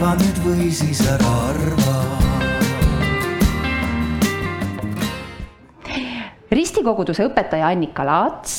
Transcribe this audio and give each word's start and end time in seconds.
arva 0.00 0.14
nüüd 0.16 0.38
või 0.40 0.70
siis 0.72 1.00
ära 1.04 1.30
arva 1.50 1.96
ristikoguduse 6.56 7.26
õpetaja 7.28 7.68
Annika 7.68 8.06
Laats. 8.08 8.54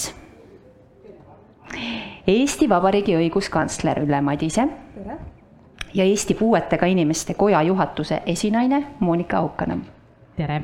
Eesti 2.30 2.68
Vabariigi 2.70 3.16
õiguskantsler 3.18 4.04
Ülle 4.04 4.20
Madise. 4.22 4.68
ja 5.94 6.04
Eesti 6.04 6.36
Puuetega 6.38 6.86
Inimeste 6.86 7.34
Koja 7.34 7.62
juhatuse 7.62 8.22
esinaine 8.26 8.84
Monika 9.00 9.38
Haukanõmm. 9.42 9.82
tere! 10.38 10.62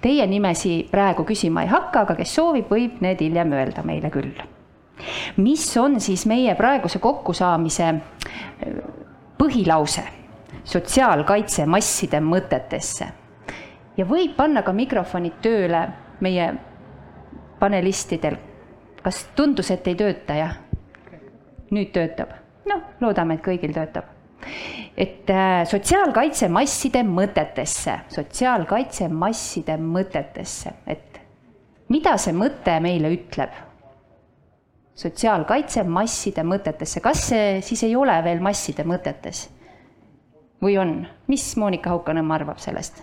Teie 0.00 0.26
nimesi 0.26 0.88
praegu 0.90 1.24
küsima 1.24 1.62
ei 1.62 1.68
hakka, 1.68 2.00
aga 2.00 2.14
kes 2.14 2.34
soovib, 2.34 2.70
võib 2.70 3.04
need 3.04 3.20
hiljem 3.20 3.52
öelda 3.52 3.82
meile 3.82 4.10
küll. 4.10 4.32
mis 5.36 5.76
on 5.76 6.00
siis 6.00 6.26
meie 6.26 6.54
praeguse 6.54 6.98
kokkusaamise 6.98 7.92
põhilause? 9.42 10.04
sotsiaalkaitse 10.64 11.66
masside 11.66 12.20
mõtetesse. 12.22 13.08
ja 13.96 14.04
võib 14.06 14.36
panna 14.36 14.62
ka 14.62 14.72
mikrofonid 14.72 15.40
tööle 15.42 15.80
meie 16.20 16.52
panelistidel. 17.58 18.36
kas 19.02 19.24
tundus, 19.36 19.70
et 19.70 19.86
ei 19.86 19.98
tööta, 19.98 20.34
jah? 20.34 20.56
nüüd 21.70 21.90
töötab. 21.92 22.36
noh, 22.70 22.82
loodame, 23.00 23.34
et 23.34 23.44
kõigil 23.44 23.74
töötab. 23.74 24.04
et 24.96 25.30
äh, 25.30 25.64
sotsiaalkaitse 25.66 26.48
masside 26.48 27.02
mõtetesse, 27.02 27.98
sotsiaalkaitse 28.14 29.08
masside 29.08 29.76
mõtetesse, 29.76 30.76
et 30.86 31.20
mida 31.88 32.16
see 32.18 32.32
mõte 32.32 32.78
meile 32.80 33.10
ütleb? 33.18 33.71
Sotsiaalkaitse 35.02 35.84
masside 35.88 36.44
mõtetesse, 36.46 37.02
kas 37.04 37.26
see 37.32 37.58
siis 37.64 37.82
ei 37.88 37.96
ole 37.98 38.16
veel 38.24 38.42
masside 38.44 38.86
mõtetes? 38.88 39.48
või 40.62 40.76
on, 40.78 41.00
mis 41.26 41.48
Monika 41.58 41.90
Haukanõmm 41.90 42.36
arvab 42.36 42.60
sellest? 42.62 43.02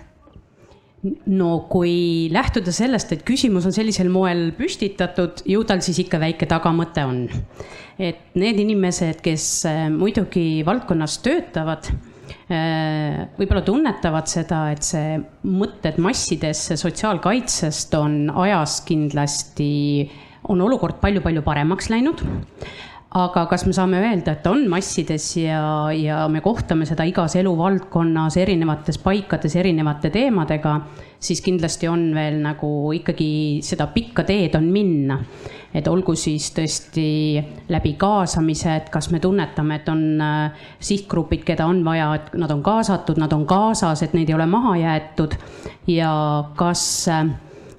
no 1.31 1.51
kui 1.71 2.27
lähtuda 2.33 2.73
sellest, 2.75 3.13
et 3.15 3.21
küsimus 3.27 3.63
on 3.69 3.75
sellisel 3.75 4.09
moel 4.11 4.49
püstitatud, 4.57 5.45
ju 5.47 5.63
tal 5.67 5.79
siis 5.85 6.01
ikka 6.03 6.19
väike 6.19 6.49
tagamõte 6.49 7.05
on. 7.07 7.21
et 7.99 8.35
need 8.39 8.59
inimesed, 8.59 9.21
kes 9.23 9.45
äh, 9.67 9.85
muidugi 9.91 10.63
valdkonnas 10.67 11.17
töötavad, 11.23 11.89
äh, 12.51 13.27
võib-olla 13.39 13.63
tunnetavad 13.67 14.27
seda, 14.31 14.65
et 14.75 14.83
see 14.87 15.17
mõtted 15.47 15.99
massidesse 16.03 16.77
sotsiaalkaitsest 16.79 17.95
on 17.99 18.21
ajas 18.47 18.81
kindlasti, 18.87 19.71
on 20.47 20.61
olukord 20.61 21.01
palju-palju 21.01 21.41
paremaks 21.43 21.89
läinud 21.91 22.23
aga 23.17 23.47
kas 23.49 23.63
me 23.65 23.73
saame 23.73 23.97
öelda, 24.03 24.35
et 24.35 24.47
on 24.47 24.67
massides 24.69 25.31
ja, 25.41 25.89
ja 25.97 26.21
me 26.29 26.43
kohtame 26.45 26.85
seda 26.85 27.07
igas 27.09 27.33
eluvaldkonnas, 27.39 28.37
erinevates 28.37 28.99
paikades, 29.01 29.55
erinevate 29.57 30.11
teemadega, 30.13 30.75
siis 31.19 31.41
kindlasti 31.41 31.89
on 31.89 32.11
veel 32.13 32.37
nagu 32.43 32.91
ikkagi 32.93 33.31
seda 33.65 33.89
pikka 33.95 34.27
teed 34.29 34.59
on 34.59 34.69
minna. 34.73 35.23
et 35.73 35.85
olgu 35.85 36.15
siis 36.17 36.47
tõesti 36.49 37.03
läbi 37.69 37.91
kaasamise, 38.01 38.71
et 38.75 38.87
kas 38.89 39.11
me 39.13 39.19
tunnetame, 39.21 39.75
et 39.77 39.89
on 39.89 40.01
äh, 40.21 40.63
sihtgrupid, 40.81 41.43
keda 41.45 41.67
on 41.69 41.83
vaja, 41.85 42.07
et 42.17 42.31
nad 42.41 42.49
on 42.49 42.63
kaasatud, 42.65 43.21
nad 43.21 43.33
on 43.33 43.45
kaasas, 43.45 44.01
et 44.01 44.15
neid 44.17 44.29
ei 44.29 44.37
ole 44.37 44.47
maha 44.49 44.73
jäetud 44.81 45.37
ja 45.93 46.09
kas 46.57 46.81
äh, 47.13 47.29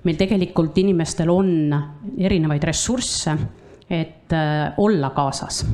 meil 0.04 0.16
tegelikult 0.16 0.78
inimestel 0.78 1.30
on 1.30 1.74
erinevaid 2.18 2.64
ressursse 2.64 3.36
et 3.90 4.32
äh, 4.32 4.72
olla 4.76 5.10
kaasas. 5.10 5.66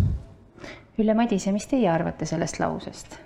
Ülle 0.99 1.15
Madise, 1.15 1.53
mis 1.53 1.67
teie 1.67 1.91
arvate 1.93 2.27
sellest 2.27 2.61
lausest? 2.61 3.21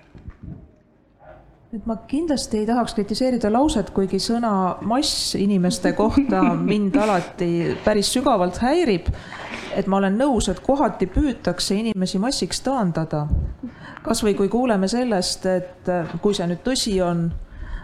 et 1.71 1.84
ma 1.87 1.95
kindlasti 2.11 2.59
ei 2.59 2.65
tahaks 2.66 2.97
kritiseerida 2.97 3.47
lauset, 3.53 3.93
kuigi 3.94 4.19
sõna 4.19 4.81
mass 4.83 5.37
inimeste 5.38 5.93
kohta 5.94 6.41
mind 6.71 6.97
alati 6.99 7.77
päris 7.84 8.11
sügavalt 8.11 8.59
häirib. 8.59 9.06
et 9.77 9.87
ma 9.87 10.00
olen 10.00 10.19
nõus, 10.19 10.49
et 10.50 10.59
kohati 10.67 11.06
püütakse 11.06 11.77
inimesi 11.78 12.19
massiks 12.19 12.61
taandada. 12.67 13.28
kasvõi 14.03 14.34
kui 14.34 14.49
kuuleme 14.49 14.88
sellest, 14.88 15.47
et 15.47 15.93
kui 16.22 16.34
see 16.34 16.50
nüüd 16.50 16.67
tõsi 16.67 16.99
on, 17.06 17.28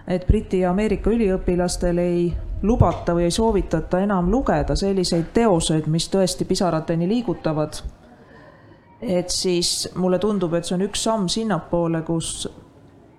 et 0.07 0.27
Briti 0.27 0.65
ja 0.65 0.71
Ameerika 0.75 1.11
üliõpilastel 1.11 1.99
ei 2.03 2.35
lubata 2.63 3.15
või 3.15 3.27
ei 3.29 3.31
soovitata 3.31 4.01
enam 4.01 4.31
lugeda 4.31 4.77
selliseid 4.77 5.33
teoseid, 5.33 5.87
mis 5.87 6.09
tõesti 6.09 6.45
pisarateni 6.45 7.09
liigutavad, 7.09 7.81
et 9.01 9.31
siis 9.31 9.89
mulle 9.95 10.19
tundub, 10.19 10.55
et 10.55 10.65
see 10.65 10.77
on 10.77 10.87
üks 10.89 11.05
samm 11.05 11.29
sinnapoole, 11.29 12.03
kus 12.03 12.49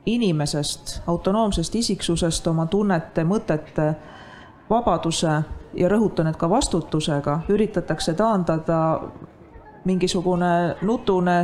inimesest, 0.08 1.02
autonoomsest 1.08 1.76
isiksusest 1.76 2.47
oma 2.47 2.66
tunnete, 2.66 3.24
mõtete, 3.28 3.92
vabaduse 4.70 5.34
ja 5.74 5.90
rõhutan, 5.90 6.28
et 6.28 6.38
ka 6.38 6.50
vastutusega 6.50 7.42
üritatakse 7.50 8.14
taandada 8.14 8.80
mingisugune 9.86 10.76
nutune, 10.81 11.38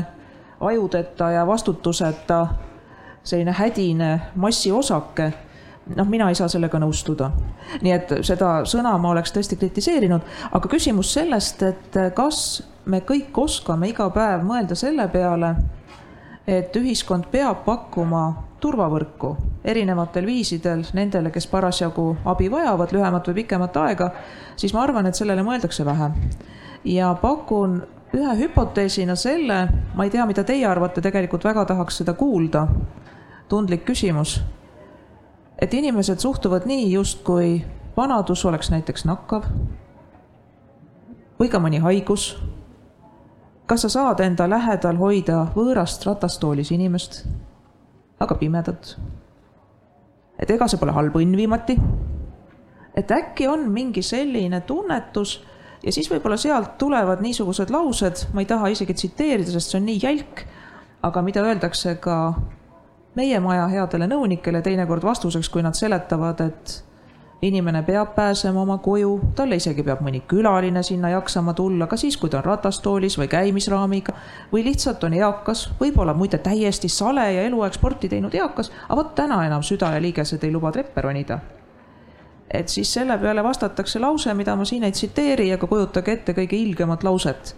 ajudeta 0.59 1.29
ja 1.31 1.47
vastutuseta 1.47 2.47
selline 3.23 3.51
hädine 3.51 4.21
massiosake 4.35 5.33
noh, 5.95 6.07
mina 6.09 6.29
ei 6.29 6.35
saa 6.35 6.47
sellega 6.47 6.79
nõustuda. 6.79 7.31
nii 7.81 7.91
et 7.91 8.13
seda 8.25 8.61
sõna 8.69 8.95
ma 8.97 9.11
oleks 9.11 9.33
tõesti 9.35 9.57
kritiseerinud, 9.59 10.21
aga 10.51 10.69
küsimus 10.69 11.13
sellest, 11.13 11.63
et 11.63 11.99
kas 12.15 12.63
me 12.85 13.01
kõik 13.07 13.37
oskame 13.37 13.89
iga 13.91 14.09
päev 14.13 14.43
mõelda 14.47 14.75
selle 14.75 15.07
peale, 15.07 15.55
et 16.47 16.75
ühiskond 16.75 17.29
peab 17.31 17.63
pakkuma 17.65 18.23
turvavõrku 18.63 19.35
erinevatel 19.63 20.25
viisidel 20.25 20.83
nendele, 20.95 21.31
kes 21.31 21.47
parasjagu 21.51 22.13
abi 22.25 22.49
vajavad, 22.51 22.91
lühemat 22.95 23.27
või 23.27 23.41
pikemat 23.41 23.77
aega, 23.77 24.09
siis 24.55 24.73
ma 24.73 24.83
arvan, 24.83 25.07
et 25.07 25.19
sellele 25.19 25.43
mõeldakse 25.43 25.85
vähe. 25.85 26.11
ja 26.83 27.13
pakun 27.21 27.81
ühe 28.13 28.33
hüpoteesina 28.39 29.15
selle, 29.15 29.67
ma 29.95 30.03
ei 30.03 30.09
tea, 30.09 30.25
mida 30.25 30.43
teie 30.43 30.65
arvate, 30.67 31.01
tegelikult 31.01 31.43
väga 31.43 31.65
tahaks 31.65 31.97
seda 31.97 32.13
kuulda, 32.13 32.67
tundlik 33.49 33.85
küsimus 33.85 34.41
et 35.63 35.73
inimesed 35.73 36.19
suhtuvad 36.19 36.65
nii, 36.67 36.91
justkui 36.91 37.61
vanadus 37.97 38.45
oleks 38.45 38.71
näiteks 38.73 39.05
nakkav 39.07 39.45
või 41.39 41.47
ka 41.51 41.61
mõni 41.63 41.79
haigus. 41.79 42.33
kas 43.65 43.85
sa 43.85 43.89
saad 43.89 44.19
enda 44.19 44.49
lähedal 44.49 44.99
hoida 44.99 45.45
võõrast 45.55 46.03
ratastoolis 46.05 46.71
inimest, 46.71 47.23
aga 48.19 48.35
pimedat? 48.35 48.97
et 50.39 50.51
ega 50.51 50.67
see 50.67 50.81
pole 50.81 50.91
halb 50.91 51.15
õnn 51.15 51.37
viimati. 51.37 51.77
et 52.95 53.11
äkki 53.11 53.47
on 53.47 53.69
mingi 53.71 54.01
selline 54.01 54.61
tunnetus 54.61 55.39
ja 55.83 55.91
siis 55.91 56.11
võib-olla 56.11 56.37
sealt 56.37 56.77
tulevad 56.77 57.21
niisugused 57.21 57.71
laused, 57.71 58.27
ma 58.33 58.43
ei 58.43 58.45
taha 58.51 58.67
isegi 58.67 58.93
tsiteerida, 58.93 59.51
sest 59.51 59.71
see 59.71 59.79
on 59.79 59.85
nii 59.85 60.03
jälk, 60.03 60.43
aga 61.03 61.21
mida 61.21 61.43
öeldakse 61.43 61.95
ka 62.03 62.35
meie 63.15 63.39
maja 63.39 63.67
headele 63.67 64.07
nõunikele 64.09 64.61
teinekord 64.61 65.03
vastuseks, 65.03 65.49
kui 65.49 65.63
nad 65.63 65.77
seletavad, 65.77 66.41
et 66.41 66.83
inimene 67.47 67.83
peab 67.83 68.15
pääsema 68.15 68.61
oma 68.61 68.77
koju, 68.77 69.19
talle 69.35 69.57
isegi 69.59 69.83
peab 69.83 70.01
mõni 70.05 70.21
külaline 70.27 70.83
sinna 70.83 71.11
jaksama 71.11 71.53
tulla, 71.53 71.87
ka 71.91 71.97
siis, 71.99 72.17
kui 72.17 72.31
ta 72.31 72.39
on 72.39 72.47
ratastoolis 72.47 73.17
või 73.19 73.27
käimisraamiga 73.31 74.15
või 74.51 74.63
lihtsalt 74.69 75.03
on 75.03 75.17
eakas, 75.17 75.65
võib-olla 75.79 76.15
muide 76.17 76.39
täiesti 76.43 76.89
sale 76.89 77.25
ja 77.35 77.43
eluaeg 77.49 77.75
sporti 77.75 78.09
teinud 78.09 78.35
eakas, 78.35 78.71
aga 78.87 78.99
vot 79.01 79.13
täna 79.15 79.41
enam 79.47 79.65
süda 79.65 79.91
ja 79.95 80.01
liigesed 80.01 80.43
ei 80.43 80.55
luba 80.55 80.71
treppe 80.71 81.01
ronida. 81.01 81.39
et 82.53 82.69
siis 82.69 82.93
selle 82.93 83.17
peale 83.17 83.43
vastatakse 83.43 83.99
lause, 83.99 84.33
mida 84.33 84.55
ma 84.55 84.65
siin 84.65 84.83
ei 84.83 84.91
tsiteeri, 84.91 85.53
aga 85.53 85.67
kujutage 85.67 86.11
ette 86.11 86.33
kõige 86.33 86.55
ilgemat 86.55 87.03
lauset 87.03 87.55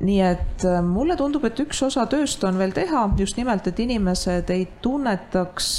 nii 0.00 0.20
et 0.20 0.64
äh, 0.64 0.82
mulle 0.82 1.16
tundub, 1.16 1.44
et 1.44 1.60
üks 1.60 1.82
osa 1.86 2.06
tööst 2.10 2.44
on 2.44 2.58
veel 2.58 2.72
teha 2.74 3.08
just 3.18 3.36
nimelt, 3.36 3.66
et 3.66 3.78
inimesed 3.78 4.50
ei 4.50 4.66
tunnetaks 4.82 5.72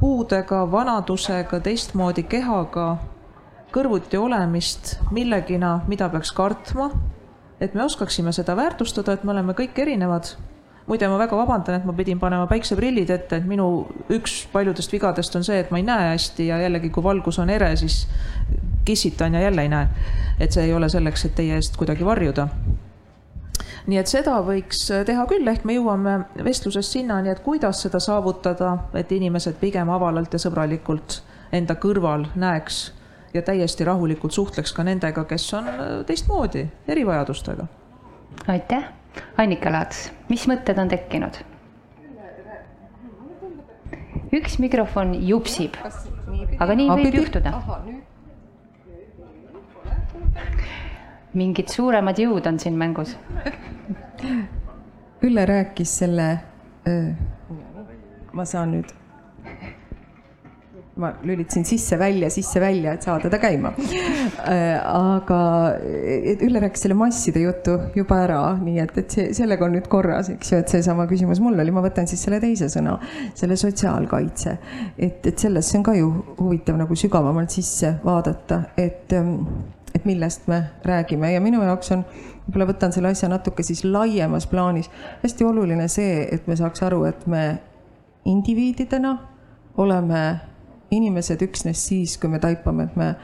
puudega, 0.00 0.64
vanadusega, 0.70 1.60
teistmoodi 1.62 2.24
kehaga 2.28 2.96
kõrvuti 3.72 4.18
olemist 4.20 4.96
millegina, 5.14 5.80
mida 5.88 6.08
peaks 6.12 6.32
kartma. 6.36 6.90
et 7.62 7.74
me 7.74 7.84
oskaksime 7.84 8.32
seda 8.32 8.56
väärtustada, 8.58 9.12
et 9.12 9.24
me 9.24 9.30
oleme 9.30 9.52
kõik 9.52 9.78
erinevad. 9.78 10.34
muide, 10.86 11.08
ma 11.08 11.18
väga 11.18 11.36
vabandan, 11.36 11.74
et 11.74 11.84
ma 11.84 11.92
pidin 11.92 12.18
panema 12.18 12.46
päikseprillid 12.46 13.10
ette, 13.10 13.36
et 13.36 13.46
minu 13.46 13.86
üks 14.10 14.48
paljudest 14.52 14.92
vigadest 14.92 15.36
on 15.36 15.44
see, 15.44 15.60
et 15.60 15.70
ma 15.70 15.78
ei 15.78 15.86
näe 15.86 16.08
hästi 16.12 16.46
ja 16.46 16.58
jällegi, 16.58 16.90
kui 16.90 17.02
valgus 17.02 17.38
on 17.38 17.50
ere, 17.50 17.76
siis 17.76 18.08
kissitan 18.84 19.34
ja 19.34 19.40
jälle 19.40 19.62
ei 19.62 19.68
näe. 19.68 19.88
et 20.40 20.52
see 20.52 20.64
ei 20.64 20.74
ole 20.74 20.88
selleks, 20.88 21.24
et 21.24 21.34
teie 21.34 21.54
eest 21.54 21.76
kuidagi 21.76 22.04
varjuda 22.04 22.48
nii 23.86 23.98
et 23.98 24.10
seda 24.10 24.36
võiks 24.46 24.84
teha 25.06 25.26
küll, 25.30 25.48
ehk 25.48 25.64
me 25.66 25.76
jõuame 25.76 26.16
vestluses 26.44 26.92
sinnani, 26.92 27.32
et 27.32 27.42
kuidas 27.42 27.82
seda 27.82 28.00
saavutada, 28.02 28.76
et 28.94 29.12
inimesed 29.12 29.58
pigem 29.60 29.90
avalalt 29.90 30.32
ja 30.32 30.40
sõbralikult 30.42 31.20
enda 31.52 31.76
kõrval 31.80 32.28
näeks 32.38 32.82
ja 33.34 33.42
täiesti 33.42 33.84
rahulikult 33.84 34.32
suhtleks 34.32 34.72
ka 34.76 34.84
nendega, 34.86 35.24
kes 35.24 35.46
on 35.58 35.70
teistmoodi, 36.06 36.66
erivajadustega. 36.88 37.66
aitäh 38.48 38.90
Annika 39.36 39.72
Laats, 39.72 40.10
mis 40.28 40.46
mõtted 40.48 40.78
on 40.78 40.88
tekkinud? 40.92 41.42
üks 44.32 44.56
mikrofon 44.62 45.12
jupsib, 45.28 45.74
aga 46.58 46.74
nii 46.78 46.88
võib 46.88 47.18
juhtuda. 47.20 47.52
Mingid 51.38 51.70
suuremad 51.72 52.18
jõud 52.18 52.46
on 52.48 52.58
siin 52.62 52.78
mängus. 52.78 53.16
Ülle 55.22 55.46
rääkis 55.46 55.98
selle, 56.02 56.26
ma 58.32 58.44
saan 58.48 58.76
nüüd 58.76 58.90
ma 60.96 61.12
lülitasin 61.24 61.64
sisse-välja, 61.64 62.28
sisse-välja, 62.30 62.92
et 62.92 63.02
saada 63.02 63.30
ta 63.32 63.38
käima. 63.40 63.72
Aga 64.84 65.40
Ülle 66.44 66.60
rääkis 66.60 66.84
selle 66.84 66.96
masside 66.98 67.40
jutu 67.40 67.78
juba 67.96 68.18
ära, 68.26 68.40
nii 68.60 68.82
et, 68.82 68.96
et 69.00 69.16
see, 69.16 69.28
sellega 69.36 69.66
on 69.66 69.76
nüüd 69.76 69.88
korras, 69.92 70.28
eks 70.34 70.52
ju, 70.52 70.60
et 70.60 70.72
seesama 70.74 71.06
küsimus 71.10 71.40
mul 71.42 71.56
oli, 71.64 71.72
ma 71.74 71.84
võtan 71.84 72.08
siis 72.10 72.22
selle 72.26 72.42
teise 72.42 72.68
sõna, 72.72 72.98
selle 73.38 73.56
sotsiaalkaitse. 73.60 74.56
et, 74.98 75.24
et 75.26 75.38
sellesse 75.38 75.78
on 75.78 75.86
ka 75.86 75.96
ju 75.96 76.10
huvitav 76.38 76.76
nagu 76.80 76.96
sügavamalt 76.98 77.54
sisse 77.54 77.96
vaadata, 78.04 78.62
et, 78.76 79.16
ähm, 79.16 79.46
et 79.94 80.04
millest 80.04 80.46
me 80.48 80.62
räägime 80.84 81.32
ja 81.32 81.40
minu 81.40 81.62
jaoks 81.62 81.92
on, 81.92 82.04
võib-olla 82.46 82.70
võtan 82.72 82.94
selle 82.94 83.12
asja 83.12 83.28
natuke 83.28 83.62
siis 83.62 83.84
laiemas 83.84 84.46
plaanis, 84.46 84.90
hästi 85.22 85.44
oluline 85.44 85.88
see, 85.88 86.26
et 86.32 86.46
me 86.46 86.56
saaks 86.56 86.82
aru, 86.82 87.04
et 87.04 87.26
me 87.26 87.44
indiviididena 88.24 89.16
oleme 89.76 90.22
inimesed 90.92 91.42
üksnes 91.42 91.86
siis, 91.88 92.18
kui 92.20 92.30
me 92.30 92.38
taipame, 92.38 92.84
et 92.84 92.96
me 92.96 93.14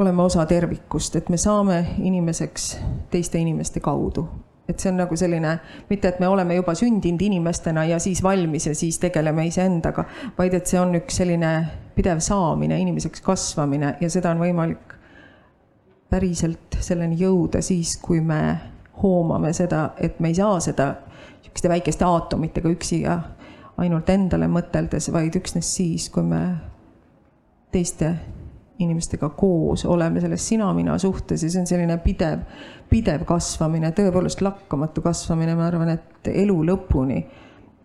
oleme 0.00 0.22
osa 0.22 0.46
tervikust, 0.46 1.16
et 1.16 1.28
me 1.28 1.36
saame 1.36 1.80
inimeseks 1.98 2.70
teiste 3.10 3.38
inimeste 3.38 3.80
kaudu. 3.80 4.28
et 4.70 4.78
see 4.78 4.86
on 4.92 5.00
nagu 5.00 5.16
selline, 5.18 5.56
mitte 5.88 6.08
et 6.08 6.20
me 6.22 6.28
oleme 6.30 6.54
juba 6.54 6.76
sündinud 6.78 7.22
inimestena 7.26 7.82
ja 7.88 7.96
siis 7.98 8.20
valmis 8.22 8.68
ja 8.68 8.74
siis 8.74 9.00
tegeleme 9.02 9.42
iseendaga, 9.48 10.04
vaid 10.38 10.54
et 10.54 10.70
see 10.70 10.78
on 10.78 10.94
üks 10.94 11.16
selline 11.18 11.50
pidev 11.96 12.20
saamine, 12.22 12.78
inimeseks 12.78 13.20
kasvamine 13.26 13.96
ja 14.00 14.10
seda 14.10 14.30
on 14.30 14.38
võimalik 14.38 14.94
päriselt 16.10 16.80
selleni 16.80 17.18
jõuda 17.20 17.62
siis, 17.62 17.96
kui 18.02 18.20
me 18.20 18.40
hoomame 19.02 19.52
seda, 19.56 19.90
et 20.00 20.20
me 20.20 20.32
ei 20.32 20.36
saa 20.38 20.58
seda 20.60 20.92
niisuguste 21.40 21.70
väikeste 21.72 22.04
aatomitega 22.04 22.72
üksi 22.72 23.02
ja 23.04 23.20
ainult 23.80 24.10
endale 24.12 24.48
mõteldes, 24.50 25.08
vaid 25.12 25.36
üksnes 25.40 25.70
siis, 25.76 26.10
kui 26.12 26.26
me 26.26 26.42
teiste 27.72 28.14
inimestega 28.80 29.28
koos 29.36 29.84
oleme 29.84 30.20
selles 30.20 30.46
sina-mina 30.48 30.96
suhtes 30.98 31.42
ja 31.44 31.50
see 31.52 31.60
on 31.60 31.68
selline 31.68 31.98
pidev, 32.04 32.42
pidev 32.90 33.24
kasvamine, 33.28 33.92
tõepoolest 33.96 34.40
lakkamatu 34.44 35.04
kasvamine, 35.04 35.54
ma 35.56 35.68
arvan, 35.68 35.92
et 35.94 36.32
elu 36.32 36.56
lõpuni 36.72 37.20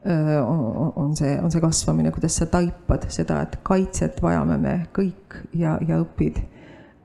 on 0.06 1.16
see, 1.18 1.33
on 1.42 1.51
see 1.51 1.62
kasvamine, 1.63 2.12
kuidas 2.16 2.38
sa 2.39 2.48
taipad 2.50 3.07
seda, 3.12 3.42
et 3.45 3.57
kaitset 3.66 4.22
vajame 4.24 4.57
me 4.62 4.75
kõik 4.95 5.39
ja, 5.57 5.80
ja 5.88 6.00
õpid 6.04 6.44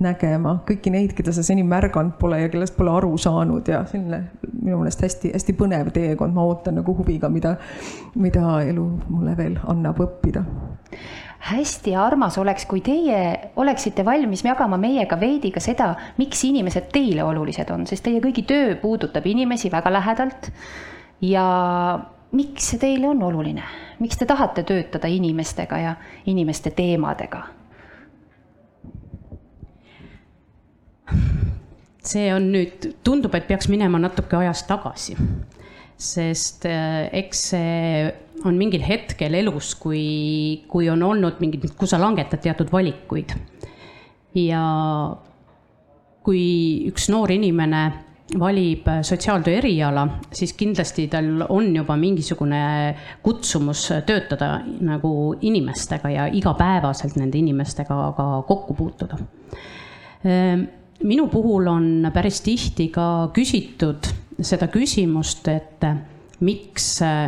nägema 0.01 0.57
kõiki 0.69 0.93
neid, 0.93 1.15
keda 1.17 1.33
sa 1.37 1.45
seni 1.47 1.65
märganud 1.67 2.17
pole 2.21 2.41
ja 2.43 2.51
kellest 2.53 2.77
pole 2.77 2.93
aru 2.97 3.17
saanud 3.21 3.69
ja 3.69 3.83
selline 3.91 4.23
minu 4.61 4.81
meelest 4.81 5.03
hästi-hästi 5.05 5.57
põnev 5.59 5.91
teekond, 5.95 6.35
ma 6.37 6.45
ootan 6.49 6.81
nagu 6.81 6.95
huviga, 6.97 7.29
mida, 7.33 7.57
mida 8.21 8.61
elu 8.67 8.87
mulle 9.09 9.37
veel 9.39 9.59
annab 9.71 10.01
õppida 10.05 10.45
hästi 11.41 11.95
armas 11.97 12.37
oleks, 12.39 12.67
kui 12.69 12.83
teie 12.85 13.51
oleksite 13.57 14.05
valmis 14.05 14.43
jagama 14.45 14.77
meiega 14.81 15.17
veidi 15.21 15.51
ka 15.55 15.61
seda, 15.65 15.95
miks 16.21 16.43
inimesed 16.45 16.91
teile 16.93 17.25
olulised 17.25 17.71
on, 17.73 17.87
sest 17.89 18.05
teie 18.05 18.21
kõigi 18.21 18.45
töö 18.49 18.75
puudutab 18.83 19.27
inimesi 19.27 19.73
väga 19.73 19.93
lähedalt. 19.93 20.51
ja 21.21 21.45
miks 22.33 22.71
see 22.71 22.79
teile 22.79 23.09
on 23.09 23.23
oluline, 23.23 23.65
miks 24.01 24.21
te 24.21 24.27
tahate 24.27 24.63
töötada 24.69 25.09
inimestega 25.09 25.79
ja 25.79 25.95
inimeste 26.27 26.71
teemadega? 26.77 27.60
See 32.05 32.31
on 32.33 32.51
nüüd, 32.55 32.91
tundub, 33.05 33.35
et 33.37 33.47
peaks 33.49 33.69
minema 33.73 34.01
natuke 34.01 34.39
ajas 34.41 34.65
tagasi, 34.69 35.17
sest 36.01 36.67
äh, 36.69 37.09
eks 37.21 37.47
see 37.53 38.11
on 38.49 38.57
mingil 38.57 38.85
hetkel 38.85 39.37
elus, 39.37 39.75
kui, 39.77 40.63
kui 40.71 40.89
on 40.89 41.03
olnud 41.05 41.41
mingid, 41.43 41.67
kus 41.77 41.93
sa 41.93 42.01
langetad 42.01 42.41
teatud 42.41 42.73
valikuid. 42.73 43.35
ja 44.39 44.63
kui 46.23 46.45
üks 46.87 47.09
noor 47.11 47.33
inimene 47.35 47.83
valib 48.39 48.87
sotsiaaltöö 49.03 49.57
eriala, 49.59 50.05
siis 50.33 50.53
kindlasti 50.55 51.09
tal 51.11 51.45
on 51.49 51.73
juba 51.75 51.97
mingisugune 51.99 52.61
kutsumus 53.23 53.89
töötada 54.07 54.61
nagu 54.87 55.35
inimestega 55.41 56.11
ja 56.15 56.27
igapäevaselt 56.31 57.17
nende 57.19 57.39
inimestega 57.39 57.97
ka 58.17 58.29
kokku 58.47 58.77
puutuda 58.79 59.19
ehm, 60.25 60.69
minu 61.05 61.29
puhul 61.33 61.69
on 61.71 62.11
päris 62.15 62.41
tihti 62.45 62.89
ka 62.93 63.31
küsitud 63.35 64.09
seda 64.41 64.69
küsimust, 64.73 65.49
et 65.49 65.85
miks, 66.45 66.87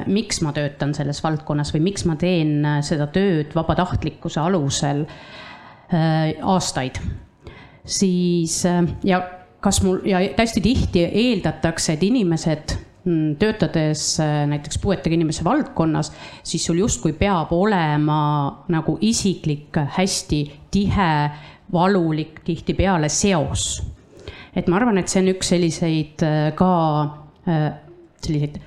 miks 0.08 0.40
ma 0.44 0.52
töötan 0.56 0.94
selles 0.96 1.20
valdkonnas 1.24 1.72
või 1.74 1.84
miks 1.90 2.06
ma 2.08 2.16
teen 2.20 2.64
seda 2.84 3.08
tööd 3.12 3.52
vabatahtlikkuse 3.56 4.40
alusel 4.40 5.04
äh, 5.04 6.32
aastaid. 6.40 7.00
siis 7.84 8.64
äh, 8.66 8.84
ja 9.04 9.20
kas 9.60 9.82
mul 9.82 10.00
ja 10.06 10.20
hästi 10.38 10.60
tihti 10.60 11.04
eeldatakse, 11.04 11.92
et 11.92 12.02
inimesed 12.02 12.74
mm, 13.04 13.36
töötades 13.38 14.16
äh, 14.20 14.42
näiteks 14.50 14.80
puuetega 14.82 15.14
inimese 15.14 15.44
valdkonnas, 15.44 16.12
siis 16.42 16.64
sul 16.66 16.80
justkui 16.82 17.12
peab 17.12 17.52
olema 17.52 18.22
nagu 18.72 18.98
isiklik 19.00 19.76
hästi 19.96 20.42
tihe 20.72 21.12
valulik 21.72 22.40
tihtipeale 22.44 23.08
seos. 23.08 23.82
et 24.56 24.68
ma 24.68 24.76
arvan, 24.76 24.98
et 25.00 25.08
see 25.08 25.22
on 25.22 25.30
üks 25.32 25.48
selliseid 25.54 26.24
äh, 26.26 26.50
ka 26.56 26.72
äh, 27.48 27.70
selliseid 28.22 28.60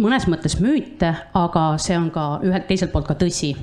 mõnes 0.00 0.24
mõttes 0.30 0.56
müüte, 0.60 1.10
aga 1.36 1.64
see 1.80 1.96
on 1.98 2.10
ka 2.14 2.26
ühelt 2.46 2.68
teiselt 2.68 2.92
poolt 2.92 3.08
ka 3.08 3.16
tõsi. 3.20 3.54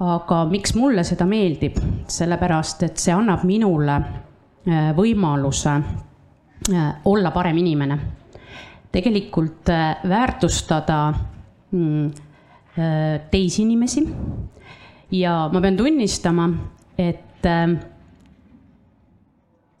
aga 0.00 0.44
miks 0.48 0.74
mulle 0.74 1.04
seda 1.04 1.26
meeldib, 1.26 1.76
sellepärast 2.08 2.82
et 2.86 2.98
see 2.98 3.12
annab 3.14 3.44
minule 3.44 3.98
äh, 3.98 4.92
võimaluse 4.96 5.80
olla 7.04 7.30
parem 7.30 7.56
inimene. 7.56 7.98
tegelikult 8.92 9.70
väärtustada 10.08 11.14
mm, 11.72 12.10
teisi 13.30 13.62
inimesi 13.62 14.02
ja 15.10 15.48
ma 15.52 15.60
pean 15.60 15.76
tunnistama, 15.76 16.48
et 16.98 17.29
et 17.40 17.48
ähm, 17.48 17.78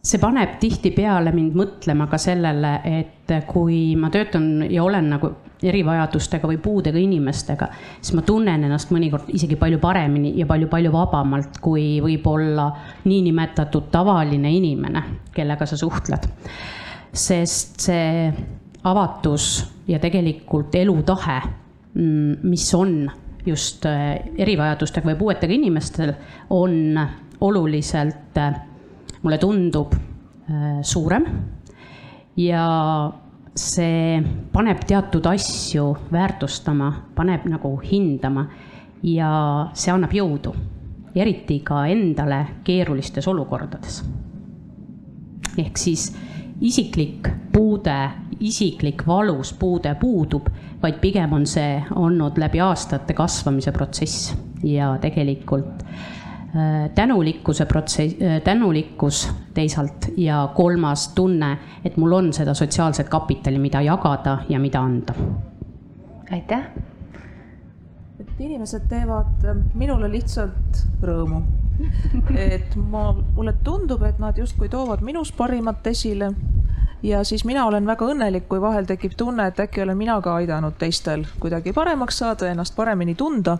see 0.00 0.20
paneb 0.20 0.56
tihtipeale 0.60 1.32
mind 1.36 1.56
mõtlema 1.58 2.06
ka 2.08 2.18
sellele, 2.20 2.78
et 2.88 3.32
kui 3.48 3.94
ma 4.00 4.08
töötan 4.12 4.64
ja 4.70 4.84
olen 4.84 5.10
nagu 5.12 5.30
erivajadustega 5.60 6.48
või 6.48 6.56
puudega 6.62 6.96
inimestega, 6.98 7.68
siis 8.00 8.14
ma 8.16 8.24
tunnen 8.24 8.64
ennast 8.64 8.94
mõnikord 8.94 9.28
isegi 9.36 9.58
palju 9.60 9.76
paremini 9.82 10.32
ja 10.38 10.48
palju-palju 10.48 10.92
vabamalt, 10.94 11.60
kui 11.60 11.98
võib-olla 12.00 12.70
niinimetatud 13.04 13.90
tavaline 13.92 14.52
inimene, 14.56 15.04
kellega 15.36 15.68
sa 15.68 15.76
suhtled. 15.76 16.28
sest 17.12 17.80
see 17.82 18.32
avatus 18.86 19.66
ja 19.88 19.98
tegelikult 19.98 20.74
elutahe, 20.78 21.40
mm, 21.94 22.36
mis 22.42 22.74
on 22.74 23.10
just 23.46 23.84
äh, 23.86 24.20
erivajadustega 24.38 25.10
või 25.10 25.18
puuetega 25.18 25.52
inimestel, 25.52 26.14
on 26.50 26.98
oluliselt, 27.40 28.36
äh, 28.36 28.54
mulle 29.22 29.38
tundub, 29.38 29.94
äh, 29.94 30.82
suurem. 30.82 31.26
ja 32.36 33.12
see 33.56 34.22
paneb 34.52 34.84
teatud 34.86 35.26
asju 35.26 35.96
väärtustama, 36.12 36.92
paneb 37.14 37.44
nagu 37.50 37.74
hindama 37.82 38.46
ja 39.02 39.30
see 39.74 39.92
annab 39.92 40.14
jõudu, 40.14 40.54
eriti 41.14 41.58
ka 41.66 41.84
endale 41.90 42.46
keerulistes 42.64 43.28
olukordades. 43.28 44.04
ehk 45.58 45.78
siis 45.78 46.16
isiklik 46.60 47.28
puude, 47.52 48.10
isiklik 48.40 49.06
valus 49.06 49.52
puude 49.52 49.94
puudub, 50.00 50.48
vaid 50.82 51.00
pigem 51.00 51.32
on 51.32 51.46
see 51.46 51.82
olnud 51.94 52.38
läbi 52.38 52.60
aastate 52.60 53.14
kasvamise 53.14 53.72
protsess 53.72 54.34
ja 54.62 54.96
tegelikult 55.00 55.84
Äh, 55.84 56.19
tänulikkuse 56.94 57.66
protsess, 57.66 58.16
äh, 58.22 58.42
tänulikkus 58.42 59.30
teisalt 59.54 60.06
ja 60.16 60.48
kolmas 60.54 61.08
tunne, 61.08 61.58
et 61.84 61.96
mul 61.96 62.12
on 62.12 62.32
seda 62.32 62.54
sotsiaalset 62.54 63.08
kapitali, 63.08 63.58
mida 63.58 63.80
jagada 63.80 64.38
ja 64.48 64.58
mida 64.58 64.80
anda. 64.80 65.14
aitäh. 66.32 66.62
et 68.20 68.40
inimesed 68.40 68.88
teevad 68.88 69.44
äh, 69.44 69.56
minule 69.74 70.10
lihtsalt 70.10 70.84
rõõmu. 71.02 71.42
et 72.36 72.76
ma, 72.76 73.14
mulle 73.36 73.54
tundub, 73.64 74.02
et 74.02 74.18
nad 74.18 74.38
justkui 74.38 74.68
toovad 74.68 75.00
minus 75.00 75.32
parimat 75.32 75.86
esile 75.86 76.34
ja 77.02 77.24
siis 77.24 77.44
mina 77.44 77.64
olen 77.66 77.86
väga 77.86 78.10
õnnelik, 78.12 78.48
kui 78.48 78.60
vahel 78.60 78.84
tekib 78.90 79.14
tunne, 79.16 79.46
et 79.46 79.60
äkki 79.60 79.82
olen 79.82 79.96
mina 79.96 80.18
ka 80.20 80.34
aidanud 80.40 80.76
teistel 80.78 81.24
kuidagi 81.40 81.72
paremaks 81.72 82.18
saada, 82.18 82.50
ennast 82.50 82.76
paremini 82.76 83.14
tunda. 83.14 83.58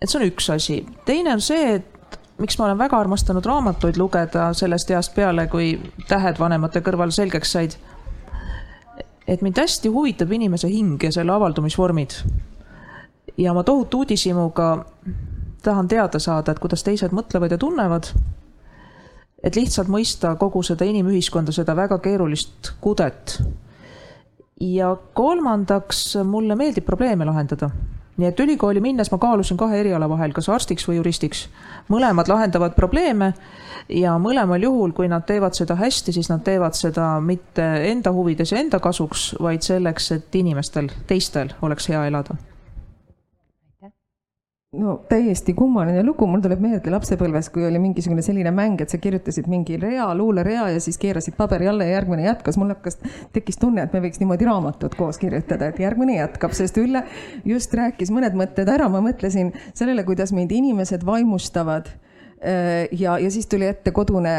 Et 0.00 0.08
see 0.08 0.20
on 0.20 0.26
üks 0.26 0.50
asi. 0.52 0.86
teine 1.04 1.32
on 1.32 1.40
see, 1.40 1.74
et 1.74 2.18
miks 2.38 2.58
ma 2.58 2.66
olen 2.66 2.78
väga 2.78 2.98
armastanud 2.98 3.46
raamatuid 3.46 3.96
lugeda 4.00 4.52
sellest 4.56 4.90
east 4.90 5.14
peale, 5.14 5.46
kui 5.46 5.74
tähed 6.08 6.38
vanemate 6.40 6.80
kõrval 6.80 7.12
selgeks 7.12 7.52
said. 7.52 7.76
et 9.26 9.42
mind 9.42 9.58
hästi 9.58 9.88
huvitab 9.88 10.32
inimese 10.32 10.68
hing 10.68 11.02
ja 11.02 11.12
selle 11.12 11.32
avaldumisvormid. 11.32 12.10
ja 13.36 13.54
ma 13.54 13.62
tohutu 13.62 13.98
uudishimuga 13.98 14.84
tahan 15.62 15.88
teada 15.88 16.18
saada, 16.18 16.52
et 16.52 16.58
kuidas 16.58 16.82
teised 16.82 17.12
mõtlevad 17.12 17.50
ja 17.52 17.58
tunnevad 17.58 18.14
et 19.44 19.56
lihtsalt 19.56 19.88
mõista 19.88 20.34
kogu 20.40 20.62
seda 20.66 20.86
inimühiskonda, 20.88 21.52
seda 21.54 21.76
väga 21.76 21.98
keerulist 22.04 22.74
kudet. 22.80 23.40
ja 24.60 24.96
kolmandaks, 25.16 26.16
mulle 26.24 26.56
meeldib 26.56 26.84
probleeme 26.84 27.24
lahendada. 27.24 27.70
Nii 28.20 28.28
et 28.28 28.40
ülikooli 28.40 28.82
minnes 28.84 29.10
ma 29.12 29.18
kaalusin 29.18 29.58
kahe 29.60 29.80
eriala 29.80 30.08
vahel, 30.10 30.34
kas 30.36 30.48
arstiks 30.52 30.86
või 30.88 31.00
juristiks. 31.00 31.48
mõlemad 31.90 32.28
lahendavad 32.28 32.76
probleeme 32.76 33.32
ja 33.88 34.18
mõlemal 34.18 34.62
juhul, 34.62 34.92
kui 34.92 35.08
nad 35.08 35.26
teevad 35.26 35.56
seda 35.56 35.74
hästi, 35.80 36.12
siis 36.12 36.30
nad 36.30 36.44
teevad 36.44 36.76
seda 36.78 37.16
mitte 37.20 37.66
enda 37.90 38.12
huvides 38.12 38.52
ja 38.52 38.60
enda 38.60 38.78
kasuks, 38.78 39.34
vaid 39.40 39.66
selleks, 39.66 40.12
et 40.12 40.34
inimestel, 40.34 40.92
teistel 41.06 41.54
oleks 41.62 41.88
hea 41.88 42.06
elada 42.06 42.36
no 44.72 44.92
täiesti 45.08 45.50
kummaline 45.54 46.02
lugu, 46.06 46.26
mul 46.30 46.42
tuleb 46.44 46.60
meelde 46.62 46.92
lapsepõlves, 46.94 47.48
kui 47.50 47.64
oli 47.66 47.80
mingisugune 47.82 48.22
selline 48.22 48.52
mäng, 48.54 48.78
et 48.78 48.92
sa 48.92 49.00
kirjutasid 49.02 49.48
mingi 49.50 49.74
rea, 49.82 50.06
luulerea 50.14 50.68
ja 50.70 50.82
siis 50.82 50.98
keerasid 51.02 51.34
paberi 51.38 51.66
alla 51.66 51.88
ja 51.88 51.96
järgmine 51.96 52.28
jätkas. 52.28 52.58
mul 52.60 52.70
hakkas, 52.70 53.00
tekkis 53.34 53.58
tunne, 53.58 53.82
et 53.82 53.96
me 53.96 54.02
võiks 54.04 54.22
niimoodi 54.22 54.46
raamatut 54.46 54.94
koos 54.94 55.18
kirjutada, 55.18 55.72
et 55.72 55.80
järgmine 55.82 56.20
jätkab, 56.20 56.54
sest 56.54 56.78
Ülle 56.78 57.02
just 57.44 57.74
rääkis 57.74 58.14
mõned 58.14 58.38
mõtted 58.38 58.70
ära, 58.70 58.86
ma 58.88 59.02
mõtlesin 59.02 59.50
sellele, 59.74 60.06
kuidas 60.06 60.30
mind 60.36 60.54
inimesed 60.54 61.02
vaimustavad 61.06 61.90
ja, 62.92 63.18
ja 63.20 63.30
siis 63.30 63.46
tuli 63.46 63.66
ette 63.68 63.92
kodune 63.92 64.32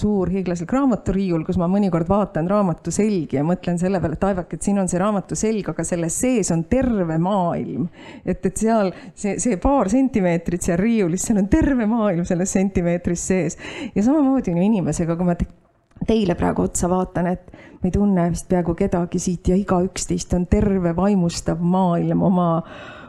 suur 0.00 0.30
hiiglaslik 0.32 0.72
raamaturiiul, 0.74 1.44
kus 1.46 1.58
ma 1.60 1.68
mõnikord 1.70 2.08
vaatan 2.10 2.48
raamatu 2.50 2.90
selgi 2.94 3.38
ja 3.38 3.44
mõtlen 3.46 3.78
selle 3.78 4.00
peale, 4.02 4.18
et 4.18 4.26
aevake, 4.26 4.58
et 4.58 4.66
siin 4.66 4.80
on 4.82 4.90
see 4.90 4.98
raamatu 4.98 5.38
selg, 5.38 5.68
aga 5.70 5.84
selles 5.86 6.16
sees 6.24 6.50
on 6.54 6.64
terve 6.70 7.18
maailm. 7.22 7.86
et, 8.24 8.40
et 8.42 8.56
seal 8.56 8.90
see, 9.14 9.36
see 9.38 9.58
paar 9.62 9.90
sentimeetrit 9.92 10.66
seal 10.66 10.80
riiulis, 10.82 11.28
seal 11.28 11.38
on 11.44 11.50
terve 11.52 11.86
maailm 11.86 12.26
selles 12.26 12.56
sentimeetris 12.58 13.28
sees. 13.30 13.58
ja 13.94 14.02
samamoodi 14.02 14.50
on 14.50 14.58
ju 14.58 14.66
inimesega, 14.72 15.16
kui 15.16 15.30
ma 15.30 15.38
te, 15.38 15.46
teile 16.06 16.34
praegu 16.34 16.66
otsa 16.66 16.90
vaatan, 16.90 17.30
et 17.30 17.54
ma 17.54 17.86
ei 17.86 17.94
tunne 17.94 18.26
vist 18.32 18.48
peaaegu 18.50 18.74
kedagi 18.74 19.22
siit 19.22 19.48
ja 19.48 19.56
igaüks 19.60 20.08
teist 20.10 20.34
on 20.34 20.48
terve 20.50 20.94
vaimustav 20.96 21.62
maailm 21.62 22.26
oma 22.26 22.48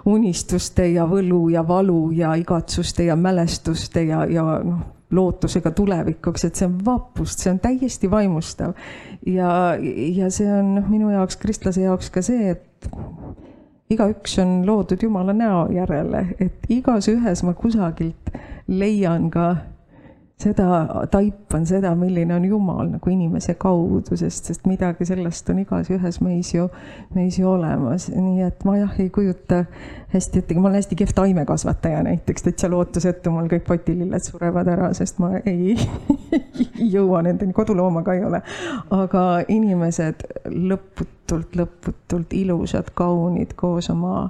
unistuste 0.05 0.87
ja 0.93 1.05
võlu 1.09 1.47
ja 1.49 1.63
valu 1.67 2.11
ja 2.13 2.35
igatsuste 2.37 3.07
ja 3.07 3.15
mälestuste 3.15 4.03
ja, 4.05 4.25
ja 4.29 4.43
noh, 4.63 4.83
lootusega 5.11 5.71
tulevikuks, 5.71 6.45
et 6.45 6.55
see 6.57 6.67
on 6.67 6.77
vapust, 6.85 7.41
see 7.41 7.51
on 7.53 7.59
täiesti 7.63 8.09
vaimustav. 8.11 8.73
ja, 9.25 9.49
ja 10.15 10.29
see 10.33 10.49
on 10.51 10.75
noh, 10.79 10.89
minu 10.89 11.09
jaoks, 11.13 11.37
kristlase 11.41 11.85
jaoks 11.85 12.09
ka 12.13 12.21
see, 12.25 12.55
et 12.55 12.89
igaüks 13.89 14.39
on 14.41 14.57
loodud 14.67 15.01
Jumala 15.01 15.33
näo 15.33 15.67
järele, 15.73 16.25
et 16.39 16.69
igas 16.69 17.09
ühes 17.11 17.43
ma 17.45 17.53
kusagilt 17.53 18.33
leian 18.67 19.29
ka 19.33 19.55
seda, 20.37 20.65
taipan 21.11 21.65
seda, 21.65 21.93
milline 21.95 22.35
on 22.35 22.45
Jumal 22.45 22.89
nagu 22.91 23.11
inimese 23.11 23.55
kaudu, 23.59 24.17
sest, 24.19 24.49
sest 24.49 24.65
midagi 24.67 25.07
sellest 25.07 25.49
on 25.51 25.61
igas 25.63 25.89
ühes 25.93 26.19
meis 26.23 26.51
ju, 26.53 26.67
meis 27.15 27.39
ju 27.39 27.47
olemas, 27.49 28.09
nii 28.11 28.43
et 28.43 28.65
ma 28.67 28.75
jah, 28.81 28.97
ei 28.99 29.09
kujuta 29.15 29.63
hästi 30.13 30.43
ette, 30.43 30.57
ma 30.59 30.67
olen 30.69 30.81
hästi 30.81 30.99
kehv 30.99 31.15
taimekasvataja 31.15 32.03
näiteks, 32.07 32.47
täitsa 32.49 32.69
lootusetu, 32.71 33.31
mul 33.31 33.47
kõik 33.51 33.63
potililled 33.67 34.27
surevad 34.27 34.69
ära, 34.71 34.91
sest 34.97 35.21
ma 35.23 35.37
ei 35.39 35.77
jõua 36.95 37.23
nendeni, 37.25 37.55
kodulooma 37.55 38.03
ka 38.03 38.17
ei 38.19 38.25
ole. 38.27 38.43
aga 38.95 39.25
inimesed 39.47 40.27
lõputult, 40.51 41.55
lõputult 41.55 42.35
ilusad, 42.35 42.91
kaunid 42.97 43.55
koos 43.55 43.89
oma 43.93 44.27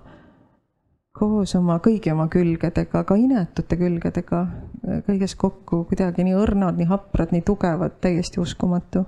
koos 1.16 1.56
oma 1.56 1.78
kõigi 1.84 2.12
oma 2.12 2.28
külgedega, 2.32 3.04
ka 3.08 3.16
inetute 3.20 3.78
külgedega, 3.80 4.42
kõiges 5.08 5.36
kokku 5.40 5.86
kuidagi 5.90 6.26
nii 6.28 6.36
õrnad, 6.36 6.76
nii 6.80 6.90
haprad, 6.90 7.32
nii 7.32 7.46
tugevad, 7.48 8.00
täiesti 8.04 8.42
uskumatu. 8.44 9.06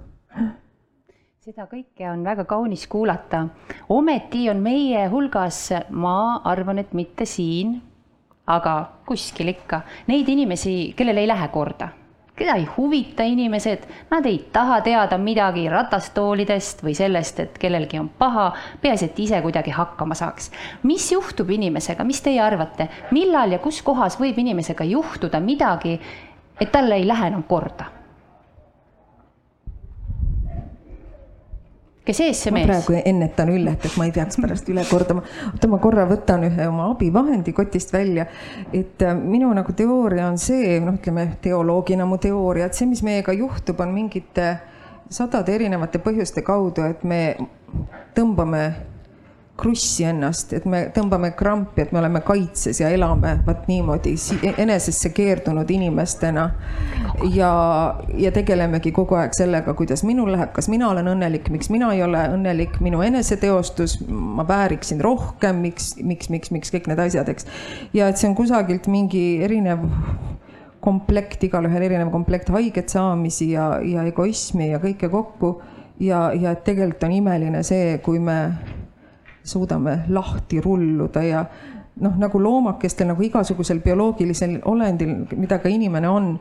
seda 1.47 1.67
kõike 1.67 2.09
on 2.11 2.23
väga 2.23 2.45
kaunis 2.45 2.87
kuulata. 2.87 3.47
ometi 3.89 4.49
on 4.49 4.63
meie 4.63 5.07
hulgas, 5.07 5.71
ma 5.89 6.41
arvan, 6.43 6.79
et 6.79 6.93
mitte 6.93 7.25
siin, 7.25 7.81
aga 8.47 8.73
kuskil 9.05 9.47
ikka, 9.47 9.81
neid 10.07 10.27
inimesi, 10.29 10.93
kellel 10.95 11.17
ei 11.17 11.27
lähe 11.27 11.47
korda 11.47 11.91
keda 12.37 12.55
ei 12.55 12.67
huvita 12.77 13.25
inimesed, 13.25 13.87
nad 14.11 14.25
ei 14.25 14.37
taha 14.53 14.79
teada 14.85 15.17
midagi 15.17 15.65
ratastoolidest 15.69 16.83
või 16.85 16.93
sellest, 16.97 17.39
et 17.39 17.57
kellelgi 17.57 17.99
on 17.99 18.09
paha, 18.09 18.51
peaasi, 18.81 19.09
et 19.09 19.19
ise 19.25 19.41
kuidagi 19.41 19.73
hakkama 19.73 20.15
saaks. 20.15 20.51
mis 20.83 21.11
juhtub 21.11 21.49
inimesega, 21.49 22.03
mis 22.03 22.21
teie 22.21 22.41
arvate, 22.41 22.89
millal 23.11 23.57
ja 23.57 23.59
kus 23.59 23.81
kohas 23.81 24.19
võib 24.19 24.37
inimesega 24.37 24.83
juhtuda 24.83 25.39
midagi, 25.39 25.99
et 26.61 26.71
talle 26.71 26.95
ei 26.95 27.07
lähe 27.07 27.27
enam 27.33 27.43
korda? 27.43 27.96
Kes 32.07 32.21
ees 32.23 32.41
see 32.45 32.53
ma 32.53 32.61
mees? 32.61 32.69
praegu 32.69 33.01
ennetan 33.03 33.51
Üllet, 33.51 33.85
et 33.89 33.97
ma 33.99 34.07
ei 34.07 34.13
peaks 34.15 34.39
pärast 34.41 34.69
üle 34.71 34.83
kordama. 34.87 35.23
oota, 35.51 35.69
ma 35.71 35.79
korra 35.83 36.07
võtan 36.09 36.45
ühe 36.47 36.67
oma 36.69 36.89
abivahendi 36.93 37.53
kotist 37.55 37.93
välja. 37.93 38.27
et 38.73 39.03
äh, 39.03 39.15
minu 39.17 39.51
nagu 39.55 39.75
teooria 39.75 40.27
on 40.31 40.39
see, 40.41 40.79
noh, 40.83 40.95
ütleme 40.99 41.27
teoloogina 41.43 42.07
mu 42.07 42.19
teooria, 42.21 42.69
et 42.69 42.77
see, 42.77 42.87
mis 42.89 43.03
meiega 43.03 43.35
juhtub, 43.35 43.79
on 43.83 43.93
mingite 43.95 44.49
sadade 45.09 45.55
erinevate 45.55 45.99
põhjuste 46.03 46.43
kaudu, 46.47 46.87
et 46.87 47.03
me 47.07 47.21
tõmbame 48.15 48.63
krussi 49.57 50.05
ennast, 50.05 50.51
et 50.53 50.65
me 50.69 50.83
tõmbame 50.93 51.31
krampi, 51.37 51.81
et 51.81 51.93
me 51.93 51.99
oleme 52.01 52.21
kaitses 52.25 52.77
ja 52.81 52.91
elame 52.93 53.39
vot 53.47 53.65
niimoodi 53.69 54.13
enesesse 54.53 55.09
keerdunud 55.17 55.69
inimestena. 55.73 56.45
ja, 57.33 57.51
ja 58.13 58.31
tegelemegi 58.31 58.91
kogu 58.93 59.17
aeg 59.17 59.33
sellega, 59.37 59.73
kuidas 59.77 60.03
minul 60.05 60.31
läheb, 60.35 60.51
kas 60.53 60.69
mina 60.69 60.91
olen 60.91 61.09
õnnelik, 61.15 61.49
miks 61.53 61.71
mina 61.73 61.89
ei 61.95 62.03
ole 62.05 62.21
õnnelik, 62.35 62.77
minu 62.85 63.01
eneseteostus, 63.01 63.97
ma 64.07 64.45
vääriksin 64.47 65.01
rohkem, 65.01 65.63
miks, 65.65 65.95
miks, 66.03 66.29
miks, 66.29 66.53
miks 66.53 66.73
kõik 66.73 66.91
need 66.91 67.01
asjad, 67.07 67.29
eks. 67.33 67.49
ja 67.97 68.11
et 68.11 68.21
see 68.21 68.29
on 68.29 68.37
kusagilt 68.37 68.85
mingi 68.91 69.25
erinev 69.43 69.87
komplekt, 70.85 71.41
igalühel 71.43 71.89
erinev 71.89 72.13
komplekt 72.13 72.53
haiget 72.53 72.93
saamisi 72.93 73.51
ja, 73.55 73.71
ja 73.81 74.05
egoismi 74.07 74.69
ja 74.69 74.79
kõike 74.83 75.09
kokku. 75.09 75.57
ja, 75.99 76.27
ja 76.37 76.53
et 76.53 76.63
tegelikult 76.63 77.07
on 77.09 77.17
imeline 77.17 77.63
see, 77.65 77.97
kui 78.05 78.21
me 78.21 78.37
suudame 79.47 80.03
lahti 80.13 80.61
rulluda 80.61 81.23
ja 81.23 81.43
noh, 82.01 82.17
nagu 82.19 82.41
loomakestel, 82.41 83.07
nagu 83.11 83.23
igasugusel 83.25 83.79
bioloogilisel 83.83 84.59
olendil, 84.69 85.13
mida 85.39 85.61
ka 85.63 85.71
inimene 85.71 86.09
on, 86.09 86.33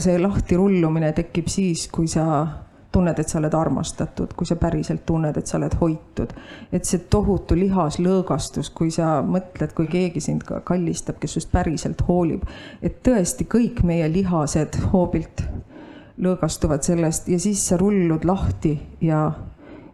see 0.00 0.16
lahtirullumine 0.20 1.12
tekib 1.16 1.48
siis, 1.52 1.86
kui 1.92 2.08
sa 2.08 2.24
tunned, 2.92 3.18
et 3.18 3.28
sa 3.28 3.38
oled 3.38 3.54
armastatud, 3.54 4.32
kui 4.36 4.48
sa 4.48 4.56
päriselt 4.58 5.04
tunned, 5.06 5.36
et 5.36 5.46
sa 5.46 5.58
oled 5.58 5.74
hoitud. 5.80 6.32
et 6.72 6.84
see 6.84 7.04
tohutu 7.12 7.54
lihaslõõgastus, 7.58 8.70
kui 8.74 8.90
sa 8.90 9.20
mõtled, 9.22 9.74
kui 9.74 9.86
keegi 9.86 10.20
sind 10.20 10.42
kallistab, 10.64 11.20
kes 11.20 11.36
sinust 11.36 11.52
päriselt 11.52 12.02
hoolib, 12.08 12.42
et 12.82 13.02
tõesti 13.06 13.46
kõik 13.46 13.84
meie 13.86 14.08
lihased 14.12 14.80
hoobilt 14.92 15.44
lõõgastuvad 16.20 16.84
sellest 16.84 17.28
ja 17.28 17.38
siis 17.40 17.62
sa 17.68 17.78
rullud 17.80 18.24
lahti 18.28 18.74
ja 19.00 19.30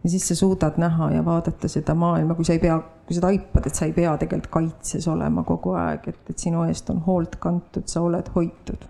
ja 0.07 0.11
siis 0.11 0.27
sa 0.27 0.35
suudad 0.35 0.73
näha 0.77 1.11
ja 1.11 1.25
vaadata 1.25 1.67
seda 1.67 1.91
maailma, 1.95 2.35
kui 2.35 2.45
sa 2.45 2.53
ei 2.55 2.59
pea, 2.63 2.77
kui 3.07 3.15
sa 3.15 3.21
taipad, 3.25 3.65
et 3.67 3.75
sa 3.75 3.85
ei 3.85 3.91
pea 3.91 4.13
tegelikult 4.17 4.53
kaitses 4.53 5.07
olema 5.11 5.43
kogu 5.43 5.73
aeg, 5.75 6.07
et, 6.07 6.21
et 6.31 6.39
sinu 6.39 6.63
eest 6.63 6.87
on 6.93 7.01
hoolt 7.03 7.35
kantud, 7.43 7.83
sa 7.91 8.05
oled 8.07 8.29
hoitud. 8.35 8.87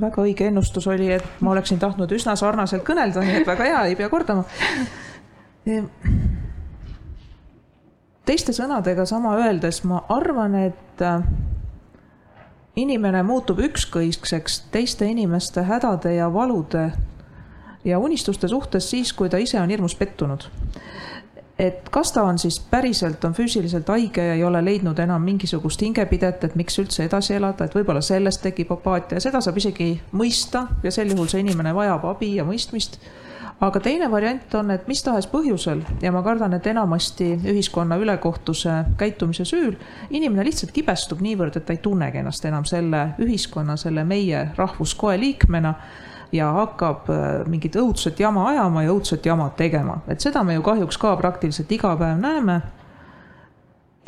väga 0.00 0.22
õige 0.22 0.50
ennustus 0.50 0.86
oli, 0.86 1.08
et 1.16 1.24
ma 1.40 1.54
oleksin 1.54 1.80
tahtnud 1.80 2.12
üsna 2.12 2.36
sarnaselt 2.36 2.84
kõnelda, 2.84 3.24
nii 3.24 3.40
et 3.40 3.48
väga 3.48 3.64
hea, 3.70 3.82
ei 3.88 3.96
pea 3.96 4.08
kordama. 4.12 4.44
teiste 8.28 8.52
sõnadega 8.52 9.08
sama 9.08 9.32
öeldes 9.40 9.80
ma 9.88 10.04
arvan, 10.12 10.60
et 10.60 11.00
äh, 11.00 11.24
inimene 12.76 13.22
muutub 13.22 13.64
ükskõikseks 13.64 14.66
teiste 14.76 15.08
inimeste 15.08 15.64
hädade 15.64 16.18
ja 16.20 16.28
valude 16.32 16.90
ja 17.88 17.98
unistuste 17.98 18.48
suhtes 18.48 18.90
siis, 18.90 19.12
kui 19.12 19.28
ta 19.28 19.38
ise 19.38 19.60
on 19.60 19.70
hirmus 19.70 19.94
pettunud. 19.94 20.48
et 21.58 21.88
kas 21.90 22.12
ta 22.14 22.22
on 22.22 22.36
siis 22.38 22.60
päriselt, 22.70 23.24
on 23.24 23.32
füüsiliselt 23.34 23.88
haige 23.88 24.22
ja 24.22 24.34
ei 24.34 24.44
ole 24.44 24.60
leidnud 24.64 24.98
enam 24.98 25.22
mingisugust 25.26 25.80
hingepidet, 25.82 26.44
et 26.44 26.54
miks 26.54 26.78
üldse 26.78 27.02
edasi 27.04 27.34
elada, 27.34 27.64
et 27.64 27.74
võib-olla 27.74 28.00
sellest 28.00 28.44
tekib 28.46 28.70
apaatia 28.70 29.18
seda 29.20 29.40
saab 29.42 29.58
isegi 29.58 29.88
mõista 30.12 30.68
ja 30.82 30.92
sel 30.94 31.10
juhul 31.10 31.26
see 31.26 31.42
inimene 31.42 31.74
vajab 31.74 32.04
abi 32.12 32.36
ja 32.36 32.44
mõistmist. 32.46 33.00
aga 33.60 33.80
teine 33.80 34.10
variant 34.10 34.54
on, 34.54 34.70
et 34.70 34.86
mis 34.88 35.02
tahes 35.02 35.26
põhjusel 35.26 35.82
ja 36.02 36.12
ma 36.14 36.22
kardan, 36.22 36.54
et 36.54 36.66
enamasti 36.66 37.32
ühiskonna 37.42 37.96
ülekohtuse 37.98 38.84
käitumise 38.98 39.44
süül 39.44 39.74
inimene 40.10 40.44
lihtsalt 40.44 40.70
kibestub 40.72 41.20
niivõrd, 41.20 41.56
et 41.56 41.66
ta 41.66 41.72
ei 41.74 41.82
tunnegi 41.82 42.22
ennast 42.22 42.44
enam 42.44 42.64
selle 42.64 43.08
ühiskonna, 43.18 43.76
selle 43.76 44.04
meie 44.04 44.50
rahvuskoe 44.56 45.18
liikmena 45.18 45.74
ja 46.32 46.50
hakkab 46.52 47.08
äh, 47.10 47.46
mingit 47.46 47.76
õudset 47.76 48.20
jama 48.20 48.48
ajama 48.50 48.82
ja 48.82 48.92
õudset 48.92 49.26
jama 49.26 49.50
tegema, 49.56 50.00
et 50.08 50.20
seda 50.20 50.42
me 50.44 50.58
ju 50.58 50.62
kahjuks 50.62 50.98
ka 51.00 51.14
praktiliselt 51.16 51.72
iga 51.72 51.96
päev 51.96 52.20
näeme. 52.20 52.60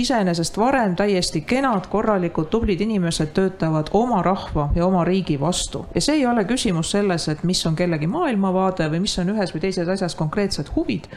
iseenesest 0.01 0.57
varem 0.57 0.95
täiesti 0.97 1.41
kenad, 1.41 1.87
korralikud, 1.93 2.47
tublid 2.49 2.81
inimesed 2.81 3.35
töötavad 3.37 3.91
oma 3.93 4.23
rahva 4.23 4.71
ja 4.75 4.87
oma 4.87 5.05
riigi 5.05 5.41
vastu 5.41 5.85
ja 5.95 6.01
see 6.01 6.15
ei 6.15 6.27
ole 6.27 6.45
küsimus 6.45 6.91
selles, 6.91 7.29
et 7.29 7.43
mis 7.45 7.67
on 7.67 7.77
kellegi 7.77 8.07
maailmavaade 8.07 8.89
või 8.91 9.01
mis 9.01 9.19
on 9.19 9.29
ühes 9.35 9.53
või 9.55 9.61
teises 9.61 9.89
asjas 9.89 10.15
konkreetsed 10.15 10.73
huvid, 10.77 11.09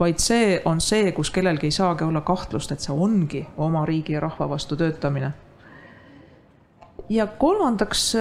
vaid 0.00 0.18
see 0.18 0.60
on 0.64 0.80
see, 0.80 1.12
kus 1.12 1.30
kellelgi 1.30 1.66
ei 1.66 1.70
saagi 1.70 2.04
olla 2.04 2.20
kahtlust, 2.20 2.72
et 2.72 2.80
see 2.80 2.96
ongi 2.96 3.46
oma 3.56 3.84
riigi 3.86 4.12
ja 4.12 4.20
rahva 4.20 4.48
vastu 4.48 4.76
töötamine. 4.76 5.32
ja 7.08 7.26
kolmandaks 7.26 8.14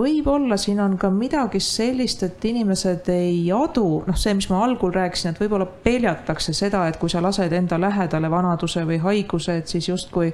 võib-olla 0.00 0.56
siin 0.56 0.80
on 0.80 0.96
ka 0.98 1.10
midagi 1.12 1.60
sellist, 1.60 2.22
et 2.24 2.44
inimesed 2.48 3.08
ei 3.12 3.42
adu, 3.52 4.02
noh, 4.06 4.18
see, 4.18 4.34
mis 4.38 4.48
ma 4.50 4.62
algul 4.64 4.92
rääkisin, 4.94 5.34
et 5.34 5.40
võib-olla 5.42 5.66
peljatakse 5.84 6.54
seda, 6.56 6.86
et 6.88 6.98
kui 7.00 7.12
sa 7.12 7.22
lased 7.22 7.52
enda 7.52 7.78
lähedale 7.80 8.30
vanaduse 8.32 8.84
või 8.88 9.00
haiguse, 9.02 9.58
et 9.60 9.72
siis 9.72 9.90
justkui 9.90 10.32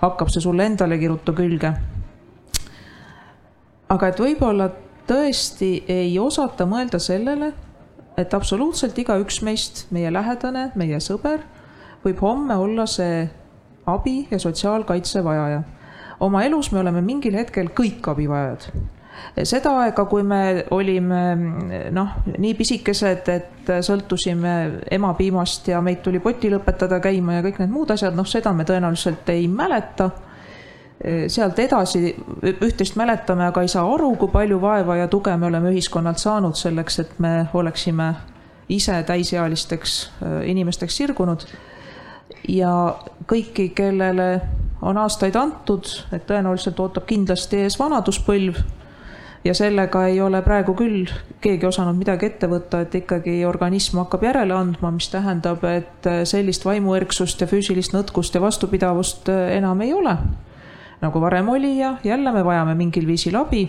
hakkab 0.00 0.32
see 0.32 0.42
sulle 0.44 0.66
endalegi 0.66 1.10
ruttu 1.10 1.34
külge. 1.36 1.74
aga 3.94 4.08
et 4.10 4.18
võib-olla 4.18 4.70
tõesti 5.06 5.84
ei 5.88 6.18
osata 6.18 6.66
mõelda 6.66 6.98
sellele, 6.98 7.52
et 8.18 8.34
absoluutselt 8.34 8.98
igaüks 8.98 9.42
meist, 9.42 9.86
meie 9.90 10.10
lähedane, 10.12 10.70
meie 10.74 10.98
sõber, 11.00 11.44
võib 12.04 12.20
homme 12.24 12.56
olla 12.56 12.86
see 12.86 13.28
abi 13.86 14.26
ja 14.30 14.38
sotsiaalkaitse 14.38 15.22
vajaja 15.24 15.62
oma 16.20 16.44
elus 16.44 16.72
me 16.72 16.80
oleme 16.80 17.02
mingil 17.04 17.34
hetkel 17.36 17.70
kõik 17.76 18.06
abivajajad 18.08 18.68
seda 19.42 19.72
aega, 19.82 20.04
kui 20.10 20.22
me 20.22 20.64
olime 20.74 21.22
noh, 21.94 22.18
nii 22.38 22.52
pisikesed, 22.58 23.30
et 23.32 23.72
sõltusime 23.82 24.54
emapiimast 24.94 25.68
ja 25.72 25.80
meid 25.84 26.02
tuli 26.04 26.20
potil 26.22 26.58
õpetada 26.60 27.00
käima 27.02 27.38
ja 27.38 27.46
kõik 27.46 27.58
need 27.62 27.72
muud 27.74 27.90
asjad, 27.94 28.14
noh, 28.14 28.28
seda 28.28 28.52
me 28.54 28.66
tõenäoliselt 28.68 29.28
ei 29.34 29.48
mäleta. 29.48 30.10
sealt 31.28 31.58
edasi 31.58 32.14
üht-teist 32.42 32.96
mäletame, 32.96 33.48
aga 33.48 33.62
ei 33.62 33.68
saa 33.68 33.82
aru, 33.94 34.14
kui 34.16 34.30
palju 34.32 34.60
vaeva 34.60 34.96
ja 34.96 35.08
tuge 35.08 35.36
me 35.36 35.46
oleme 35.46 35.72
ühiskonnalt 35.74 36.18
saanud 36.18 36.56
selleks, 36.56 36.98
et 36.98 37.18
me 37.18 37.48
oleksime 37.52 38.14
ise 38.68 39.02
täisealisteks 39.02 40.10
äh, 40.22 40.48
inimesteks 40.50 40.96
sirgunud. 40.96 41.46
ja 42.48 42.94
kõiki, 43.26 43.70
kellele 43.74 44.40
on 44.82 44.98
aastaid 45.00 45.36
antud, 45.36 45.88
et 46.12 46.26
tõenäoliselt 46.28 46.80
ootab 46.80 47.06
kindlasti 47.08 47.62
ees 47.64 47.78
vanaduspõlv 47.80 48.58
ja 49.44 49.54
sellega 49.54 50.06
ei 50.08 50.20
ole 50.20 50.40
praegu 50.42 50.74
küll 50.78 51.10
keegi 51.44 51.66
osanud 51.68 51.98
midagi 51.98 52.30
ette 52.30 52.48
võtta, 52.48 52.80
et 52.84 52.94
ikkagi 52.96 53.36
organism 53.44 54.00
hakkab 54.00 54.24
järele 54.24 54.56
andma, 54.56 54.92
mis 54.94 55.10
tähendab, 55.12 55.64
et 55.68 56.08
sellist 56.28 56.64
vaimuerksust 56.64 57.44
ja 57.44 57.48
füüsilist 57.50 57.96
nõtkust 57.96 58.34
ja 58.34 58.42
vastupidavust 58.44 59.28
enam 59.28 59.84
ei 59.84 59.92
ole. 59.94 60.16
nagu 61.00 61.20
varem 61.20 61.48
oli 61.48 61.78
ja 61.78 61.96
jälle 62.04 62.32
me 62.32 62.44
vajame 62.44 62.74
mingil 62.74 63.06
viisil 63.06 63.36
abi 63.36 63.68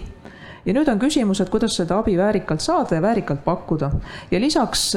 ja 0.65 0.73
nüüd 0.73 0.89
on 0.89 0.99
küsimus, 0.99 1.41
et 1.41 1.49
kuidas 1.53 1.75
seda 1.75 1.99
abi 1.99 2.17
väärikalt 2.17 2.61
saada 2.61 2.95
ja 2.95 3.01
väärikalt 3.01 3.43
pakkuda. 3.43 3.91
ja 4.31 4.39
lisaks 4.39 4.93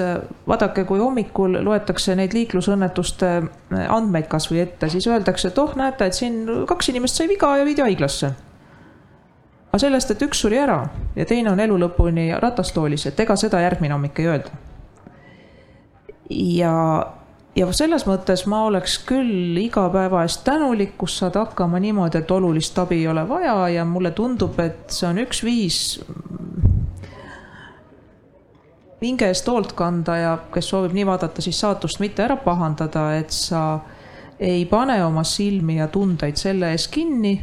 vaadake, 0.47 0.85
kui 0.85 0.99
hommikul 0.99 1.59
loetakse 1.65 2.15
neid 2.15 2.33
liiklusõnnetuste 2.33 3.33
andmeid 3.89 4.29
kasvõi 4.29 4.63
ette, 4.63 4.89
siis 4.89 5.07
öeldakse, 5.07 5.49
et 5.49 5.59
oh, 5.59 5.75
näete, 5.77 6.07
et 6.07 6.15
siin 6.15 6.45
kaks 6.67 6.89
inimest 6.89 7.17
sai 7.17 7.29
viga 7.29 7.57
ja 7.59 7.65
viidi 7.65 7.83
haiglasse 7.83 8.48
aga 9.69 9.79
sellest, 9.79 10.11
et 10.11 10.25
üks 10.25 10.41
suri 10.45 10.59
ära 10.59 10.81
ja 11.17 11.27
teine 11.29 11.53
on 11.53 11.61
elu 11.61 11.77
lõpuni 11.85 12.31
ratastoolis, 12.41 13.07
et 13.11 13.21
ega 13.21 13.37
seda 13.37 13.61
järgmine 13.65 13.95
hommik 13.95 14.21
ei 14.21 14.31
öelda. 14.33 14.51
ja, 16.31 16.75
ja 17.57 17.69
selles 17.77 18.07
mõttes 18.09 18.47
ma 18.49 18.65
oleks 18.69 18.99
küll 19.09 19.59
iga 19.61 19.89
päeva 19.93 20.25
eest 20.25 20.45
tänulik, 20.49 20.97
kus 20.99 21.19
saad 21.21 21.37
hakkama 21.37 21.81
niimoodi, 21.85 22.23
et 22.23 22.31
olulist 22.31 22.79
abi 22.79 23.03
ei 23.03 23.09
ole 23.09 23.29
vaja 23.29 23.61
ja 23.77 23.85
mulle 23.85 24.11
tundub, 24.17 24.59
et 24.61 24.89
see 24.93 25.09
on 25.09 25.21
üks 25.25 25.45
viis 25.45 25.99
hinge 29.03 29.29
eest 29.31 29.47
hoolt 29.47 29.73
kanda 29.79 30.17
ja 30.19 30.33
kes 30.53 30.73
soovib 30.73 30.97
nii 30.97 31.07
vaadata, 31.07 31.43
siis 31.45 31.61
saatust 31.61 32.01
mitte 32.03 32.25
ära 32.25 32.37
pahandada, 32.43 33.13
et 33.19 33.31
sa 33.35 33.81
ei 34.39 34.65
pane 34.71 34.99
oma 35.05 35.25
silmi 35.27 35.79
ja 35.79 35.89
tundeid 35.93 36.39
selle 36.39 36.73
ees 36.75 36.89
kinni 36.91 37.37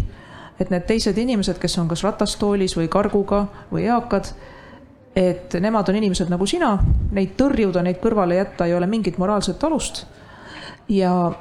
et 0.60 0.70
need 0.70 0.86
teised 0.88 1.18
inimesed, 1.18 1.58
kes 1.60 1.78
on 1.82 1.88
kas 1.91 2.04
ratastoolis 2.04 2.78
või 2.78 2.88
karguga 2.91 3.46
või 3.72 3.88
eakad, 3.89 4.32
et 5.15 5.56
nemad 5.63 5.89
on 5.89 5.98
inimesed 6.00 6.32
nagu 6.32 6.48
sina, 6.48 6.76
neid 7.15 7.36
tõrjuda, 7.39 7.84
neid 7.84 8.00
kõrvale 8.04 8.39
jätta 8.39 8.68
ei 8.68 8.76
ole 8.76 8.88
mingit 8.88 9.18
moraalset 9.18 9.63
alust. 9.63 10.06
ja 10.89 11.32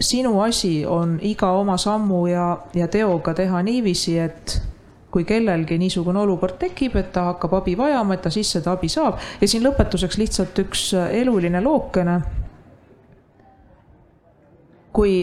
sinu 0.00 0.40
asi 0.40 0.86
on 0.86 1.18
iga 1.22 1.52
oma 1.52 1.76
sammu 1.78 2.26
ja, 2.26 2.58
ja 2.74 2.88
teoga 2.88 3.34
teha 3.34 3.62
niiviisi, 3.62 4.18
et 4.18 4.62
kui 5.14 5.24
kellelgi 5.24 5.78
niisugune 5.78 6.18
olukord 6.18 6.56
tekib, 6.58 6.96
et 6.98 7.12
ta 7.14 7.28
hakkab 7.28 7.52
abi 7.60 7.76
vajama, 7.78 8.16
et 8.16 8.22
ta 8.26 8.32
siis 8.34 8.50
seda 8.56 8.72
abi 8.74 8.88
saab 8.90 9.20
ja 9.40 9.48
siin 9.48 9.62
lõpetuseks 9.62 10.18
lihtsalt 10.18 10.58
üks 10.64 10.88
eluline 11.20 11.60
lookene. 11.62 12.20
kui 14.94 15.14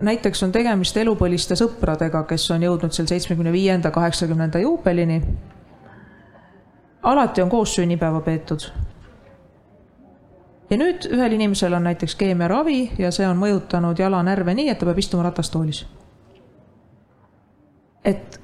näiteks 0.00 0.42
on 0.42 0.52
tegemist 0.52 0.96
elupõliste 0.96 1.56
sõpradega, 1.58 2.22
kes 2.28 2.46
on 2.54 2.62
jõudnud 2.62 2.94
seal 2.94 3.08
seitsmekümne 3.10 3.52
viienda, 3.52 3.90
kaheksakümnenda 3.90 4.58
juubelini. 4.62 5.22
alati 7.02 7.42
on 7.42 7.48
koos 7.50 7.74
sünnipäeva 7.74 8.20
peetud. 8.20 8.70
ja 10.70 10.76
nüüd 10.76 11.08
ühel 11.10 11.32
inimesel 11.32 11.72
on 11.72 11.82
näiteks 11.82 12.14
keemiaravi 12.14 12.92
ja 12.98 13.10
see 13.10 13.28
on 13.28 13.38
mõjutanud 13.38 13.98
jalanärve 13.98 14.54
nii, 14.54 14.68
et 14.68 14.78
ta 14.78 14.86
peab 14.86 14.98
istuma 14.98 15.22
ratastoolis. 15.22 15.86
et 18.04 18.40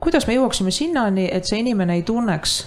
kuidas 0.00 0.26
me 0.26 0.34
jõuaksime 0.34 0.70
sinnani, 0.70 1.28
et 1.32 1.44
see 1.44 1.58
inimene 1.58 1.94
ei 1.94 2.02
tunneks, 2.02 2.66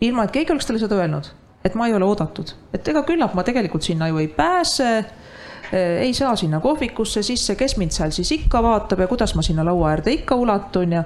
ilma 0.00 0.24
et 0.24 0.30
keegi 0.30 0.52
oleks 0.52 0.66
talle 0.66 0.78
seda 0.78 0.94
öelnud, 0.94 1.26
et 1.64 1.74
ma 1.74 1.86
ei 1.86 1.94
ole 1.94 2.04
oodatud, 2.04 2.54
et 2.72 2.88
ega 2.88 3.02
küllap 3.02 3.34
ma 3.34 3.42
tegelikult 3.42 3.82
sinna 3.82 4.08
ju 4.08 4.18
ei 4.18 4.28
pääse 4.28 5.04
ei 5.74 6.14
saa 6.14 6.36
sinna 6.36 6.60
kohvikusse 6.60 7.22
sisse, 7.26 7.56
kes 7.58 7.76
mind 7.80 7.94
seal 7.94 8.14
siis 8.14 8.30
ikka 8.36 8.62
vaatab 8.62 9.04
ja 9.04 9.10
kuidas 9.10 9.34
ma 9.34 9.42
sinna 9.42 9.64
laua 9.66 9.90
äärde 9.94 10.14
ikka 10.20 10.38
ulatun 10.38 10.92
ja. 10.92 11.04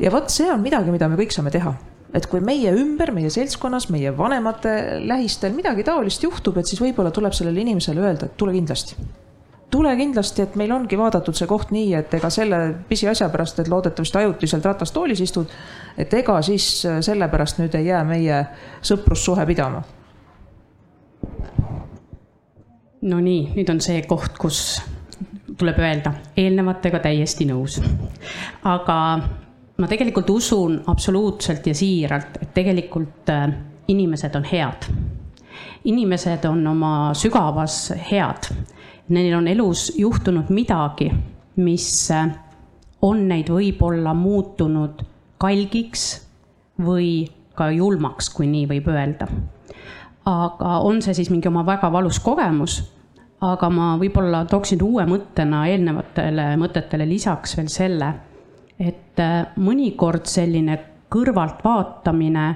ja 0.00 0.12
vot 0.12 0.30
see 0.30 0.50
on 0.52 0.62
midagi, 0.62 0.92
mida 0.92 1.08
me 1.08 1.18
kõik 1.20 1.32
saame 1.34 1.52
teha 1.54 1.74
et 2.14 2.28
kui 2.30 2.42
meie 2.44 2.70
ümber, 2.78 3.10
meie 3.14 3.30
seltskonnas, 3.32 3.88
meie 3.90 4.12
vanemate 4.14 5.00
lähistel 5.02 5.54
midagi 5.56 5.84
taolist 5.86 6.22
juhtub, 6.22 6.60
et 6.60 6.70
siis 6.70 6.82
võib-olla 6.82 7.10
tuleb 7.14 7.34
sellele 7.34 7.64
inimesele 7.64 8.02
öelda, 8.04 8.28
et 8.28 8.36
tule 8.38 8.54
kindlasti. 8.54 8.96
tule 9.74 9.90
kindlasti, 9.98 10.42
et 10.42 10.54
meil 10.54 10.70
ongi 10.70 10.94
vaadatud 10.94 11.34
see 11.34 11.48
koht 11.50 11.72
nii, 11.74 11.88
et 11.98 12.12
ega 12.14 12.30
selle 12.30 12.60
pisiasja 12.88 13.26
pärast, 13.32 13.58
et 13.58 13.68
loodetavasti 13.68 14.20
ajutiselt 14.20 14.64
ratastoolis 14.70 15.20
istud, 15.20 15.50
et 15.98 16.14
ega 16.14 16.38
siis 16.46 16.86
sellepärast 17.08 17.58
nüüd 17.58 17.74
ei 17.74 17.90
jää 17.90 18.04
meie 18.06 18.44
sõprussuhe 18.86 19.46
pidama 19.50 19.82
no 23.04 23.20
nii, 23.20 23.52
nüüd 23.56 23.70
on 23.70 23.80
see 23.84 24.02
koht, 24.08 24.38
kus 24.40 24.60
tuleb 25.58 25.78
öelda, 25.78 26.14
eelnevatega 26.36 27.00
täiesti 27.04 27.46
nõus. 27.48 27.78
aga 28.64 28.98
ma 29.78 29.88
tegelikult 29.90 30.30
usun 30.30 30.80
absoluutselt 30.86 31.66
ja 31.66 31.74
siiralt, 31.74 32.38
et 32.42 32.54
tegelikult 32.54 33.30
äh, 33.30 33.48
inimesed 33.88 34.34
on 34.34 34.44
head. 34.44 34.88
inimesed 35.84 36.44
on 36.48 36.66
oma 36.66 37.12
sügavas 37.14 37.92
head. 38.10 38.48
Neil 39.08 39.34
on 39.36 39.48
elus 39.48 39.92
juhtunud 39.98 40.48
midagi, 40.48 41.10
mis 41.56 42.10
äh, 42.10 42.30
on 43.02 43.28
neid 43.28 43.50
võib-olla 43.52 44.14
muutunud 44.14 45.04
kalgiks 45.38 46.24
või 46.80 47.26
ka 47.54 47.68
julmaks, 47.70 48.30
kui 48.30 48.48
nii 48.50 48.66
võib 48.66 48.88
öelda. 48.88 49.28
aga 50.24 50.78
on 50.80 51.02
see 51.02 51.14
siis 51.14 51.30
mingi 51.30 51.48
oma 51.48 51.66
väga 51.66 51.92
valus 51.92 52.18
kogemus 52.18 52.80
aga 53.52 53.68
ma 53.70 53.94
võib-olla 54.00 54.44
tooksin 54.48 54.82
uue 54.82 55.04
mõttena 55.08 55.64
eelnevatele 55.68 56.54
mõtetele 56.60 57.06
lisaks 57.08 57.56
veel 57.58 57.70
selle, 57.72 58.10
et 58.78 59.20
äh, 59.20 59.54
mõnikord 59.56 60.26
selline 60.30 60.78
kõrvaltvaatamine 61.14 62.46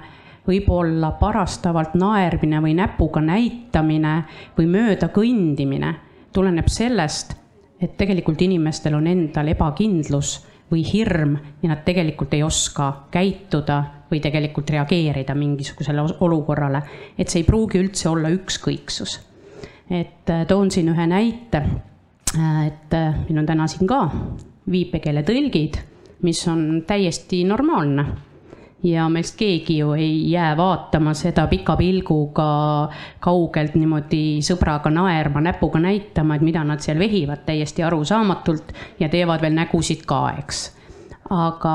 võib-olla 0.49 1.13
parastavalt 1.21 1.95
naermine 2.01 2.63
või 2.65 2.75
näpuga 2.79 3.21
näitamine 3.21 4.15
või 4.57 4.69
mööda 4.71 5.11
kõndimine 5.13 5.95
tuleneb 6.33 6.69
sellest, 6.73 7.35
et 7.81 7.97
tegelikult 8.01 8.41
inimestel 8.43 8.97
on 8.99 9.07
endal 9.07 9.53
ebakindlus 9.53 10.39
või 10.71 10.83
hirm 10.85 11.37
ja 11.63 11.71
nad 11.71 11.85
tegelikult 11.85 12.35
ei 12.37 12.43
oska 12.43 12.91
käituda 13.13 13.79
või 14.11 14.21
tegelikult 14.25 14.71
reageerida 14.71 15.35
mingisugusele 15.35 16.05
olukorrale. 16.21 16.83
et 17.19 17.29
see 17.29 17.41
ei 17.41 17.47
pruugi 17.47 17.79
üldse 17.79 18.09
olla 18.09 18.29
ükskõiksus. 18.29 19.28
Et 19.91 20.31
äh, 20.31 20.47
toon 20.47 20.71
siin 20.71 20.89
ühe 20.93 21.07
näite. 21.07 21.63
Äh, 22.37 22.67
et 22.67 22.95
äh, 22.95 23.15
meil 23.29 23.43
on 23.43 23.47
täna 23.47 23.67
siin 23.67 23.89
ka 23.89 24.05
viipekeeletõlgid, 24.71 25.79
mis 26.23 26.41
on 26.49 26.83
täiesti 26.87 27.45
normaalne 27.49 28.05
ja 28.83 29.09
meist 29.09 29.37
keegi 29.39 29.79
ju 29.79 29.93
ei 29.93 30.31
jää 30.31 30.57
vaatama 30.57 31.15
seda 31.15 31.47
pika 31.47 31.77
pilguga 31.77 32.89
kaugelt 33.21 33.75
niimoodi 33.75 34.39
sõbraga 34.45 34.91
naerma, 34.93 35.43
näpuga 35.43 35.81
näitama, 35.83 36.37
et 36.37 36.47
mida 36.47 36.63
nad 36.65 36.83
seal 36.85 36.99
vehivad 36.99 37.43
täiesti 37.47 37.83
arusaamatult 37.83 38.73
ja 39.01 39.09
teevad 39.09 39.43
veel 39.43 39.57
nägusid 39.59 40.05
ka, 40.07 40.21
eks. 40.39 40.63
aga 41.31 41.75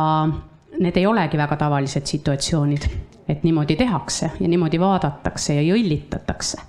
need 0.80 0.98
ei 0.98 1.06
olegi 1.06 1.38
väga 1.38 1.58
tavalised 1.60 2.08
situatsioonid, 2.08 2.88
et 3.28 3.44
niimoodi 3.44 3.76
tehakse 3.76 4.32
ja 4.40 4.48
niimoodi 4.48 4.80
vaadatakse 4.80 5.60
ja 5.60 5.66
jõllitatakse. 5.74 6.62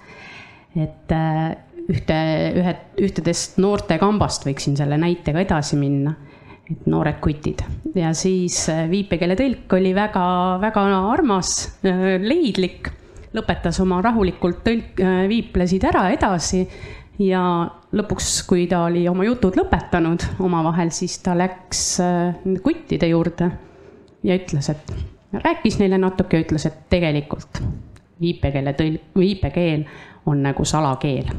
Et 0.74 1.12
äh, 1.14 1.54
ühte, 1.90 2.16
ühe, 2.58 2.74
ühtedest 3.06 3.58
noortekambast 3.62 4.46
võiksin 4.48 4.76
selle 4.78 4.98
näitega 5.00 5.42
edasi 5.44 5.78
minna. 5.80 6.14
Et 6.64 6.86
noored 6.88 7.18
kutid. 7.20 7.60
Ja 7.92 8.14
siis 8.16 8.62
äh, 8.72 8.86
viipekeeletõlk 8.88 9.74
oli 9.76 9.92
väga-väga 9.96 10.84
armas, 11.12 11.54
äh, 11.84 12.16
leidlik, 12.22 12.88
lõpetas 13.34 13.80
oma 13.82 13.98
rahulikult 14.04 14.62
tõlk, 14.64 15.00
viiplesid 15.28 15.84
ära 15.90 16.06
edasi. 16.14 16.62
Ja 17.18 17.42
lõpuks, 17.94 18.30
kui 18.48 18.64
ta 18.70 18.84
oli 18.88 19.04
oma 19.10 19.26
jutud 19.26 19.54
lõpetanud 19.58 20.24
omavahel, 20.42 20.90
siis 20.94 21.20
ta 21.22 21.34
läks 21.38 21.82
kuttide 22.62 23.06
juurde 23.10 23.50
ja 24.26 24.38
ütles, 24.38 24.70
et 24.72 24.94
rääkis 25.44 25.78
neile 25.78 25.98
natuke, 26.02 26.40
ütles, 26.42 26.66
et 26.66 26.80
tegelikult 26.90 27.60
viipekeele 28.22 28.74
tõl-, 28.78 29.00
viipekeel 29.18 29.84
on 30.26 30.42
nagu 30.42 30.64
salakeel 30.64 31.30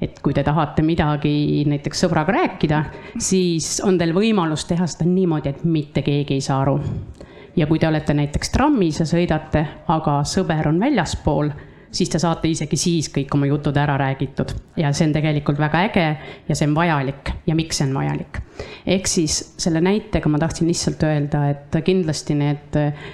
et 0.00 0.20
kui 0.24 0.32
te 0.32 0.42
tahate 0.44 0.82
midagi 0.82 1.64
näiteks 1.68 2.06
sõbraga 2.06 2.32
rääkida, 2.32 2.78
siis 3.20 3.82
on 3.84 3.98
teil 4.00 4.14
võimalus 4.16 4.64
teha 4.64 4.86
seda 4.88 5.04
niimoodi, 5.04 5.52
et 5.52 5.64
mitte 5.64 6.00
keegi 6.02 6.38
ei 6.38 6.44
saa 6.44 6.62
aru. 6.62 6.78
ja 7.56 7.66
kui 7.66 7.78
te 7.78 7.88
olete 7.88 8.14
näiteks 8.14 8.50
trammis 8.54 9.00
ja 9.00 9.06
sõidate, 9.06 9.66
aga 9.88 10.20
sõber 10.24 10.68
on 10.70 10.80
väljaspool 10.80 11.50
siis 11.92 12.08
te 12.10 12.18
saate 12.18 12.48
isegi 12.48 12.76
siis 12.78 13.10
kõik 13.12 13.34
oma 13.34 13.48
jutud 13.50 13.76
ära 13.76 13.96
räägitud 13.98 14.54
ja 14.78 14.92
see 14.92 15.08
on 15.08 15.14
tegelikult 15.14 15.58
väga 15.58 15.82
äge 15.88 16.06
ja 16.48 16.54
see 16.54 16.68
on 16.68 16.74
vajalik 16.74 17.32
ja 17.46 17.56
miks 17.58 17.80
see 17.80 17.88
on 17.88 17.96
vajalik. 17.98 18.40
Ehk 18.86 19.08
siis 19.10 19.38
selle 19.60 19.82
näitega 19.84 20.30
ma 20.32 20.40
tahtsin 20.42 20.68
lihtsalt 20.70 21.02
öelda, 21.06 21.42
et 21.52 21.78
kindlasti 21.84 22.36
need 22.38 22.78
eh, 22.80 23.08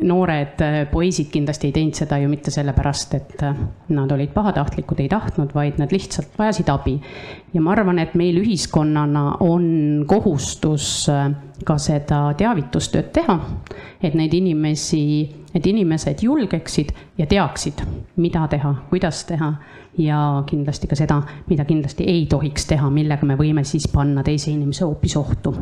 noored 0.00 0.64
poisid 0.92 1.30
kindlasti 1.32 1.68
ei 1.68 1.76
teinud 1.76 1.98
seda 1.98 2.18
ju 2.22 2.30
mitte 2.32 2.52
sellepärast, 2.54 3.14
et 3.18 3.44
nad 3.92 4.12
olid 4.14 4.32
pahatahtlikud, 4.34 5.02
ei 5.04 5.10
tahtnud, 5.12 5.52
vaid 5.54 5.78
nad 5.82 5.92
lihtsalt 5.92 6.38
vajasid 6.38 6.70
abi. 6.72 6.98
ja 7.54 7.60
ma 7.60 7.74
arvan, 7.74 7.98
et 7.98 8.14
meil 8.14 8.40
ühiskonnana 8.40 9.24
on 9.44 10.04
kohustus 10.08 11.06
ka 11.64 11.78
seda 11.78 12.26
teavitustööd 12.38 13.12
teha, 13.14 13.38
et 14.02 14.14
neid 14.14 14.34
inimesi 14.34 15.04
et 15.54 15.66
inimesed 15.66 16.24
julgeksid 16.26 16.90
ja 17.18 17.26
teaksid, 17.30 17.84
mida 18.18 18.46
teha, 18.50 18.74
kuidas 18.90 19.22
teha 19.28 19.52
ja 19.98 20.42
kindlasti 20.46 20.88
ka 20.90 20.96
seda, 20.98 21.20
mida 21.48 21.64
kindlasti 21.64 22.06
ei 22.10 22.26
tohiks 22.30 22.66
teha, 22.66 22.88
millega 22.90 23.26
me 23.26 23.36
võime 23.38 23.64
siis 23.64 23.86
panna 23.92 24.24
teise 24.26 24.50
inimese 24.50 24.84
hoopis 24.84 25.16
ohtu. 25.16 25.54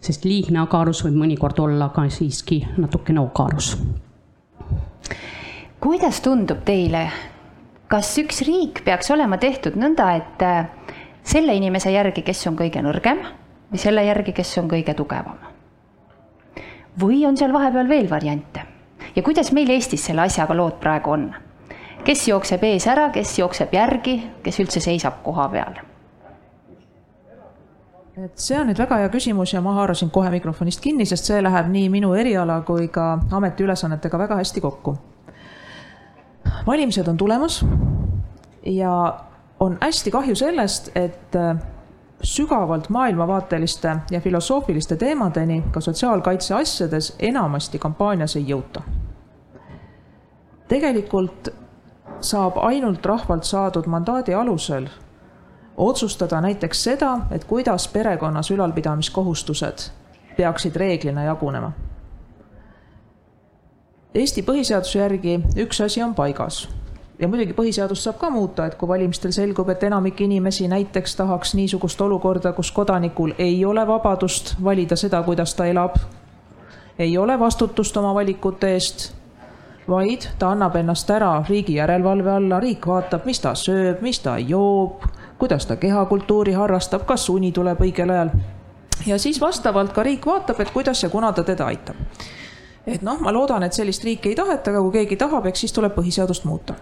sest 0.00 0.24
liigne 0.24 0.60
agarus 0.60 1.04
võib 1.04 1.18
mõnikord 1.24 1.58
olla 1.58 1.88
ka 1.94 2.08
siiski 2.08 2.66
natukene 2.76 3.20
ogarus. 3.20 3.76
kuidas 5.80 6.20
tundub 6.20 6.64
teile, 6.64 7.08
kas 7.88 8.18
üks 8.18 8.42
riik 8.46 8.84
peaks 8.84 9.10
olema 9.10 9.38
tehtud 9.38 9.76
nõnda, 9.76 10.16
et 10.16 10.42
äh, 10.42 10.70
selle 11.22 11.54
inimese 11.54 11.90
järgi, 11.90 12.22
kes 12.22 12.46
on 12.46 12.56
kõige 12.56 12.82
nõrgem 12.82 13.24
või 13.70 13.78
selle 13.78 14.04
järgi, 14.04 14.32
kes 14.32 14.58
on 14.58 14.68
kõige 14.68 14.94
tugevam? 14.94 15.38
või 17.00 17.24
on 17.26 17.36
seal 17.36 17.52
vahepeal 17.52 17.88
veel 17.88 18.10
variante? 18.10 18.66
ja 19.16 19.22
kuidas 19.22 19.52
meil 19.52 19.70
Eestis 19.70 20.04
selle 20.04 20.22
asjaga 20.22 20.54
lood 20.54 20.78
praegu 20.80 21.10
on? 21.10 21.30
Kes 22.10 22.26
jookseb 22.26 22.64
ees 22.66 22.88
ära, 22.90 23.08
kes 23.14 23.36
jookseb 23.38 23.74
järgi, 23.74 24.16
kes 24.42 24.58
üldse 24.64 24.82
seisab 24.82 25.22
koha 25.22 25.46
peal? 25.52 25.78
et 28.20 28.42
see 28.42 28.56
on 28.58 28.66
nüüd 28.68 28.76
väga 28.76 28.98
hea 29.00 29.08
küsimus 29.08 29.54
ja 29.54 29.62
ma 29.64 29.72
haarasin 29.78 30.10
kohe 30.12 30.28
mikrofonist 30.34 30.82
kinni, 30.84 31.06
sest 31.08 31.30
see 31.30 31.38
läheb 31.40 31.70
nii 31.72 31.86
minu 31.88 32.10
eriala 32.18 32.58
kui 32.68 32.88
ka 32.92 33.04
ametiülesannetega 33.38 34.18
väga 34.18 34.40
hästi 34.42 34.60
kokku. 34.60 34.96
valimised 36.66 37.08
on 37.08 37.16
tulemas 37.16 37.60
ja 38.66 38.92
on 39.60 39.78
hästi 39.80 40.10
kahju 40.10 40.34
sellest, 40.34 40.90
et 40.94 41.38
sügavalt 42.22 42.90
maailmavaateliste 42.90 43.96
ja 44.10 44.20
filosoofiliste 44.20 44.96
teemadeni 44.96 45.62
ka 45.70 45.80
sotsiaalkaitse 45.80 46.54
asjades 46.54 47.14
enamasti 47.18 47.78
kampaanias 47.78 48.36
ei 48.36 48.44
jõuta. 48.50 48.82
tegelikult 50.68 51.54
saab 52.20 52.58
ainult 52.62 53.06
rahvalt 53.06 53.44
saadud 53.44 53.86
mandaadi 53.86 54.34
alusel 54.34 54.88
otsustada 55.76 56.40
näiteks 56.40 56.84
seda, 56.84 57.18
et 57.30 57.44
kuidas 57.44 57.88
perekonnas 57.88 58.50
ülalpidamiskohustused 58.50 59.90
peaksid 60.36 60.76
reeglina 60.76 61.24
jagunema. 61.24 61.72
Eesti 64.14 64.42
põhiseaduse 64.42 64.98
järgi 64.98 65.40
üks 65.56 65.80
asi 65.84 66.02
on 66.02 66.14
paigas 66.14 66.68
ja 67.20 67.28
muidugi 67.28 67.54
põhiseadust 67.54 68.06
saab 68.06 68.18
ka 68.18 68.30
muuta, 68.30 68.66
et 68.66 68.74
kui 68.80 68.88
valimistel 68.88 69.32
selgub, 69.32 69.68
et 69.68 69.82
enamik 69.86 70.20
inimesi 70.24 70.68
näiteks 70.68 71.16
tahaks 71.16 71.54
niisugust 71.54 72.00
olukorda, 72.00 72.52
kus 72.52 72.72
kodanikul 72.72 73.34
ei 73.38 73.64
ole 73.64 73.86
vabadust 73.86 74.54
valida 74.64 74.96
seda, 74.96 75.22
kuidas 75.22 75.54
ta 75.54 75.66
elab, 75.68 75.96
ei 76.98 77.18
ole 77.18 77.38
vastutust 77.38 77.96
oma 77.96 78.14
valikute 78.14 78.72
eest, 78.74 79.10
vaid 79.88 80.28
ta 80.38 80.50
annab 80.54 80.76
ennast 80.76 81.10
ära 81.10 81.44
riigi 81.48 81.74
järelevalve 81.74 82.30
alla, 82.30 82.60
riik 82.60 82.86
vaatab, 82.86 83.24
mis 83.26 83.40
ta 83.40 83.54
sööb, 83.54 84.02
mis 84.02 84.20
ta 84.20 84.38
joob, 84.38 85.06
kuidas 85.38 85.66
ta 85.66 85.76
kehakultuuri 85.76 86.52
harrastab, 86.52 87.06
kas 87.06 87.28
uni 87.28 87.52
tuleb 87.52 87.80
õigel 87.80 88.10
ajal. 88.10 88.30
ja 89.06 89.18
siis 89.18 89.40
vastavalt 89.40 89.92
ka 89.92 90.02
riik 90.02 90.26
vaatab, 90.26 90.60
et 90.60 90.70
kuidas 90.70 91.02
ja 91.02 91.08
kuna 91.08 91.32
ta 91.32 91.42
teda 91.42 91.66
aitab 91.66 91.96
et 92.86 93.02
noh, 93.02 93.20
ma 93.20 93.32
loodan, 93.32 93.62
et 93.62 93.76
sellist 93.76 94.04
riiki 94.04 94.32
ei 94.32 94.36
taheta, 94.36 94.70
aga 94.72 94.82
kui 94.82 94.92
keegi 94.98 95.18
tahab, 95.20 95.46
eks 95.50 95.66
siis 95.66 95.72
tuleb 95.76 95.94
põhiseadust 95.96 96.46
muuta. 96.48 96.74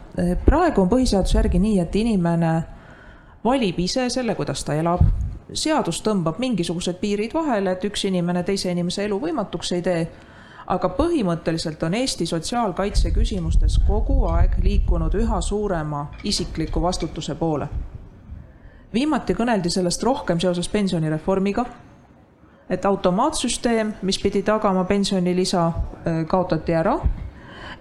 praegu 0.45 0.83
on 0.83 0.91
põhiseaduse 0.91 1.37
järgi 1.39 1.59
nii, 1.59 1.79
et 1.83 1.97
inimene 1.97 2.53
valib 3.45 3.79
ise 3.79 4.09
selle, 4.11 4.35
kuidas 4.35 4.65
ta 4.65 4.75
elab. 4.79 5.03
seadus 5.53 6.03
tõmbab 6.05 6.39
mingisugused 6.39 6.99
piirid 7.01 7.33
vahele, 7.35 7.73
et 7.73 7.85
üks 7.85 8.05
inimene 8.05 8.43
teise 8.45 8.71
inimese 8.71 9.05
elu 9.05 9.19
võimatuks 9.21 9.73
ei 9.73 9.83
tee. 9.83 10.03
Aga 10.69 10.89
põhimõtteliselt 10.89 11.83
on 11.83 11.95
Eesti 11.95 12.27
sotsiaalkaitse 12.27 13.11
küsimustes 13.11 13.79
kogu 13.87 14.25
aeg 14.29 14.59
liikunud 14.63 15.15
üha 15.15 15.41
suurema 15.41 16.07
isikliku 16.25 16.83
vastutuse 16.83 17.35
poole. 17.35 17.69
viimati 18.95 19.35
kõneldi 19.35 19.71
sellest 19.71 20.03
rohkem 20.03 20.41
seoses 20.41 20.69
pensionireformiga 20.69 21.65
et 22.71 22.85
automaatsüsteem, 22.85 23.93
mis 24.03 24.19
pidi 24.19 24.43
tagama 24.43 24.85
pensionilisa, 24.85 25.73
kaotati 26.29 26.75
ära 26.75 26.99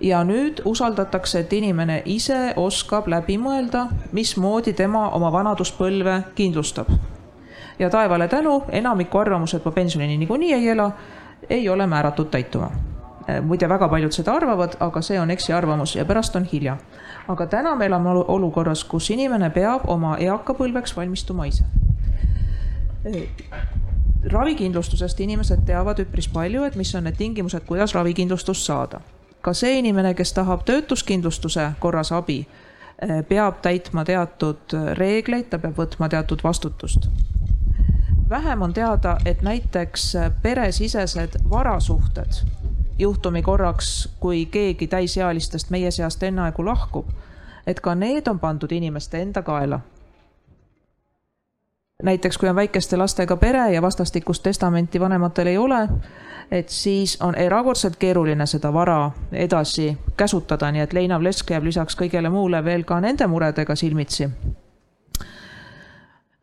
ja 0.01 0.23
nüüd 0.23 0.61
usaldatakse, 0.65 1.39
et 1.39 1.53
inimene 1.53 2.01
ise 2.05 2.53
oskab 2.55 3.07
läbi 3.07 3.37
mõelda, 3.41 3.87
mismoodi 4.11 4.73
tema 4.73 5.09
oma 5.09 5.31
vanaduspõlve 5.31 6.21
kindlustab. 6.35 6.87
ja 7.79 7.89
taevale 7.89 8.27
tänu, 8.27 8.63
enamiku 8.69 9.17
arvamus, 9.17 9.53
et 9.53 9.65
ma 9.65 9.71
pensionini 9.71 10.17
niikuinii 10.17 10.53
ei 10.53 10.69
ela, 10.69 10.91
ei 11.49 11.69
ole 11.69 11.87
määratud 11.87 12.29
täituma. 12.31 12.71
Äh, 13.29 13.41
muide, 13.41 13.69
väga 13.69 13.89
paljud 13.89 14.11
seda 14.11 14.33
arvavad, 14.33 14.77
aga 14.79 15.01
see 15.01 15.19
on 15.19 15.31
eksiarvamus 15.31 15.95
ja 15.95 16.05
pärast 16.05 16.35
on 16.35 16.43
hilja. 16.43 16.77
aga 17.27 17.45
täna 17.45 17.75
me 17.75 17.85
elame 17.85 18.09
olukorras, 18.09 18.83
kus 18.83 19.09
inimene 19.09 19.49
peab 19.49 19.81
oma 19.87 20.17
eakapõlveks 20.17 20.95
valmistuma 20.95 21.45
ise 21.45 21.65
äh, 23.05 23.27
ravikindlustusest 24.31 25.19
inimesed 25.19 25.65
teavad 25.65 25.99
üpris 26.01 26.27
palju, 26.33 26.63
et 26.67 26.75
mis 26.75 26.93
on 26.95 27.07
need 27.07 27.17
tingimused, 27.17 27.65
kuidas 27.67 27.95
ravikindlustust 27.95 28.65
saada. 28.65 29.01
ka 29.41 29.53
see 29.53 29.77
inimene, 29.79 30.13
kes 30.13 30.33
tahab 30.33 30.65
töötuskindlustuse 30.65 31.71
korras 31.79 32.11
abi, 32.11 32.47
eh, 32.99 33.21
peab 33.23 33.61
täitma 33.61 34.03
teatud 34.05 34.73
reegleid, 34.97 35.49
ta 35.49 35.59
peab 35.59 35.77
võtma 35.77 36.09
teatud 36.09 36.43
vastutust. 36.43 37.07
Vähem 38.29 38.61
on 38.61 38.73
teada, 38.73 39.17
et 39.25 39.41
näiteks 39.41 40.13
peresisesed 40.41 41.29
varasuhted 41.49 42.31
juhtumi 42.99 43.41
korraks, 43.41 44.09
kui 44.19 44.45
keegi 44.45 44.87
täisealistest 44.87 45.69
meie 45.69 45.91
seast 45.91 46.23
enneaegu 46.23 46.65
lahkub, 46.65 47.09
et 47.67 47.79
ka 47.79 47.95
need 47.95 48.27
on 48.27 48.39
pandud 48.39 48.71
inimeste 48.71 49.21
enda 49.21 49.41
kaela. 49.41 49.79
näiteks 52.03 52.37
kui 52.37 52.49
on 52.49 52.55
väikeste 52.55 52.97
lastega 52.97 53.37
pere 53.37 53.71
ja 53.73 53.81
vastastikust 53.81 54.43
testamenti 54.43 54.99
vanematel 54.99 55.47
ei 55.47 55.57
ole, 55.57 55.87
et 56.51 56.69
siis 56.69 57.21
on 57.21 57.35
erakordselt 57.35 57.95
keeruline 57.95 58.45
seda 58.45 58.73
vara 58.73 59.11
edasi 59.31 59.97
käsutada, 60.17 60.71
nii 60.71 60.81
et 60.81 60.93
leinav 60.93 61.23
lesk 61.23 61.51
jääb 61.51 61.63
lisaks 61.63 61.97
kõigele 61.97 62.29
muule 62.29 62.63
veel 62.63 62.83
ka 62.83 62.99
nende 63.01 63.27
muredega 63.27 63.75
silmitsi 63.75 64.29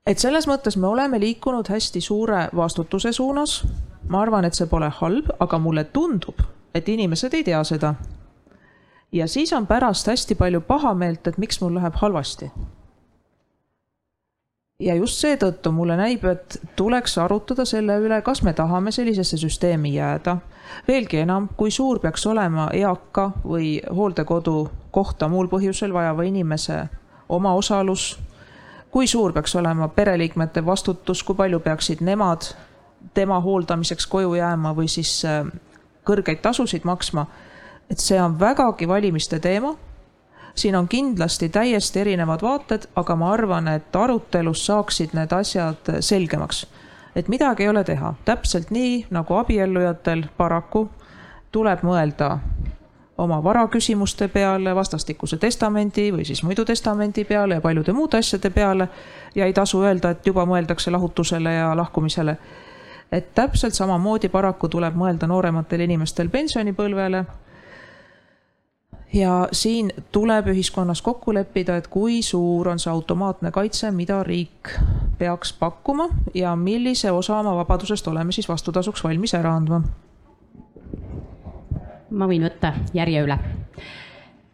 et 0.07 0.21
selles 0.21 0.45
mõttes 0.49 0.77
me 0.77 0.87
oleme 0.87 1.21
liikunud 1.21 1.69
hästi 1.69 2.01
suure 2.01 2.49
vastutuse 2.57 3.13
suunas. 3.13 3.65
ma 4.09 4.21
arvan, 4.21 4.45
et 4.45 4.55
see 4.55 4.67
pole 4.69 4.91
halb, 5.01 5.31
aga 5.41 5.59
mulle 5.59 5.85
tundub, 5.85 6.43
et 6.75 6.89
inimesed 6.89 7.35
ei 7.35 7.45
tea 7.45 7.65
seda. 7.65 7.95
ja 9.13 9.29
siis 9.29 9.53
on 9.53 9.67
pärast 9.67 10.07
hästi 10.07 10.35
palju 10.35 10.61
pahameelt, 10.61 11.27
et 11.27 11.39
miks 11.39 11.61
mul 11.61 11.75
läheb 11.75 11.95
halvasti. 11.95 12.51
ja 14.81 14.95
just 14.95 15.25
seetõttu 15.25 15.73
mulle 15.73 15.97
näib, 15.97 16.25
et 16.25 16.61
tuleks 16.77 17.19
arutada 17.19 17.65
selle 17.65 17.97
üle, 17.97 18.23
kas 18.23 18.43
me 18.43 18.53
tahame 18.53 18.93
sellisesse 18.93 19.37
süsteemi 19.37 19.95
jääda. 19.95 20.37
veelgi 20.89 21.19
enam, 21.19 21.49
kui 21.57 21.71
suur 21.71 21.99
peaks 21.99 22.27
olema 22.27 22.69
eaka 22.73 23.31
või 23.45 23.81
hooldekodu 23.91 24.71
kohta 24.91 25.29
muul 25.29 25.49
põhjusel 25.49 25.93
vajava 25.93 26.23
inimese 26.23 26.89
omaosalus 27.29 28.19
kui 28.95 29.07
suur 29.11 29.33
peaks 29.35 29.57
olema 29.59 29.89
pereliikmete 29.89 30.63
vastutus, 30.67 31.23
kui 31.27 31.35
palju 31.35 31.59
peaksid 31.61 31.99
nemad 32.07 32.47
tema 33.15 33.41
hooldamiseks 33.43 34.07
koju 34.07 34.37
jääma 34.39 34.71
või 34.77 34.87
siis 34.89 35.17
äh, 35.27 35.49
kõrgeid 36.07 36.39
tasusid 36.43 36.87
maksma. 36.87 37.27
et 37.91 37.99
see 37.99 38.21
on 38.23 38.39
vägagi 38.41 38.89
valimiste 38.89 39.41
teema. 39.41 39.75
siin 40.55 40.77
on 40.77 40.89
kindlasti 40.89 41.49
täiesti 41.49 42.01
erinevad 42.01 42.43
vaated, 42.43 42.87
aga 42.97 43.17
ma 43.17 43.33
arvan, 43.33 43.69
et 43.69 43.97
arutelus 43.97 44.67
saaksid 44.67 45.11
need 45.13 45.33
asjad 45.33 45.91
selgemaks. 46.01 46.67
et 47.17 47.29
midagi 47.29 47.63
ei 47.63 47.69
ole 47.69 47.85
teha, 47.85 48.15
täpselt 48.25 48.71
nii 48.71 49.07
nagu 49.11 49.35
abiellujatel 49.35 50.25
paraku 50.37 50.89
tuleb 51.51 51.83
mõelda 51.83 52.39
oma 53.19 53.45
varaküsimuste 53.45 54.29
peale, 54.29 54.75
vastastikuse 54.75 55.37
testamendi 55.37 56.09
või 56.13 56.25
siis 56.27 56.43
muidu 56.43 56.65
testamendi 56.65 57.25
peale 57.25 57.55
ja 57.55 57.61
paljude 57.61 57.93
muude 57.93 58.19
asjade 58.19 58.51
peale. 58.51 58.89
ja 59.35 59.47
ei 59.47 59.53
tasu 59.53 59.83
öelda, 59.83 60.11
et 60.11 60.27
juba 60.27 60.47
mõeldakse 60.47 60.91
lahutusele 60.91 61.55
ja 61.55 61.77
lahkumisele. 61.77 62.37
et 63.13 63.35
täpselt 63.35 63.75
samamoodi 63.75 64.29
paraku 64.29 64.69
tuleb 64.69 64.95
mõelda 64.95 65.27
noorematel 65.27 65.81
inimestel 65.81 66.29
pensionipõlvele. 66.29 67.25
ja 69.13 69.49
siin 69.53 69.93
tuleb 70.13 70.47
ühiskonnas 70.47 71.03
kokku 71.03 71.35
leppida, 71.35 71.77
et 71.77 71.89
kui 71.89 72.23
suur 72.23 72.69
on 72.69 72.79
see 72.79 72.91
automaatne 72.91 73.51
kaitse, 73.51 73.91
mida 73.91 74.23
riik 74.23 74.75
peaks 75.19 75.53
pakkuma 75.53 76.09
ja 76.35 76.57
millise 76.57 77.11
osa 77.11 77.39
oma 77.39 77.57
vabadusest 77.57 78.09
oleme 78.09 78.33
siis 78.33 78.49
vastutasuks 78.49 79.05
valmis 79.05 79.35
ära 79.35 79.55
andma 79.57 79.83
ma 82.15 82.31
võin 82.31 82.47
võtta 82.47 82.73
järje 82.97 83.27
üle. 83.27 83.39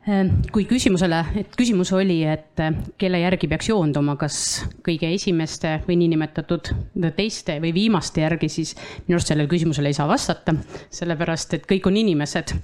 Ehm, 0.08 0.30
kui 0.48 0.64
küsimusele, 0.64 1.18
et 1.36 1.52
küsimus 1.60 1.90
oli, 1.92 2.22
et 2.24 2.60
eh, 2.64 2.76
kelle 2.98 3.18
järgi 3.20 3.50
peaks 3.50 3.68
joonduma, 3.68 4.14
kas 4.18 4.38
kõige 4.86 5.10
esimeste 5.12 5.74
või 5.84 5.98
niinimetatud 6.00 6.70
teiste 7.18 7.58
või 7.60 7.74
viimaste 7.76 8.24
järgi, 8.24 8.48
siis 8.48 8.72
minu 9.04 9.18
arust 9.18 9.28
sellele 9.28 9.50
küsimusele 9.50 9.92
ei 9.92 9.98
saa 9.98 10.08
vastata, 10.08 10.54
sellepärast 10.88 11.58
et 11.58 11.68
kõik 11.68 11.90
on 11.90 12.00
inimesed 12.00 12.54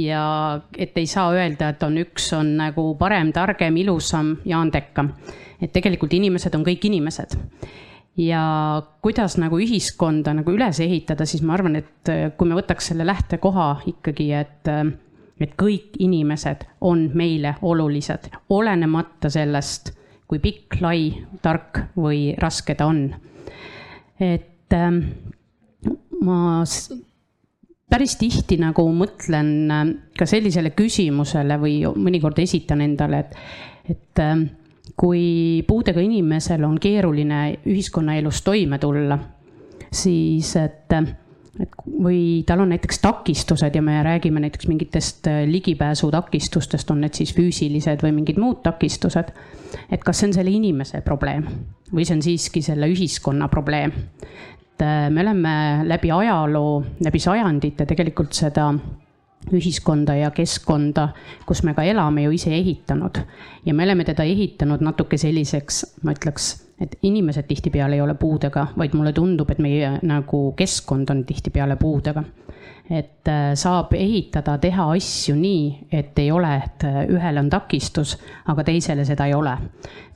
ja 0.00 0.22
et 0.72 0.96
ei 0.96 1.06
saa 1.10 1.28
öelda, 1.36 1.74
et 1.74 1.84
on 1.84 2.00
üks 2.00 2.30
on 2.38 2.56
nagu 2.62 2.88
parem, 2.98 3.28
targem, 3.36 3.76
ilusam 3.84 4.38
ja 4.48 4.64
andekam. 4.64 5.12
et 5.60 5.72
tegelikult 5.72 6.12
inimesed 6.12 6.54
on 6.54 6.64
kõik 6.64 6.88
inimesed 6.88 7.36
ja 8.16 8.82
kuidas 9.04 9.36
nagu 9.40 9.58
ühiskonda 9.60 10.32
nagu 10.36 10.54
üles 10.56 10.80
ehitada, 10.80 11.26
siis 11.28 11.44
ma 11.44 11.56
arvan, 11.56 11.76
et 11.82 12.12
äh, 12.12 12.30
kui 12.36 12.48
me 12.48 12.56
võtaks 12.58 12.92
selle 12.92 13.06
lähtekoha 13.08 13.68
ikkagi, 13.92 14.30
et, 14.38 14.70
äh, 14.72 14.84
et 15.40 15.54
kõik 15.60 15.98
inimesed 16.02 16.64
on 16.88 17.06
meile 17.14 17.56
olulised, 17.62 18.30
olenemata 18.56 19.30
sellest, 19.32 19.92
kui 20.26 20.40
pikk, 20.42 20.80
lai, 20.82 21.10
tark 21.44 21.84
või 21.96 22.30
raske 22.40 22.74
ta 22.74 22.88
on. 22.90 23.08
et 24.20 24.72
ähm, 24.72 25.02
ma 26.24 26.64
päris 27.92 28.16
tihti 28.16 28.56
nagu 28.58 28.86
mõtlen 28.96 29.50
äh, 29.70 29.88
ka 30.18 30.26
sellisele 30.26 30.72
küsimusele 30.72 31.60
või 31.60 31.82
mõnikord 31.84 32.40
esitan 32.40 32.80
endale, 32.80 33.26
et, 33.26 33.36
et 33.92 34.24
ähm, 34.24 34.48
kui 34.96 35.64
puudega 35.66 36.00
inimesel 36.00 36.64
on 36.64 36.78
keeruline 36.80 37.40
ühiskonnaelus 37.66 38.42
toime 38.46 38.78
tulla, 38.78 39.18
siis 39.92 40.54
et, 40.60 40.92
et 41.60 41.76
või 41.86 42.44
tal 42.46 42.62
on 42.64 42.72
näiteks 42.74 43.00
takistused 43.02 43.74
ja 43.74 43.82
me 43.82 43.98
räägime 44.04 44.40
näiteks 44.44 44.68
mingitest 44.68 45.28
ligipääsutakistustest, 45.48 46.90
on 46.90 47.00
need 47.04 47.16
siis 47.16 47.32
füüsilised 47.36 48.04
või 48.04 48.12
mingid 48.20 48.40
muud 48.40 48.60
takistused. 48.64 49.32
et 49.90 50.04
kas 50.04 50.20
see 50.20 50.28
on 50.28 50.36
selle 50.36 50.50
inimese 50.50 51.00
probleem 51.00 51.46
või 51.92 52.04
see 52.04 52.16
on 52.18 52.22
siiski 52.22 52.62
selle 52.62 52.88
ühiskonna 52.92 53.48
probleem? 53.48 53.92
et 54.76 54.84
me 55.10 55.20
oleme 55.20 55.56
läbi 55.88 56.10
ajaloo, 56.12 56.82
läbi 57.04 57.18
sajandite 57.18 57.86
tegelikult 57.86 58.32
seda 58.36 58.72
ühiskonda 59.52 60.16
ja 60.18 60.30
keskkonda, 60.34 61.08
kus 61.46 61.62
me 61.62 61.74
ka 61.74 61.84
elame 61.86 62.26
ju 62.26 62.30
ise 62.34 62.54
ehitanud. 62.54 63.18
ja 63.66 63.74
me 63.74 63.84
oleme 63.84 64.04
teda 64.04 64.24
ehitanud 64.24 64.80
natuke 64.80 65.18
selliseks, 65.18 65.84
ma 66.02 66.12
ütleks, 66.16 66.48
et 66.80 66.98
inimesed 67.02 67.46
tihtipeale 67.48 67.94
ei 67.94 68.00
ole 68.00 68.14
puudega, 68.14 68.66
vaid 68.76 68.94
mulle 68.94 69.12
tundub, 69.12 69.50
et 69.50 69.58
meie 69.58 69.98
nagu 70.02 70.52
keskkond 70.56 71.10
on 71.10 71.24
tihtipeale 71.24 71.76
puudega 71.76 72.24
et 72.90 73.28
äh, 73.28 73.54
saab 73.58 73.94
ehitada, 73.98 74.56
teha 74.62 74.86
asju 74.94 75.34
nii, 75.38 75.88
et 75.92 76.18
ei 76.22 76.30
ole, 76.30 76.52
et 76.62 76.84
äh, 76.86 76.98
ühel 77.10 77.40
on 77.40 77.48
takistus, 77.50 78.14
aga 78.46 78.64
teisele 78.66 79.04
seda 79.04 79.26
ei 79.26 79.34
ole. 79.34 79.56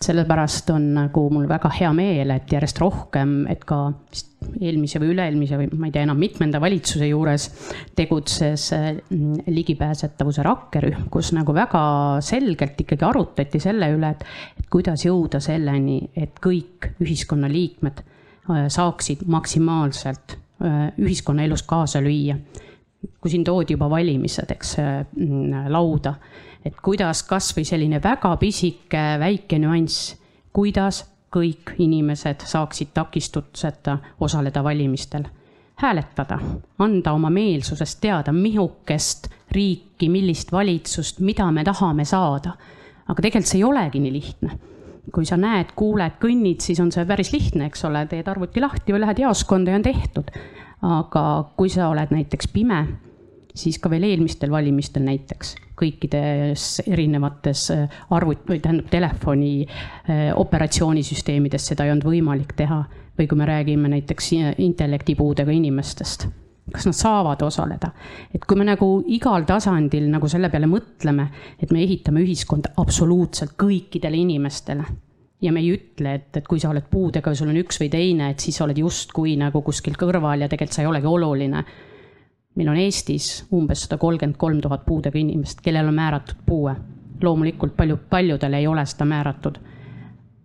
sellepärast 0.00 0.70
on 0.70 0.86
nagu 0.94 1.26
mul 1.30 1.48
väga 1.48 1.70
hea 1.80 1.92
meel, 1.92 2.30
et 2.30 2.52
järjest 2.52 2.78
rohkem, 2.80 3.42
et 3.50 3.64
ka 3.64 3.90
vist 4.10 4.29
eelmise 4.60 5.00
või 5.02 5.12
üle-eelmise 5.14 5.58
või 5.60 5.70
ma 5.76 5.88
ei 5.88 5.94
tea 5.94 6.04
enam, 6.06 6.18
mitmenda 6.20 6.60
valitsuse 6.62 7.08
juures 7.10 7.48
tegutses 7.96 8.66
äh, 8.76 8.90
ligipääsetavuse 9.46 10.44
rakkerühm, 10.46 11.08
kus 11.12 11.32
nagu 11.36 11.54
väga 11.56 11.82
selgelt 12.24 12.80
ikkagi 12.84 13.06
arutati 13.08 13.62
selle 13.62 13.90
üle, 13.94 14.14
et, 14.16 14.28
et 14.60 14.70
kuidas 14.72 15.06
jõuda 15.06 15.42
selleni, 15.44 16.02
et 16.16 16.40
kõik 16.42 16.92
ühiskonnaliikmed 17.00 18.06
saaksid 18.50 19.28
maksimaalselt 19.30 20.40
Äh, 20.60 20.92
ühiskonnaelus 21.00 21.62
kaasa 21.62 22.02
lüüa. 22.04 22.36
kui 23.20 23.30
siin 23.32 23.44
toodi 23.44 23.72
juba 23.72 23.86
valimised, 23.88 24.50
eks, 24.52 24.74
äh, 24.78 25.06
lauda, 25.72 26.18
et 26.64 26.76
kuidas 26.84 27.22
kasvõi 27.24 27.64
selline 27.64 27.96
väga 28.04 28.34
pisike 28.36 29.04
väike 29.22 29.56
nüanss, 29.56 30.18
kuidas 30.52 30.98
kõik 31.30 31.74
inimesed 31.78 32.42
saaksid 32.46 32.90
takistuseta 32.94 33.98
osaleda 34.20 34.64
valimistel, 34.64 35.24
hääletada, 35.80 36.38
anda 36.78 37.12
oma 37.12 37.30
meelsusest 37.30 38.00
teada, 38.00 38.32
mihukest 38.32 39.30
riiki, 39.50 40.08
millist 40.08 40.52
valitsust, 40.52 41.20
mida 41.20 41.50
me 41.52 41.64
tahame 41.64 42.04
saada. 42.04 42.56
aga 43.10 43.22
tegelikult 43.22 43.50
see 43.50 43.58
ei 43.58 43.64
olegi 43.64 44.00
nii 44.00 44.12
lihtne 44.12 44.58
kui 45.12 45.26
sa 45.26 45.36
näed, 45.40 45.72
kuuled, 45.78 46.18
kõnnid, 46.22 46.60
siis 46.62 46.80
on 46.82 46.90
see 46.94 47.04
päris 47.08 47.32
lihtne, 47.34 47.66
eks 47.70 47.84
ole, 47.88 48.04
teed 48.10 48.28
arvuti 48.30 48.62
lahti 48.62 48.94
või 48.94 49.02
lähed 49.04 49.22
jaoskonda 49.24 49.72
ja 49.72 49.80
on 49.80 49.86
tehtud. 49.86 50.30
aga 50.80 51.22
kui 51.56 51.68
sa 51.68 51.90
oled 51.92 52.12
näiteks 52.14 52.48
pime, 52.52 52.78
siis 53.54 53.78
ka 53.78 53.90
veel 53.90 54.06
eelmistel 54.08 54.50
valimistel 54.50 55.04
näiteks 55.06 55.54
kõikides 55.80 56.66
erinevates 56.86 57.70
äh, 57.74 58.00
arvut- 58.10 58.46
või 58.48 58.60
tähendab 58.60 58.90
telefoni 58.92 59.52
äh, 59.64 60.30
operatsioonisüsteemides 60.36 61.70
seda 61.72 61.86
ei 61.86 61.94
olnud 61.94 62.08
võimalik 62.08 62.56
teha. 62.56 62.84
või 63.18 63.26
kui 63.28 63.36
me 63.36 63.44
räägime 63.44 63.88
näiteks 63.88 64.30
intellektipuudega 64.58 65.52
inimestest 65.52 66.28
kas 66.72 66.86
nad 66.86 66.94
saavad 66.94 67.42
osaleda. 67.42 67.90
et 68.34 68.44
kui 68.46 68.56
me 68.56 68.64
nagu 68.64 69.02
igal 69.06 69.44
tasandil 69.44 70.08
nagu 70.10 70.28
selle 70.28 70.50
peale 70.50 70.66
mõtleme, 70.66 71.28
et 71.58 71.70
me 71.70 71.82
ehitame 71.82 72.22
ühiskonda 72.24 72.72
absoluutselt 72.76 73.56
kõikidele 73.58 74.16
inimestele 74.16 74.84
ja 75.40 75.52
me 75.52 75.60
ei 75.60 75.72
ütle, 75.74 76.14
et, 76.14 76.36
et 76.36 76.48
kui 76.48 76.60
sa 76.60 76.70
oled 76.70 76.86
puudega 76.90 77.32
või 77.32 77.38
sul 77.38 77.52
on 77.52 77.60
üks 77.60 77.80
või 77.80 77.90
teine, 77.92 78.30
et 78.32 78.42
siis 78.44 78.58
sa 78.58 78.66
oled 78.66 78.78
justkui 78.78 79.36
nagu 79.40 79.62
kuskil 79.64 79.96
kõrval 80.00 80.44
ja 80.44 80.50
tegelikult 80.52 80.76
sa 80.76 80.84
ei 80.84 80.90
olegi 80.90 81.08
oluline. 81.08 81.64
Meil 82.54 82.68
on 82.68 82.76
Eestis 82.76 83.44
umbes 83.52 83.84
sada 83.84 83.98
kolmkümmend 83.98 84.38
kolm 84.38 84.60
tuhat 84.60 84.86
puudega 84.86 85.18
inimest, 85.18 85.60
kellel 85.62 85.88
on 85.88 85.94
määratud 85.94 86.42
puue. 86.46 86.74
loomulikult 87.22 87.76
palju, 87.76 87.98
paljudele 88.10 88.58
ei 88.58 88.66
ole 88.66 88.86
seda 88.86 89.04
määratud. 89.04 89.58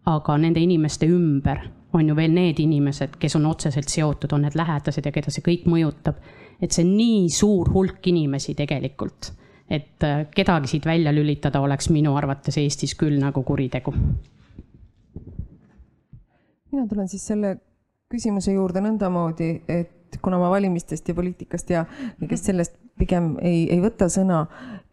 aga 0.06 0.38
nende 0.38 0.60
inimeste 0.60 1.08
ümber 1.08 1.60
on 1.94 2.10
ju 2.10 2.16
veel 2.16 2.34
need 2.34 2.60
inimesed, 2.60 3.16
kes 3.20 3.36
on 3.36 3.46
otseselt 3.46 3.90
seotud, 3.90 4.32
on 4.36 4.42
need 4.46 4.56
lähedased 4.56 5.06
ja 5.06 5.12
keda 5.12 5.32
see 5.32 5.44
kõik 5.46 5.66
mõjutab. 5.72 6.16
et 6.62 6.72
see 6.72 6.86
on 6.86 6.94
nii 6.98 7.30
suur 7.30 7.72
hulk 7.74 8.08
inimesi 8.08 8.54
tegelikult, 8.56 9.32
et 9.70 10.04
äh, 10.04 10.28
kedagi 10.36 10.68
siit 10.68 10.86
välja 10.86 11.12
lülitada 11.14 11.60
oleks 11.62 11.90
minu 11.90 12.16
arvates 12.16 12.58
Eestis 12.58 12.96
küll 12.96 13.20
nagu 13.20 13.44
kuritegu. 13.44 13.94
mina 16.72 16.88
tulen 16.88 17.08
siis 17.08 17.28
selle 17.28 17.58
küsimuse 18.12 18.52
juurde 18.52 18.82
nõndamoodi, 18.84 19.50
et 19.68 19.95
kuna 20.22 20.40
ma 20.42 20.50
valimistest 20.54 21.10
ja 21.10 21.18
poliitikast 21.18 21.70
ja 21.70 21.86
kõigest 22.20 22.52
sellest 22.52 22.80
pigem 23.00 23.34
ei, 23.44 23.66
ei 23.74 23.82
võta 23.84 24.08
sõna, 24.12 24.46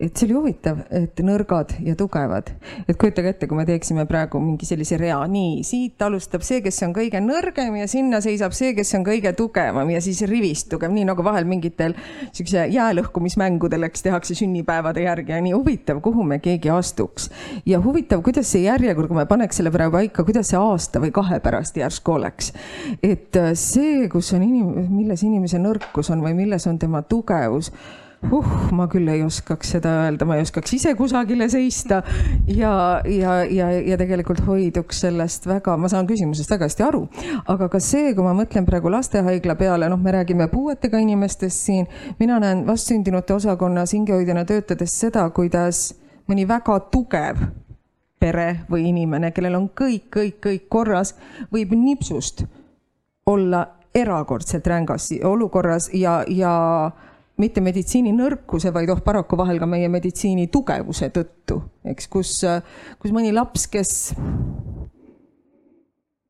et 0.03 0.19
see 0.19 0.27
oli 0.27 0.35
huvitav, 0.35 0.81
et 0.91 1.21
nõrgad 1.23 1.77
ja 1.87 1.95
tugevad. 1.99 2.51
et 2.89 2.97
kujutage 2.99 3.31
ette, 3.31 3.47
kui 3.47 3.57
me 3.57 3.65
teeksime 3.67 4.05
praegu 4.11 4.41
mingi 4.43 4.67
sellise 4.67 4.97
rea, 4.99 5.21
nii, 5.31 5.63
siit 5.67 6.03
alustab 6.03 6.43
see, 6.43 6.59
kes 6.65 6.83
on 6.83 6.95
kõige 6.97 7.21
nõrgem 7.23 7.77
ja 7.79 7.87
sinna 7.87 8.19
seisab 8.25 8.57
see, 8.59 8.73
kes 8.75 8.91
on 8.99 9.07
kõige 9.07 9.31
tugevam 9.39 9.91
ja 9.95 10.01
siis 10.03 10.25
rivistugev, 10.27 10.91
nii 10.91 11.07
nagu 11.13 11.23
vahel 11.23 11.47
mingitel 11.47 11.95
siukse 12.35 12.67
jäälõhkumismängudel, 12.75 13.87
eks 13.87 14.03
tehakse 14.09 14.35
sünnipäevade 14.35 15.07
järgi 15.07 15.37
ja 15.37 15.39
nii 15.45 15.55
huvitav, 15.55 16.03
kuhu 16.03 16.27
me 16.27 16.41
keegi 16.43 16.75
astuks. 16.75 17.31
ja 17.67 17.79
huvitav, 17.85 18.25
kuidas 18.27 18.51
see 18.51 18.67
järjekord, 18.67 19.13
kui 19.13 19.21
me 19.21 19.27
paneks 19.31 19.63
selle 19.63 19.71
praegu 19.71 19.95
paika, 20.01 20.27
kuidas 20.27 20.51
see 20.51 20.59
aasta 20.59 20.99
või 20.99 21.15
kahe 21.15 21.39
pärast 21.45 21.79
järsku 21.79 22.19
oleks. 22.19 22.51
et 22.99 23.39
see, 23.55 24.09
kus 24.11 24.35
on 24.35 24.43
inim-, 24.43 24.75
milles 25.13 25.27
inimese 25.29 25.61
nõrkus 25.61 26.09
on 26.11 26.23
või 26.25 26.33
milles 26.33 26.65
on 26.67 26.79
tema 26.81 27.03
tugevus 27.05 27.69
uh, 27.69 28.73
ma 28.73 28.87
küll 28.89 29.09
ei 29.11 29.21
oskaks 29.25 29.75
seda 29.75 29.91
öelda, 30.05 30.25
ma 30.25 30.39
ei 30.39 30.45
oskaks 30.47 30.73
ise 30.77 30.95
kusagile 30.97 31.49
seista 31.53 32.03
ja, 32.47 33.03
ja, 33.05 33.43
ja, 33.45 33.67
ja 33.83 33.99
tegelikult 34.01 34.41
hoiduks 34.47 35.03
sellest 35.05 35.49
väga, 35.51 35.75
ma 35.77 35.91
saan 35.91 36.07
küsimusest 36.09 36.55
väga 36.55 36.69
hästi 36.69 36.87
aru, 36.87 37.03
aga 37.51 37.69
ka 37.69 37.81
see, 37.83 38.15
kui 38.15 38.25
ma 38.25 38.33
mõtlen 38.39 38.65
praegu 38.69 38.93
lastehaigla 38.95 39.57
peale, 39.59 39.91
noh, 39.91 40.01
me 40.01 40.15
räägime 40.15 40.49
puuetega 40.53 41.03
inimestest 41.03 41.67
siin, 41.67 41.91
mina 42.23 42.39
näen 42.41 42.65
vastsündinute 42.69 43.37
osakonnas 43.37 43.93
hingehoidjana 43.97 44.47
töötades 44.49 44.97
seda, 45.03 45.27
kuidas 45.35 45.91
mõni 46.31 46.47
väga 46.49 46.79
tugev 46.95 47.45
pere 48.23 48.63
või 48.71 48.87
inimene, 48.95 49.35
kellel 49.35 49.59
on 49.59 49.69
kõik, 49.77 50.09
kõik, 50.15 50.41
kõik 50.47 50.69
korras, 50.71 51.17
võib 51.53 51.75
nipsust 51.75 52.47
olla 53.27 53.67
erakordselt 53.95 54.67
rängas 54.67 55.11
olukorras 55.25 55.91
ja, 55.95 56.23
ja 56.29 56.91
mitte 57.41 57.61
meditsiini 57.61 58.13
nõrkuse, 58.17 58.73
vaid 58.75 58.91
oh 58.93 59.01
paraku 59.05 59.37
vahel 59.41 59.61
ka 59.61 59.69
meie 59.69 59.89
meditsiini 59.93 60.49
tugevuse 60.53 61.11
tõttu, 61.15 61.61
eks, 61.93 62.09
kus, 62.13 62.35
kus 63.03 63.15
mõni 63.15 63.33
laps, 63.35 63.67
kes 63.73 63.93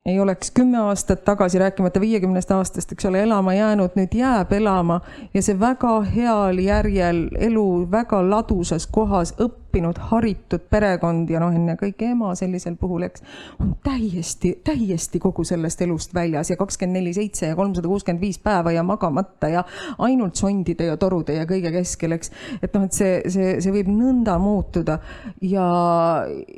ei 0.07 0.21
oleks 0.21 0.51
kümme 0.51 0.79
aastat 0.83 1.25
tagasi, 1.25 1.59
rääkimata 1.63 2.01
viiekümnest 2.03 2.51
aastast, 2.51 2.93
eks 2.93 3.07
ole, 3.07 3.23
elama 3.23 3.55
jäänud, 3.55 3.95
nüüd 3.99 4.15
jääb 4.19 4.53
elama 4.53 5.01
ja 5.35 5.43
see 5.43 5.59
väga 5.61 6.01
heal 6.15 6.59
järjel 6.59 7.29
elu 7.39 7.67
väga 7.91 8.23
ladusas 8.31 8.87
kohas 8.91 9.37
õppib 9.39 9.62
õppinud, 9.73 9.97
haritud 10.11 10.67
perekond 10.69 11.31
ja 11.33 11.41
noh, 11.41 11.53
ennekõike 11.57 12.11
ema 12.13 12.35
sellisel 12.37 12.77
puhul, 12.77 13.07
eks, 13.07 13.23
on 13.63 13.73
täiesti, 13.85 14.59
täiesti 14.65 15.21
kogu 15.23 15.45
sellest 15.49 15.81
elust 15.81 16.13
väljas 16.15 16.51
ja 16.53 16.57
kakskümmend 16.61 16.99
neli 16.99 17.15
seitse 17.17 17.49
ja 17.49 17.57
kolmsada 17.57 17.89
kuuskümmend 17.89 18.21
viis 18.21 18.39
päeva 18.43 18.73
ja 18.73 18.83
magamata 18.85 19.49
ja 19.49 19.63
ainult 20.05 20.37
sondide 20.37 20.91
ja 20.91 20.97
torude 21.01 21.39
ja 21.39 21.47
kõige 21.49 21.73
keskel, 21.73 22.13
eks. 22.19 22.33
et 22.61 22.75
noh, 22.77 22.85
et 22.85 22.97
see, 22.97 23.15
see, 23.33 23.55
see 23.65 23.73
võib 23.73 23.89
nõnda 23.89 24.37
muutuda 24.43 24.99
ja, 25.41 25.65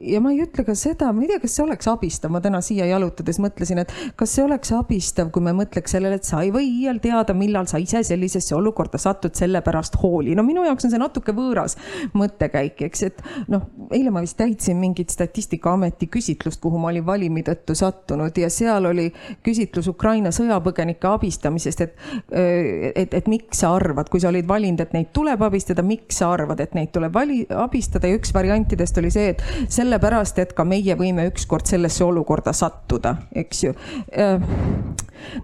ja 0.03 0.23
ma 0.25 0.35
ei 0.35 0.43
ütle 0.43 0.67
ka 0.67 0.75
seda, 0.79 1.13
ma 1.15 1.23
ei 1.23 1.31
tea, 1.31 1.43
kas 1.45 1.55
see 1.55 1.65
oleks 1.67 1.91
abistav, 1.93 2.35
ma 2.35 2.43
täna 2.43 2.63
siia 2.67 2.89
jalutades 2.91 3.39
mõtlesin, 3.43 3.85
et 3.85 3.95
kas 4.19 4.35
see 4.35 4.43
oleks 4.43 4.75
abistav, 4.75 5.31
kui 5.31 5.45
me 5.45 5.55
mõtleks 5.55 5.95
sellele, 5.95 6.19
et 6.19 6.27
sa 6.27 6.43
ei 6.43 6.51
või 6.55 6.67
iial 6.81 6.99
teada, 7.05 7.37
millal 7.39 7.71
sa 7.71 7.79
ise 7.79 8.03
sellisesse 8.07 8.57
olukorda 8.59 8.99
satud, 8.99 9.37
sellepärast 9.39 10.01
hooli. 10.03 10.35
no 10.35 10.43
minu 10.47 10.67
jaoks 10.67 10.89
on 10.89 10.97
see 10.97 11.03
natuke 11.03 11.37
võõras 11.37 11.79
mõttekäik, 12.19 12.83
eks 12.89 13.04
et 13.07 13.23
noh, 13.53 13.67
eile 13.95 14.13
ma 14.15 14.23
vist 14.25 14.37
täitsin 14.39 14.79
mingit 14.81 15.13
Statistikaameti 15.15 16.09
küsitlust, 16.13 16.61
kuhu 16.63 16.81
ma 16.81 16.91
olin 16.91 17.07
valimi 17.07 17.45
tõttu 17.47 17.77
sattunud 17.79 18.37
ja 18.39 18.51
seal 18.53 18.89
oli 18.91 19.09
küsitlus 19.45 19.89
Ukraina 19.93 20.33
sõjapõgenike 20.35 21.09
abistamisest, 21.11 21.85
et, 21.85 21.95
et, 22.33 23.15
et 23.15 23.31
miks 23.31 23.63
sa 23.65 23.75
arvad, 23.77 24.11
kui 24.13 24.23
sa 24.23 24.31
olid 24.33 24.49
valinud, 24.49 24.81
et 24.85 24.95
neid 24.97 25.13
tuleb 25.17 25.43
abistada, 25.47 25.85
miks 25.87 26.21
sa 26.23 26.33
arvad, 26.35 26.61
et 26.65 26.75
neid 26.77 26.93
tuleb 26.95 27.15
vali, 27.15 27.43
abistada 27.51 28.11
ja 28.11 28.19
üks 28.19 28.35
variantidest 28.35 28.99
oli 29.03 29.13
see, 29.15 29.35
et 29.35 29.71
sellepärast, 29.73 30.41
et 30.43 30.57
ka 30.57 30.67
meie 30.69 30.97
võime 30.99 31.29
ükskord 31.31 31.69
sellesse 31.71 32.05
olukorda 32.05 32.55
sattuda, 32.57 33.17
eks 33.45 33.65
ju 33.69 33.75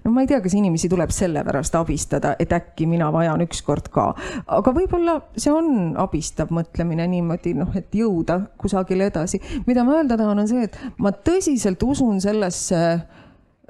no 0.04 0.12
ma 0.14 0.24
ei 0.24 0.30
tea, 0.30 0.40
kas 0.44 0.54
inimesi 0.58 0.88
tuleb 0.90 1.12
sellepärast 1.14 1.76
abistada, 1.78 2.34
et 2.38 2.52
äkki 2.52 2.88
mina 2.90 3.10
vajan 3.12 3.44
ükskord 3.44 3.90
ka, 3.92 4.10
aga 4.58 4.74
võib-olla 4.76 5.18
see 5.36 5.52
on 5.54 5.94
abistav 6.00 6.52
mõtlemine 6.54 7.06
niimoodi, 7.10 7.54
noh, 7.58 7.70
et 7.78 7.94
jõuda 7.94 8.40
kusagile 8.60 9.10
edasi. 9.10 9.40
mida 9.66 9.84
ma 9.84 9.98
öelda 10.00 10.18
tahan, 10.20 10.42
on 10.44 10.50
see, 10.50 10.66
et 10.68 10.78
ma 10.98 11.12
tõsiselt 11.12 11.82
usun 11.86 12.20
sellesse 12.22 12.82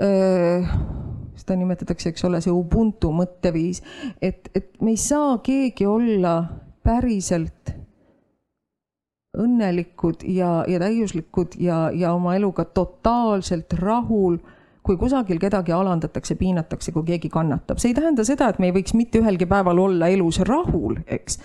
öö, 0.01 0.63
seda 1.41 1.57
nimetatakse, 1.57 2.13
eks 2.13 2.25
ole, 2.29 2.41
see 2.45 2.53
Ubuntu 2.55 3.13
mõtteviis, 3.17 3.83
et, 4.23 4.51
et 4.55 4.73
me 4.83 4.95
ei 4.95 5.01
saa 5.01 5.39
keegi 5.45 5.87
olla 5.89 6.35
päriselt 6.85 7.75
õnnelikud 9.39 10.25
ja, 10.27 10.65
ja 10.69 10.81
täiuslikud 10.83 11.55
ja, 11.63 11.85
ja 11.95 12.15
oma 12.17 12.35
eluga 12.37 12.65
totaalselt 12.65 13.77
rahul 13.79 14.41
kui 14.91 14.99
kusagil 14.99 15.39
kedagi 15.39 15.71
alandatakse, 15.75 16.35
piinatakse, 16.41 16.91
kui 16.91 17.07
keegi 17.13 17.31
kannatab, 17.31 17.79
see 17.79 17.93
ei 17.93 17.99
tähenda 18.01 18.27
seda, 18.27 18.51
et 18.51 18.59
me 18.59 18.71
ei 18.71 18.75
võiks 18.75 18.97
mitte 18.99 19.23
ühelgi 19.23 19.47
päeval 19.51 19.79
olla 19.79 20.11
elus 20.11 20.41
rahul, 20.49 20.99
eks. 21.07 21.39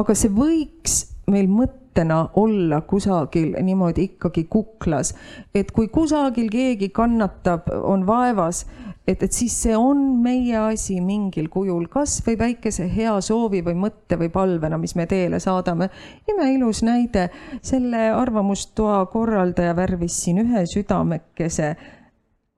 aga 0.00 0.16
see 0.18 0.32
võiks 0.34 1.04
meil 1.30 1.46
mõttena 1.46 2.24
olla 2.40 2.80
kusagil 2.90 3.52
niimoodi 3.62 4.08
ikkagi 4.08 4.48
kuklas, 4.50 5.14
et 5.54 5.70
kui 5.76 5.86
kusagil 5.92 6.50
keegi 6.50 6.88
kannatab, 6.94 7.70
on 7.86 8.02
vaevas, 8.08 8.64
et, 9.06 9.22
et 9.22 9.30
siis 9.38 9.54
see 9.62 9.76
on 9.78 10.02
meie 10.24 10.58
asi 10.58 10.98
mingil 11.04 11.46
kujul, 11.52 11.86
kasvõi 11.92 12.34
väikese 12.40 12.88
hea 12.90 13.14
soovi 13.22 13.62
või 13.70 13.78
mõtte 13.86 14.18
või 14.18 14.32
palvena, 14.34 14.80
mis 14.82 14.96
me 14.98 15.06
teele 15.10 15.38
saadame. 15.38 15.92
imeilus 16.30 16.82
näide, 16.86 17.28
selle 17.62 18.08
arvamustoa 18.18 19.04
korraldaja 19.14 19.78
värvis 19.78 20.18
siin 20.24 20.42
ühe 20.42 20.66
südamekese 20.66 21.76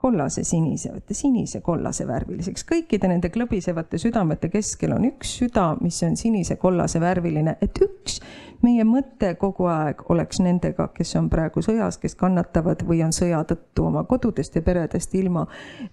kollase 0.02 0.42
sinise, 0.44 0.90
vaata 0.92 1.14
sinise 1.14 1.60
kollase 1.62 2.06
värviliseks. 2.08 2.64
kõikide 2.66 3.08
nende 3.10 3.30
klõbisevate 3.30 4.00
südamete 4.02 4.50
keskel 4.50 4.96
on 4.96 5.06
üks 5.06 5.36
süda, 5.38 5.76
mis 5.80 6.02
on 6.02 6.16
sinise 6.18 6.56
kollase 6.58 7.00
värviline, 7.00 7.56
et 7.62 7.78
üks 7.86 8.18
meie 8.62 8.84
mõte 8.86 9.34
kogu 9.38 9.68
aeg 9.70 10.02
oleks 10.10 10.40
nendega, 10.42 10.88
kes 10.96 11.14
on 11.20 11.30
praegu 11.30 11.62
sõjas, 11.62 12.00
kes 12.02 12.18
kannatavad 12.18 12.82
või 12.88 13.02
on 13.06 13.14
sõja 13.14 13.44
tõttu 13.46 13.86
oma 13.86 14.04
kodudest 14.10 14.58
ja 14.58 14.62
peredest 14.66 15.14
ilma. 15.14 15.46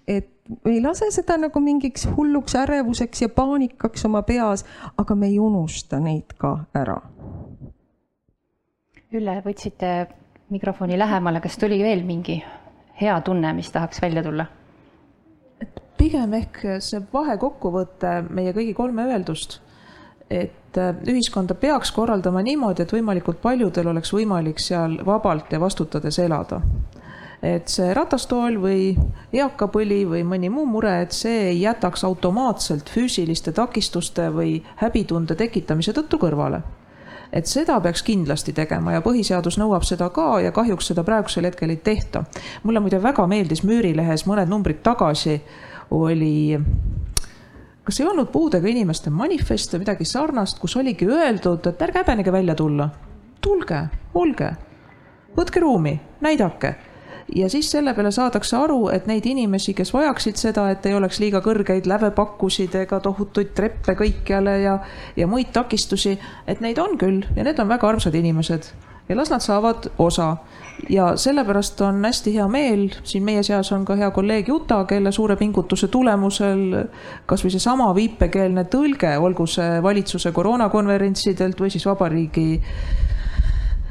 et 0.06 0.30
ei 0.66 0.80
lase 0.82 1.10
seda 1.14 1.36
nagu 1.38 1.60
mingiks 1.62 2.08
hulluks 2.16 2.56
ärevuseks 2.58 3.22
ja 3.22 3.28
paanikaks 3.28 4.04
oma 4.10 4.22
peas, 4.26 4.64
aga 4.98 5.14
me 5.14 5.30
ei 5.30 5.38
unusta 5.38 6.00
neid 6.00 6.34
ka 6.38 6.56
ära. 6.74 6.98
Ülle, 9.12 9.42
võtsite 9.44 10.08
mikrofoni 10.50 10.98
lähemale, 10.98 11.40
kas 11.42 11.58
tuli 11.58 11.78
veel 11.82 12.02
mingi 12.06 12.40
hea 13.00 13.20
tunne, 13.20 13.52
mis 13.52 13.70
tahaks 13.70 14.02
välja 14.02 14.22
tulla? 14.22 14.46
pigem 16.00 16.32
ehk 16.32 16.62
see 16.80 17.02
vahekokkuvõte 17.12 18.12
meie 18.32 18.54
kõigi 18.56 18.72
kolme 18.72 19.04
öeldust, 19.04 19.58
et 20.32 20.78
äh, 20.80 20.94
ühiskonda 21.12 21.52
peaks 21.60 21.92
korraldama 21.92 22.40
niimoodi, 22.46 22.86
et 22.86 22.94
võimalikult 22.94 23.42
paljudel 23.42 23.90
oleks 23.92 24.14
võimalik 24.16 24.62
seal 24.64 24.96
vabalt 25.04 25.52
ja 25.52 25.60
vastutades 25.60 26.18
elada 26.18 26.62
et 27.42 27.72
see 27.72 27.92
ratastool 27.96 28.58
või 28.60 28.90
eakapõli 29.32 30.02
või 30.08 30.24
mõni 30.28 30.50
muu 30.52 30.66
mure, 30.68 30.92
et 31.04 31.16
see 31.16 31.50
ei 31.50 31.62
jätaks 31.62 32.04
automaatselt 32.04 32.90
füüsiliste 32.92 33.52
takistuste 33.56 34.28
või 34.34 34.58
häbitunde 34.82 35.36
tekitamise 35.40 35.94
tõttu 35.96 36.20
kõrvale 36.20 36.60
et 37.32 37.46
seda 37.46 37.80
peaks 37.80 38.02
kindlasti 38.02 38.52
tegema 38.52 38.92
ja 38.96 39.02
põhiseadus 39.04 39.58
nõuab 39.60 39.84
seda 39.86 40.08
ka 40.14 40.40
ja 40.44 40.52
kahjuks 40.52 40.90
seda 40.90 41.04
praegusel 41.06 41.46
hetkel 41.46 41.70
ei 41.70 41.76
tehta. 41.76 42.24
mulle 42.62 42.80
muide 42.80 43.02
väga 43.02 43.26
meeldis 43.26 43.62
Müürilehes 43.62 44.26
mõned 44.26 44.48
numbrid 44.48 44.82
tagasi 44.82 45.40
oli 45.90 46.58
kas 47.84 48.00
ei 48.00 48.06
olnud 48.06 48.30
puudega 48.32 48.68
inimeste 48.68 49.10
manifest 49.10 49.72
või 49.74 49.84
midagi 49.84 50.04
sarnast, 50.04 50.58
kus 50.58 50.76
oligi 50.76 51.06
öeldud, 51.06 51.66
et 51.66 51.82
ärge 51.82 52.02
häbenege 52.02 52.32
välja 52.32 52.54
tulla. 52.54 52.90
tulge, 53.40 53.80
olge, 54.14 54.50
võtke 55.36 55.60
ruumi, 55.60 56.00
näidake 56.20 56.74
ja 57.36 57.48
siis 57.50 57.70
selle 57.70 57.94
peale 57.94 58.10
saadakse 58.10 58.56
aru, 58.56 58.88
et 58.94 59.06
neid 59.06 59.26
inimesi, 59.26 59.74
kes 59.74 59.92
vajaksid 59.94 60.38
seda, 60.40 60.68
et 60.70 60.86
ei 60.86 60.94
oleks 60.94 61.20
liiga 61.22 61.42
kõrgeid 61.44 61.88
lävepakkusid 61.90 62.74
ega 62.82 63.00
tohutuid 63.00 63.52
treppe 63.54 63.94
kõikjale 63.98 64.56
ja, 64.64 64.78
ja 65.16 65.26
muid 65.30 65.52
takistusi, 65.54 66.16
et 66.46 66.60
neid 66.64 66.78
on 66.78 66.98
küll 66.98 67.24
ja 67.36 67.46
need 67.46 67.58
on 67.60 67.68
väga 67.70 67.88
armsad 67.88 68.14
inimesed. 68.14 68.72
ja 69.08 69.16
las 69.16 69.30
nad 69.30 69.42
saavad 69.42 69.90
osa 69.98 70.36
ja 70.88 71.16
sellepärast 71.16 71.80
on 71.80 72.04
hästi 72.04 72.34
hea 72.34 72.48
meel, 72.48 72.88
siin 73.04 73.24
meie 73.24 73.42
seas 73.42 73.72
on 73.72 73.84
ka 73.84 73.96
hea 73.98 74.10
kolleeg 74.10 74.48
Juta, 74.48 74.84
kelle 74.84 75.12
suure 75.12 75.36
pingutuse 75.36 75.88
tulemusel 75.88 76.86
kasvõi 77.26 77.50
seesama 77.50 77.90
viipekeelne 77.94 78.64
tõlge, 78.70 79.16
olgu 79.18 79.46
see 79.46 79.82
valitsuse 79.82 80.32
koroonakonverentsidelt 80.32 81.60
või 81.60 81.70
siis 81.74 81.86
vabariigi 81.86 82.60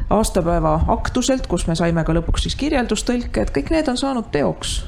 aastapäeva 0.09 0.79
aktuselt, 0.87 1.47
kus 1.47 1.67
me 1.67 1.75
saime 1.75 2.03
ka 2.03 2.15
lõpuks 2.17 2.47
siis 2.47 2.55
kirjeldustõlke, 2.59 3.43
et 3.43 3.53
kõik 3.55 3.69
need 3.73 3.91
on 3.91 3.97
saanud 3.97 4.31
teoks 4.33 4.79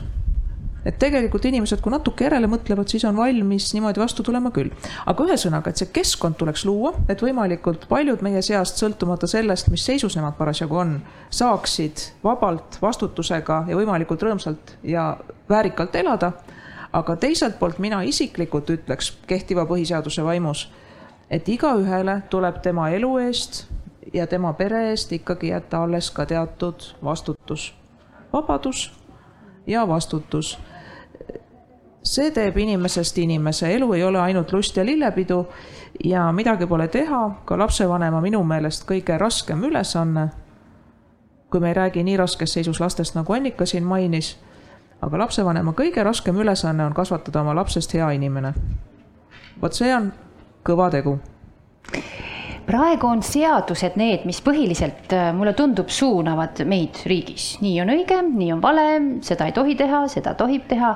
et 0.85 0.97
tegelikult 0.97 1.45
inimesed, 1.45 1.81
kui 1.81 1.93
natuke 1.93 2.25
järele 2.25 2.49
mõtlevad, 2.49 2.89
siis 2.89 3.03
on 3.05 3.17
valmis 3.17 3.67
niimoodi 3.75 4.01
vastu 4.01 4.23
tulema 4.25 4.51
küll. 4.53 4.71
aga 5.05 5.25
ühesõnaga, 5.27 5.69
et 5.69 5.81
see 5.81 5.91
keskkond 5.93 6.39
tuleks 6.39 6.65
luua, 6.65 6.93
et 7.09 7.21
võimalikult 7.21 7.85
paljud 7.89 8.23
meie 8.25 8.41
seast, 8.45 8.81
sõltumata 8.81 9.29
sellest, 9.29 9.69
mis 9.69 9.85
seisus 9.85 10.17
nemad 10.17 10.37
parasjagu 10.39 10.79
on, 10.81 10.95
saaksid 11.29 12.07
vabalt, 12.23 12.79
vastutusega 12.81 13.65
ja 13.69 13.77
võimalikult 13.77 14.23
rõõmsalt 14.25 14.77
ja 14.83 15.11
väärikalt 15.49 15.95
elada. 15.95 16.33
aga 16.93 17.15
teiselt 17.15 17.59
poolt 17.59 17.77
mina 17.79 18.01
isiklikult 18.03 18.69
ütleks 18.69 19.13
kehtiva 19.27 19.63
põhiseaduse 19.65 20.23
vaimus, 20.23 20.69
et 21.29 21.47
igaühele 21.47 22.23
tuleb 22.29 22.57
tema 22.61 22.89
elu 22.89 23.17
eest 23.17 23.63
ja 24.13 24.27
tema 24.27 24.53
pere 24.53 24.89
eest 24.89 25.11
ikkagi 25.11 25.47
jätta 25.47 25.83
alles 25.83 26.11
ka 26.11 26.25
teatud 26.25 26.81
vastutus, 27.03 27.73
vabadus 28.33 28.93
ja 29.67 29.87
vastutus. 29.87 30.59
See 32.03 32.31
teeb 32.31 32.57
inimesest 32.57 33.17
inimese, 33.17 33.69
elu 33.75 33.93
ei 33.93 34.03
ole 34.03 34.19
ainult 34.19 34.51
lust 34.51 34.77
ja 34.77 34.85
lillepidu 34.85 35.45
ja 36.03 36.31
midagi 36.31 36.67
pole 36.67 36.87
teha, 36.87 37.29
ka 37.45 37.57
lapsevanema 37.57 38.21
minu 38.21 38.43
meelest 38.43 38.87
kõige 38.89 39.17
raskem 39.21 39.63
ülesanne, 39.63 40.27
kui 41.49 41.59
me 41.59 41.69
ei 41.69 41.77
räägi 41.77 42.03
nii 42.03 42.17
raskes 42.17 42.53
seisus 42.53 42.79
lastest, 42.81 43.15
nagu 43.15 43.33
Annika 43.33 43.65
siin 43.65 43.85
mainis, 43.85 44.33
aga 45.01 45.21
lapsevanema 45.25 45.75
kõige 45.77 46.03
raskem 46.03 46.41
ülesanne 46.41 46.85
on 46.85 46.97
kasvatada 46.97 47.41
oma 47.41 47.55
lapsest 47.55 47.93
hea 47.93 48.09
inimene. 48.17 48.53
vot 49.61 49.73
see 49.73 49.93
on 49.95 50.11
kõva 50.65 50.89
tegu 50.89 51.19
praegu 52.71 53.09
on 53.09 53.21
seadused 53.25 53.97
need, 53.99 54.23
mis 54.29 54.39
põhiliselt, 54.45 55.11
äh, 55.11 55.29
mulle 55.35 55.51
tundub, 55.57 55.91
suunavad 55.91 56.63
meid 56.69 57.03
riigis. 57.09 57.57
nii 57.61 57.81
on 57.83 57.91
õige, 57.97 58.21
nii 58.31 58.51
on 58.55 58.63
vale, 58.63 58.87
seda 59.27 59.49
ei 59.49 59.55
tohi 59.55 59.75
teha, 59.75 60.05
seda 60.11 60.35
tohib 60.39 60.67
teha 60.71 60.95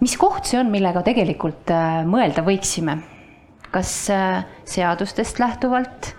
mis 0.00 0.16
koht 0.20 0.48
see 0.48 0.58
on, 0.60 0.70
millega 0.72 1.02
tegelikult 1.04 1.72
äh, 1.72 2.02
mõelda 2.08 2.44
võiksime? 2.46 2.98
kas 3.74 3.90
äh, 4.14 4.44
seadustest 4.70 5.40
lähtuvalt 5.42 6.12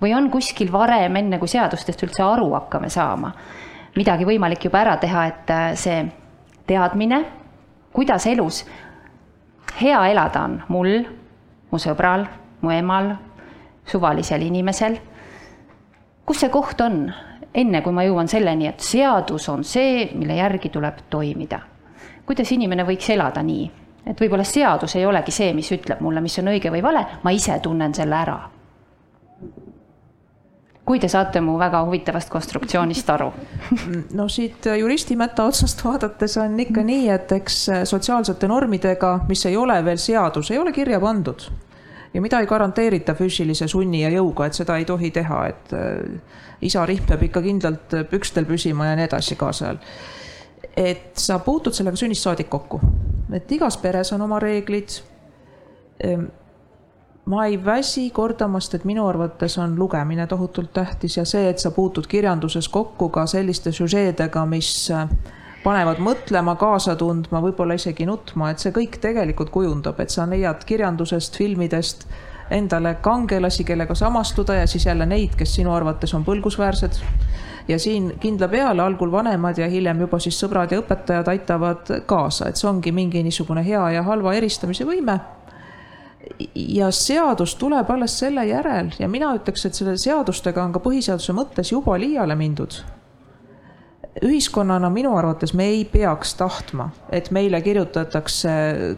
või 0.00 0.12
on 0.14 0.28
kuskil 0.30 0.70
varem, 0.72 1.16
enne 1.18 1.40
kui 1.42 1.50
seadustest 1.50 2.04
üldse 2.06 2.22
aru 2.22 2.52
hakkame 2.54 2.88
saama, 2.92 3.32
midagi 3.96 4.28
võimalik 4.28 4.68
juba 4.68 4.84
ära 4.84 4.94
teha, 5.02 5.24
et 5.26 5.50
see 5.76 6.04
teadmine, 6.70 7.18
kuidas 7.92 8.28
elus 8.30 8.62
hea 9.80 9.98
elada 10.12 10.44
on 10.46 10.60
mul, 10.70 10.92
mu 11.70 11.82
sõbral, 11.82 12.28
mu 12.62 12.70
emal, 12.72 13.10
suvalisel 13.90 14.42
inimesel. 14.46 14.98
kus 16.26 16.44
see 16.44 16.50
koht 16.52 16.80
on, 16.84 17.02
enne 17.54 17.80
kui 17.82 17.94
ma 17.94 18.04
jõuan 18.06 18.28
selleni, 18.30 18.68
et 18.70 18.84
seadus 18.84 19.48
on 19.50 19.64
see, 19.66 20.04
mille 20.14 20.36
järgi 20.38 20.70
tuleb 20.70 21.02
toimida. 21.10 21.58
Kuidas 22.26 22.52
inimene 22.54 22.84
võiks 22.86 23.08
elada 23.10 23.42
nii, 23.42 23.64
et 24.06 24.20
võib-olla 24.20 24.46
seadus 24.46 24.94
ei 24.94 25.06
olegi 25.06 25.34
see, 25.34 25.50
mis 25.56 25.72
ütleb 25.74 26.02
mulle, 26.04 26.22
mis 26.22 26.38
on 26.38 26.52
õige 26.52 26.70
või 26.70 26.82
vale, 26.84 27.02
ma 27.24 27.32
ise 27.34 27.58
tunnen 27.62 27.94
selle 27.94 28.16
ära. 28.16 28.38
kui 30.90 30.98
te 30.98 31.06
saate 31.08 31.38
mu 31.40 31.52
väga 31.58 31.84
huvitavast 31.86 32.30
konstruktsioonist 32.30 33.10
aru? 33.10 33.32
No 34.18 34.28
siit 34.28 34.66
juristi 34.78 35.16
mätta 35.16 35.44
otsast 35.46 35.84
vaadates 35.84 36.36
on 36.38 36.58
ikka 36.60 36.82
nii, 36.82 37.08
et 37.10 37.32
eks 37.32 37.58
sotsiaalsete 37.90 38.48
normidega, 38.48 39.20
mis 39.28 39.44
ei 39.46 39.56
ole 39.56 39.84
veel 39.84 39.98
seadus, 39.98 40.50
ei 40.50 40.58
ole 40.58 40.72
kirja 40.72 41.00
pandud 41.00 41.46
ja 42.14 42.20
mida 42.20 42.40
ei 42.40 42.46
garanteerita 42.46 43.14
füüsilise 43.14 43.68
sunni 43.68 44.02
ja 44.02 44.10
jõuga, 44.10 44.46
et 44.46 44.54
seda 44.58 44.76
ei 44.76 44.84
tohi 44.84 45.10
teha, 45.10 45.42
et 45.46 45.74
äh, 45.76 46.38
isa 46.60 46.86
rihm 46.86 47.06
peab 47.06 47.22
ikka 47.22 47.42
kindlalt 47.42 48.00
pükstel 48.10 48.48
püsima 48.48 48.90
ja 48.90 48.96
nii 48.98 49.08
edasi 49.10 49.36
kaasajal 49.40 49.78
et 50.76 51.16
sa 51.18 51.38
puutud 51.38 51.74
sellega 51.74 51.98
sünnist 51.98 52.26
saadik 52.26 52.50
kokku, 52.50 52.80
et 53.34 53.52
igas 53.52 53.76
peres 53.80 54.12
on 54.12 54.22
oma 54.22 54.38
reeglid. 54.42 55.00
Ehm, 56.04 56.28
ma 57.30 57.44
ei 57.46 57.58
väsi 57.64 58.08
kordamast, 58.10 58.74
et 58.74 58.84
minu 58.88 59.06
arvates 59.06 59.58
on 59.58 59.76
lugemine 59.78 60.26
tohutult 60.26 60.72
tähtis 60.72 61.16
ja 61.16 61.24
see, 61.24 61.48
et 61.50 61.58
sa 61.58 61.70
puutud 61.70 62.06
kirjanduses 62.06 62.68
kokku 62.68 63.08
ka 63.08 63.26
selliste 63.26 63.72
süžeedega, 63.72 64.46
mis 64.46 64.72
äh, 64.90 65.08
panevad 65.64 66.00
mõtlema, 66.00 66.56
kaasa 66.60 66.96
tundma, 66.96 67.42
võib-olla 67.44 67.76
isegi 67.76 68.06
nutma, 68.08 68.50
et 68.50 68.62
see 68.62 68.72
kõik 68.72 68.98
tegelikult 69.02 69.52
kujundab, 69.52 70.00
et 70.00 70.12
sa 70.12 70.26
leiad 70.28 70.64
kirjandusest, 70.66 71.36
filmidest 71.36 72.06
endale 72.50 72.96
kangelasi, 73.02 73.64
kellega 73.64 73.94
samastuda 73.94 74.54
ja 74.62 74.66
siis 74.66 74.86
jälle 74.86 75.06
neid, 75.06 75.36
kes 75.38 75.54
sinu 75.60 75.74
arvates 75.74 76.14
on 76.14 76.24
põlgusväärsed 76.26 76.98
ja 77.68 77.78
siin 77.78 78.14
kindla 78.20 78.48
peale 78.48 78.82
algul 78.82 79.12
vanemad 79.12 79.58
ja 79.58 79.68
hiljem 79.70 80.00
juba 80.00 80.18
siis 80.18 80.38
sõbrad 80.40 80.72
ja 80.72 80.80
õpetajad 80.82 81.28
aitavad 81.30 81.92
kaasa, 82.06 82.48
et 82.48 82.58
see 82.58 82.68
ongi 82.70 82.92
mingi 82.92 83.22
niisugune 83.22 83.62
hea 83.66 83.84
ja 83.96 84.02
halva 84.02 84.34
eristamise 84.34 84.86
võime. 84.88 85.20
ja 86.54 86.90
seadus 86.90 87.54
tuleb 87.54 87.90
alles 87.90 88.18
selle 88.18 88.46
järel 88.46 88.90
ja 88.98 89.08
mina 89.08 89.34
ütleks, 89.34 89.66
et 89.66 89.74
selle 89.74 89.96
seadustega 89.98 90.64
on 90.64 90.72
ka 90.72 90.80
põhiseaduse 90.80 91.32
mõttes 91.32 91.72
juba 91.72 91.98
liiale 91.98 92.34
mindud 92.34 92.82
ühiskonnana 94.22 94.90
minu 94.92 95.14
arvates 95.16 95.54
me 95.54 95.64
ei 95.72 95.84
peaks 95.84 96.34
tahtma, 96.36 96.90
et 97.08 97.30
meile 97.30 97.60
kirjutatakse 97.64 98.50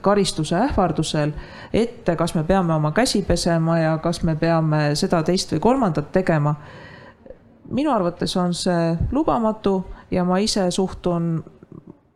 karistuse 0.02 0.56
ähvardusel 0.58 1.34
ette, 1.72 2.16
kas 2.16 2.34
me 2.34 2.42
peame 2.44 2.74
oma 2.74 2.90
käsi 2.92 3.22
pesema 3.22 3.78
ja 3.78 3.98
kas 4.02 4.22
me 4.22 4.36
peame 4.36 4.96
seda, 4.98 5.22
teist 5.22 5.54
või 5.54 5.62
kolmandat 5.70 6.10
tegema 6.12 6.56
minu 7.72 7.92
arvates 7.92 8.36
on 8.36 8.54
see 8.54 8.92
lubamatu 9.12 9.80
ja 10.10 10.24
ma 10.24 10.38
ise 10.42 10.70
suhtun 10.70 11.42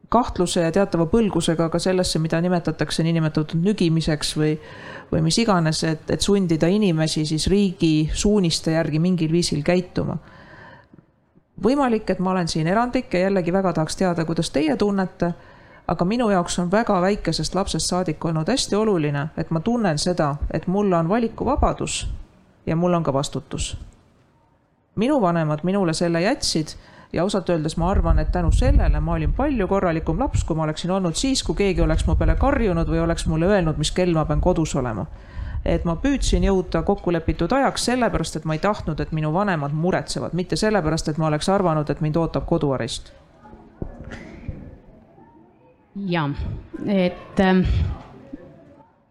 kahtluse 0.09 0.63
ja 0.63 0.71
teatava 0.73 1.09
põlgusega 1.11 1.69
ka 1.71 1.81
sellesse, 1.83 2.21
mida 2.23 2.39
nimetatakse 2.41 3.03
niinimetatud 3.03 3.59
nügimiseks 3.65 4.37
või, 4.39 4.53
või 5.11 5.25
mis 5.27 5.39
iganes, 5.43 5.83
et, 5.89 6.07
et 6.15 6.23
sundida 6.23 6.71
inimesi 6.71 7.25
siis 7.27 7.49
riigi 7.51 8.09
suuniste 8.15 8.77
järgi 8.77 9.03
mingil 9.03 9.33
viisil 9.33 9.65
käituma. 9.67 10.19
Võimalik, 11.65 12.11
et 12.11 12.19
ma 12.19 12.31
olen 12.31 12.49
siin 12.49 12.67
erandlik 12.67 13.15
ja 13.15 13.21
jällegi 13.21 13.53
väga 13.53 13.73
tahaks 13.73 13.97
teada, 13.97 14.25
kuidas 14.25 14.51
teie 14.51 14.77
tunnete, 14.77 15.33
aga 15.89 16.05
minu 16.05 16.31
jaoks 16.31 16.59
on 16.59 16.71
väga 16.71 17.01
väikesest 17.01 17.55
lapsest 17.55 17.87
saadik 17.87 18.25
olnud 18.25 18.49
hästi 18.49 18.77
oluline, 18.77 19.29
et 19.37 19.51
ma 19.51 19.61
tunnen 19.61 19.99
seda, 19.99 20.37
et 20.51 20.67
mul 20.67 20.93
on 20.93 21.09
valikuvabadus 21.09 22.07
ja 22.67 22.77
mul 22.77 22.95
on 22.95 23.03
ka 23.03 23.13
vastutus 23.13 23.77
minu 24.97 25.21
vanemad 25.21 25.59
minule 25.63 25.93
selle 25.93 26.21
jätsid 26.21 26.69
ja 27.13 27.23
ausalt 27.23 27.51
öeldes 27.51 27.77
ma 27.77 27.91
arvan, 27.91 28.19
et 28.19 28.33
tänu 28.33 28.53
sellele 28.53 29.01
ma 29.01 29.13
olin 29.13 29.33
palju 29.33 29.69
korralikum 29.69 30.19
laps, 30.21 30.45
kui 30.45 30.57
ma 30.57 30.65
oleksin 30.65 30.91
olnud 30.91 31.15
siis, 31.15 31.43
kui 31.43 31.55
keegi 31.55 31.81
oleks 31.81 32.07
mu 32.07 32.17
peale 32.17 32.37
karjunud 32.37 32.89
või 32.89 33.03
oleks 33.05 33.27
mulle 33.27 33.47
öelnud, 33.47 33.77
mis 33.79 33.93
kell 33.93 34.15
ma 34.15 34.25
pean 34.25 34.41
kodus 34.41 34.75
olema. 34.77 35.07
Et 35.67 35.85
ma 35.85 35.97
püüdsin 36.01 36.47
jõuda 36.47 36.83
kokkulepitud 36.87 37.53
ajaks 37.53 37.89
sellepärast, 37.91 38.41
et 38.41 38.49
ma 38.49 38.57
ei 38.57 38.63
tahtnud, 38.63 39.01
et 39.01 39.13
minu 39.17 39.33
vanemad 39.35 39.75
muretsevad, 39.75 40.35
mitte 40.39 40.57
sellepärast, 40.57 41.09
et 41.13 41.19
ma 41.19 41.31
oleks 41.31 41.49
arvanud, 41.53 41.91
et 41.91 42.01
mind 42.01 42.17
ootab 42.23 42.47
koduarest. 42.47 43.13
ja, 46.07 46.29
et 46.87 47.41
ähm 47.41 47.63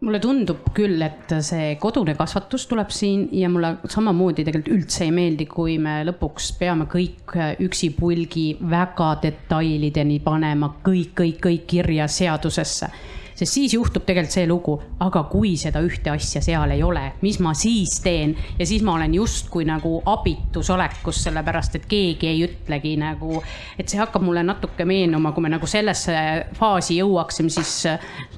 mulle 0.06 0.20
tundub 0.20 0.68
küll, 0.76 1.00
et 1.02 1.32
see 1.42 1.74
kodune 1.80 2.14
kasvatus 2.18 2.66
tuleb 2.70 2.92
siin 2.94 3.26
ja 3.34 3.48
mulle 3.50 3.72
samamoodi 3.90 4.44
tegelikult 4.44 4.74
üldse 4.76 5.06
ei 5.06 5.12
meeldi, 5.14 5.46
kui 5.50 5.78
me 5.82 5.98
lõpuks 6.06 6.52
peame 6.60 6.86
kõik 6.92 7.34
üksipulgi 7.64 8.46
väga 8.70 9.14
detailideni 9.24 10.20
panema 10.24 10.74
kõik, 10.84 11.14
kõik, 11.22 11.40
kõik 11.48 11.64
kirja 11.72 12.08
seadusesse 12.12 12.90
sest 13.36 13.52
siis 13.52 13.74
juhtub 13.76 14.04
tegelikult 14.06 14.32
see 14.32 14.46
lugu, 14.48 14.74
aga 15.04 15.22
kui 15.30 15.54
seda 15.60 15.82
ühte 15.84 16.10
asja 16.12 16.40
seal 16.44 16.72
ei 16.72 16.82
ole, 16.84 17.02
mis 17.22 17.38
ma 17.44 17.52
siis 17.56 17.98
teen 18.04 18.34
ja 18.58 18.66
siis 18.66 18.84
ma 18.86 18.94
olen 18.96 19.14
justkui 19.14 19.66
nagu 19.68 19.98
abitus 20.08 20.70
olekus, 20.72 21.22
sellepärast 21.26 21.78
et 21.78 21.86
keegi 21.90 22.30
ei 22.30 22.42
ütlegi 22.46 22.96
nagu, 23.00 23.42
et 23.78 23.88
see 23.88 24.00
hakkab 24.00 24.24
mulle 24.24 24.42
natuke 24.46 24.86
meenuma, 24.88 25.32
kui 25.36 25.44
me 25.44 25.52
nagu 25.52 25.68
sellesse 25.70 26.16
faasi 26.56 26.98
jõuaksime, 27.00 27.52
siis 27.52 27.76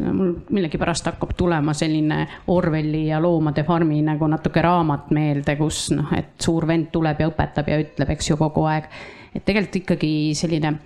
mul 0.02 0.34
millegipärast 0.50 1.12
hakkab 1.12 1.34
tulema 1.38 1.74
selline 1.76 2.24
Orwelli 2.54 3.06
ja 3.08 3.22
Loomade 3.22 3.64
farmi 3.66 4.00
nagu 4.02 4.28
natuke 4.30 4.62
raamat 4.64 5.12
meelde, 5.14 5.56
kus 5.60 5.88
noh, 5.94 6.10
et 6.16 6.34
suur 6.42 6.66
vend 6.68 6.90
tuleb 6.92 7.22
ja 7.22 7.30
õpetab 7.30 7.70
ja 7.70 7.80
ütleb, 7.82 8.14
eks 8.16 8.32
ju, 8.32 8.38
kogu 8.40 8.66
aeg. 8.68 8.88
et 9.34 9.44
tegelikult 9.44 9.82
ikkagi 9.82 10.12
selline 10.34 10.78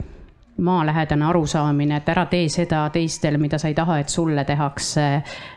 maalähedane 0.59 1.25
arusaamine, 1.25 1.97
et 1.97 2.09
ära 2.13 2.27
tee 2.31 2.49
seda 2.53 2.85
teistele, 2.93 3.39
mida 3.41 3.59
sa 3.59 3.71
ei 3.71 3.75
taha, 3.75 3.99
et 4.03 4.13
sulle 4.13 4.45
tehakse. 4.45 5.07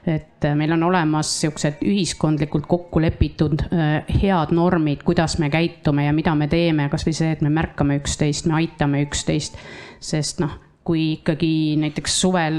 et 0.07 0.47
meil 0.55 0.71
on 0.71 0.83
olemas 0.83 1.29
siuksed 1.41 1.81
ühiskondlikult 1.85 2.67
kokku 2.67 3.01
lepitud 3.01 3.65
äh, 3.65 4.03
head 4.21 4.53
normid, 4.55 5.03
kuidas 5.03 5.37
me 5.39 5.49
käitume 5.49 6.05
ja 6.05 6.13
mida 6.13 6.35
me 6.35 6.47
teeme, 6.47 6.89
kasvõi 6.89 7.13
see, 7.13 7.31
et 7.31 7.41
me 7.41 7.49
märkame 7.49 7.99
üksteist, 7.99 8.45
me 8.45 8.61
aitame 8.61 9.03
üksteist, 9.05 9.57
sest 9.99 10.39
noh 10.39 10.64
kui 10.85 11.05
ikkagi 11.15 11.75
näiteks 11.81 12.15
suvel 12.21 12.57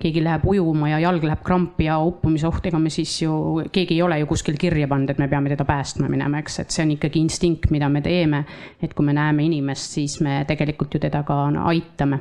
keegi 0.00 0.22
läheb 0.24 0.46
ujuma 0.48 0.88
ja 0.88 1.00
jalg 1.02 1.24
läheb 1.28 1.42
krampi 1.44 1.84
ja 1.84 1.98
uppumisoht, 2.00 2.64
ega 2.70 2.80
me 2.80 2.88
siis 2.92 3.12
ju, 3.22 3.32
keegi 3.72 3.98
ei 3.98 4.02
ole 4.02 4.18
ju 4.22 4.28
kuskil 4.30 4.56
kirja 4.60 4.88
pannud, 4.88 5.12
et 5.12 5.20
me 5.20 5.28
peame 5.28 5.52
teda 5.52 5.66
päästma 5.68 6.08
minema, 6.08 6.40
eks, 6.40 6.62
et 6.62 6.72
see 6.72 6.86
on 6.86 6.94
ikkagi 6.96 7.20
instinkt, 7.20 7.68
mida 7.74 7.90
me 7.92 8.00
teeme. 8.04 8.44
et 8.82 8.94
kui 8.94 9.04
me 9.04 9.12
näeme 9.12 9.44
inimest, 9.44 9.98
siis 9.98 10.20
me 10.24 10.44
tegelikult 10.48 10.94
ju 10.94 11.00
teda 11.00 11.22
ka 11.28 11.42
aitame. 11.68 12.20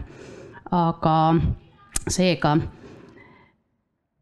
aga 0.72 1.16
seega 2.08 2.58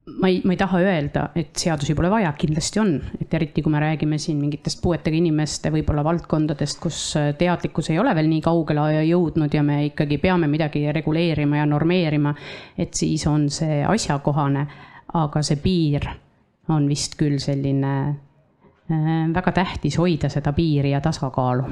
ma 0.05 0.27
ei, 0.27 0.41
ma 0.45 0.53
ei 0.53 0.57
taha 0.57 0.79
öelda, 0.79 1.29
et 1.35 1.55
seadusi 1.57 1.95
pole 1.97 2.09
vaja, 2.13 2.31
kindlasti 2.37 2.81
on, 2.81 2.91
et 3.21 3.33
eriti 3.33 3.63
kui 3.65 3.73
me 3.73 3.81
räägime 3.81 4.19
siin 4.21 4.37
mingitest 4.37 4.81
puuetega 4.83 5.17
inimeste 5.17 5.71
võib-olla 5.73 6.03
valdkondadest, 6.05 6.79
kus 6.83 6.99
äh, 7.19 7.31
teadlikkus 7.39 7.89
ei 7.89 7.99
ole 7.99 8.13
veel 8.17 8.29
nii 8.29 8.43
kaugele 8.45 8.85
jõudnud 9.07 9.53
ja 9.57 9.63
me 9.65 9.79
ikkagi 9.89 10.19
peame 10.21 10.49
midagi 10.51 10.85
reguleerima 10.93 11.63
ja 11.63 11.65
normeerima, 11.69 12.35
et 12.77 12.93
siis 12.93 13.25
on 13.31 13.49
see 13.53 13.81
asjakohane, 13.85 14.67
aga 15.17 15.41
see 15.45 15.57
piir 15.63 16.05
on 16.69 16.85
vist 16.89 17.17
küll 17.17 17.39
selline 17.41 17.95
äh, 18.05 19.09
väga 19.33 19.57
tähtis 19.57 19.97
hoida 20.01 20.29
seda 20.29 20.53
piiri 20.53 20.93
ja 20.93 21.01
tasakaalu 21.01 21.65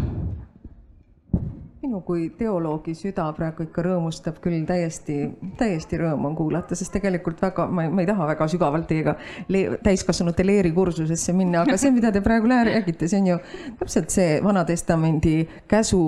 minu 1.83 1.99
kui 2.07 2.29
teoloogi 2.37 2.93
süda 2.95 3.25
praegu 3.35 3.65
ikka 3.65 3.83
rõõmustab 3.83 4.37
küll 4.43 4.63
täiesti, 4.67 5.17
täiesti 5.59 5.99
rõõm 5.99 6.29
on 6.29 6.35
kuulata, 6.37 6.77
sest 6.79 6.93
tegelikult 6.95 7.41
väga, 7.43 7.65
ma 7.67 7.83
ei, 7.83 7.91
ma 7.91 8.03
ei 8.03 8.07
taha 8.07 8.27
väga 8.29 8.47
sügavalt 8.51 8.87
teiega 8.87 9.17
le, 9.51 9.63
täiskasvanute 9.83 10.45
leerikursusesse 10.47 11.35
minna, 11.35 11.65
aga 11.67 11.75
see, 11.79 11.91
mida 11.95 12.11
te 12.15 12.23
praegu 12.23 12.47
räägite, 12.51 13.09
see 13.11 13.19
on 13.19 13.33
ju 13.33 13.39
täpselt 13.81 14.15
see 14.15 14.37
Vana-testamendi 14.43 15.35
käsu 15.67 16.05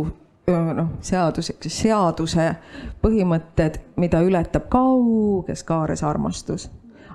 noh, 0.48 0.96
seadus, 1.04 1.52
seaduse 1.68 2.48
põhimõtted, 3.04 3.82
mida 4.00 4.24
ületab 4.24 4.70
kauges 4.72 5.66
kaares 5.68 6.06
armastus 6.08 6.70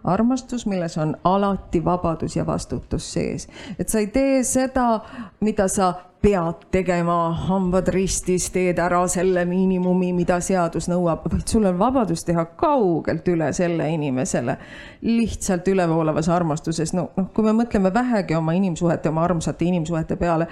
armastus, 0.04 0.66
milles 0.66 0.98
on 0.98 1.16
alati 1.24 1.84
vabadus 1.84 2.36
ja 2.36 2.46
vastutus 2.46 3.12
sees. 3.12 3.48
et 3.78 3.88
sa 3.88 3.98
ei 3.98 4.06
tee 4.06 4.42
seda, 4.44 5.00
mida 5.40 5.68
sa 5.68 5.94
pead 6.22 6.66
tegema, 6.70 7.32
hambad 7.48 7.88
ristis, 7.88 8.50
teed 8.52 8.78
ära 8.78 9.00
selle 9.08 9.46
miinimumi, 9.48 10.10
mida 10.12 10.36
seadus 10.44 10.88
nõuab, 10.90 11.24
vaid 11.32 11.46
sul 11.48 11.64
on 11.68 11.78
vabadus 11.80 12.26
teha 12.28 12.44
kaugelt 12.60 13.28
üle 13.32 13.52
selle 13.56 13.88
inimesele. 13.94 14.56
lihtsalt 15.02 15.68
ülevoolavas 15.68 16.28
armastuses, 16.28 16.92
no 16.92 17.08
noh, 17.16 17.30
kui 17.34 17.44
me 17.44 17.56
mõtleme 17.62 17.94
vähegi 17.94 18.36
oma 18.36 18.52
inimsuhete, 18.52 19.08
oma 19.08 19.24
armsate 19.24 19.64
inimsuhete 19.64 20.16
peale 20.16 20.48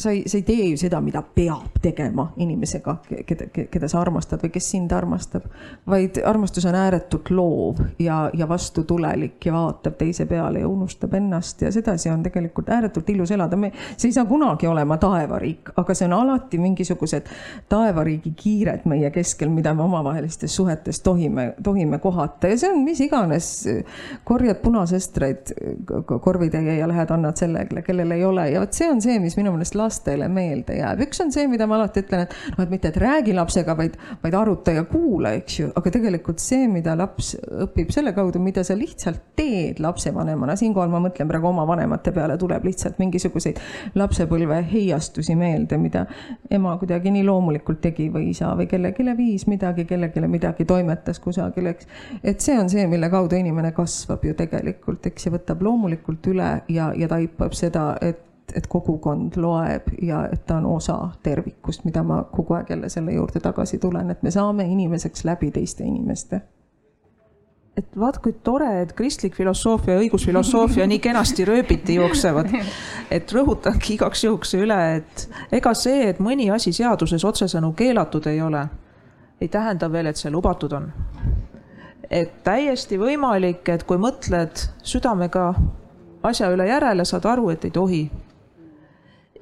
sa 0.00 0.10
ei, 0.10 0.22
sa 0.28 0.38
ei 0.38 0.42
tee 0.42 0.68
ju 0.70 0.76
seda, 0.80 1.00
mida 1.04 1.20
peab 1.22 1.76
tegema 1.82 2.30
inimesega, 2.40 2.94
keda, 3.26 3.48
keda 3.52 3.88
sa 3.88 4.00
armastad 4.00 4.40
või 4.40 4.52
kes 4.54 4.70
sind 4.72 4.92
armastab. 4.96 5.44
vaid 5.86 6.20
armastus 6.24 6.64
on 6.64 6.74
ääretult 6.74 7.30
loov 7.30 7.82
ja, 7.98 8.30
ja 8.34 8.48
vastutulelik 8.48 9.46
ja 9.46 9.52
vaatab 9.52 9.98
teise 10.00 10.26
peale 10.26 10.62
ja 10.62 10.68
unustab 10.68 11.14
ennast 11.14 11.62
ja 11.62 11.72
sedasi 11.72 12.10
on 12.10 12.22
tegelikult 12.22 12.68
ääretult 12.68 13.10
ilus 13.10 13.30
elada. 13.30 13.56
me, 13.56 13.72
see 13.96 14.08
ei 14.08 14.16
saa 14.16 14.24
kunagi 14.24 14.66
olema 14.66 14.96
taevariik, 14.96 15.72
aga 15.76 15.94
see 15.94 16.08
on 16.08 16.16
alati 16.16 16.58
mingisugused 16.58 17.28
taevariigi 17.68 18.32
kiired 18.36 18.88
meie 18.88 19.10
keskel, 19.10 19.52
mida 19.52 19.74
me 19.74 19.84
omavahelistes 19.84 20.56
suhetes 20.56 21.02
tohime, 21.04 21.54
tohime 21.62 21.98
kohata 21.98 22.48
ja 22.48 22.58
see 22.58 22.72
on 22.72 22.80
mis 22.84 23.00
iganes. 23.04 23.50
korjad 24.24 24.62
punasestreid 24.62 25.52
korvitäie 26.20 26.78
ja 26.78 26.88
lähed 26.88 27.10
annad 27.10 27.36
sellele, 27.36 27.82
kellel 27.82 28.10
ei 28.16 28.24
ole 28.24 28.50
ja 28.50 28.60
vot 28.64 28.72
see 28.72 28.88
on 28.90 29.02
see, 29.02 29.18
mis 29.20 29.36
minu 29.36 29.52
meelest 29.52 29.76
lastele 29.90 30.28
meelde 30.30 30.78
jääb. 30.78 31.02
üks 31.06 31.20
on 31.24 31.32
see, 31.34 31.46
mida 31.50 31.66
ma 31.66 31.76
alati 31.80 32.04
ütlen, 32.04 32.24
et 32.26 32.34
noh, 32.54 32.62
et 32.64 32.70
mitte, 32.72 32.90
et 32.90 32.98
räägi 33.00 33.34
lapsega, 33.34 33.74
vaid, 33.76 33.96
vaid 34.22 34.36
aruta 34.38 34.74
ja 34.76 34.84
kuula, 34.88 35.34
eks 35.40 35.58
ju, 35.60 35.70
aga 35.76 35.92
tegelikult 35.96 36.42
see, 36.42 36.68
mida 36.70 36.94
laps 36.98 37.34
õpib 37.66 37.90
selle 37.94 38.12
kaudu, 38.16 38.40
mida 38.42 38.64
sa 38.66 38.76
lihtsalt 38.78 39.32
teed 39.38 39.80
lapsevanemana, 39.82 40.56
siinkohal 40.60 40.92
ma 40.92 41.02
mõtlen 41.02 41.28
praegu 41.30 41.50
oma 41.50 41.66
vanemate 41.68 42.14
peale, 42.14 42.36
tuleb 42.40 42.66
lihtsalt 42.68 43.00
mingisuguseid 43.02 43.60
lapsepõlve 43.98 44.60
heiastusi 44.70 45.36
meelde, 45.38 45.78
mida 45.80 46.06
ema 46.50 46.76
kuidagi 46.80 47.12
nii 47.14 47.26
loomulikult 47.26 47.82
tegi 47.82 48.10
või 48.12 48.30
isa 48.34 48.52
või 48.58 48.68
kellelegi 48.70 49.16
viis 49.18 49.46
midagi, 49.50 49.86
kellelegi 49.88 50.26
midagi 50.30 50.66
toimetas 50.68 51.20
kusagil, 51.22 51.72
eks. 51.72 51.88
et 52.22 52.40
see 52.40 52.58
on 52.58 52.70
see, 52.70 52.86
mille 52.90 53.10
kaudu 53.12 53.38
inimene 53.38 53.72
kasvab 53.76 54.24
ju 54.24 54.36
tegelikult, 54.38 55.10
eks, 55.10 55.26
ja 55.26 55.34
võtab 55.34 55.62
loomulikult 55.66 56.32
üle 56.32 56.50
ja, 56.70 56.90
ja 56.96 57.08
taipab 57.10 57.56
seda, 57.56 57.92
et 58.04 58.29
et, 58.50 58.56
et 58.58 58.66
kogukond 58.70 59.36
loeb 59.40 59.90
ja 60.02 60.26
et 60.32 60.46
ta 60.46 60.58
on 60.60 60.66
osa 60.76 60.98
tervikust, 61.22 61.84
mida 61.84 62.02
ma 62.02 62.22
kogu 62.32 62.58
aeg 62.58 62.70
jälle 62.74 62.88
selle 62.92 63.14
juurde 63.16 63.40
tagasi 63.40 63.78
tulen, 63.78 64.10
et 64.10 64.22
me 64.22 64.30
saame 64.30 64.66
inimeseks 64.68 65.24
läbi 65.24 65.50
teiste 65.54 65.84
inimeste 65.84 66.42
et 67.80 67.96
vaat 67.98 68.18
kui 68.22 68.34
tore, 68.44 68.68
et 68.82 68.92
kristlik 68.96 69.36
filosoofia 69.38 69.94
ja 69.94 70.02
õigusfilosoofia 70.02 70.86
nii 70.90 70.98
kenasti 71.02 71.46
rööbiti 71.48 71.96
jooksevad. 71.96 72.50
et 73.10 73.32
rõhutangi 73.32 73.94
igaks 73.94 74.24
juhuks 74.24 74.54
üle, 74.58 74.78
et 74.96 75.26
ega 75.52 75.74
see, 75.74 76.08
et 76.10 76.20
mõni 76.20 76.50
asi 76.52 76.72
seaduses 76.76 77.24
otsesõnu 77.24 77.72
keelatud 77.78 78.26
ei 78.26 78.42
ole, 78.42 78.66
ei 79.40 79.48
tähenda 79.48 79.88
veel, 79.92 80.10
et 80.10 80.20
see 80.20 80.30
lubatud 80.30 80.72
on. 80.76 80.90
et 82.10 82.42
täiesti 82.44 82.98
võimalik, 82.98 83.68
et 83.68 83.84
kui 83.86 83.98
mõtled 83.98 84.66
südamega 84.82 85.54
asja 86.26 86.50
üle 86.50 86.66
järele, 86.66 87.04
saad 87.04 87.24
aru, 87.24 87.50
et 87.54 87.64
ei 87.64 87.70
tohi 87.70 88.02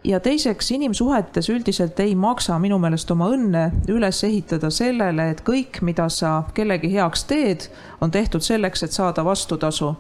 ja 0.05 0.21
teiseks, 0.21 0.71
inimsuhetes 0.71 1.49
üldiselt 1.51 2.01
ei 2.01 2.15
maksa 2.15 2.59
minu 2.59 2.79
meelest 2.79 3.11
oma 3.11 3.29
õnne 3.35 3.65
üles 3.91 4.23
ehitada 4.25 4.71
sellele, 4.71 5.31
et 5.33 5.43
kõik, 5.47 5.83
mida 5.83 6.09
sa 6.13 6.43
kellegi 6.55 6.93
heaks 6.93 7.25
teed, 7.29 7.69
on 8.01 8.11
tehtud 8.15 8.45
selleks, 8.45 8.83
et 8.83 8.93
saada 8.93 9.25
vastutasu. 9.25 9.97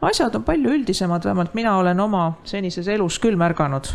asjad 0.00 0.34
on 0.34 0.42
palju 0.42 0.70
üldisemad, 0.70 1.24
vähemalt 1.24 1.54
mina 1.54 1.76
olen 1.78 2.00
oma 2.00 2.32
senises 2.44 2.88
elus 2.88 3.18
küll 3.18 3.36
märganud. 3.36 3.86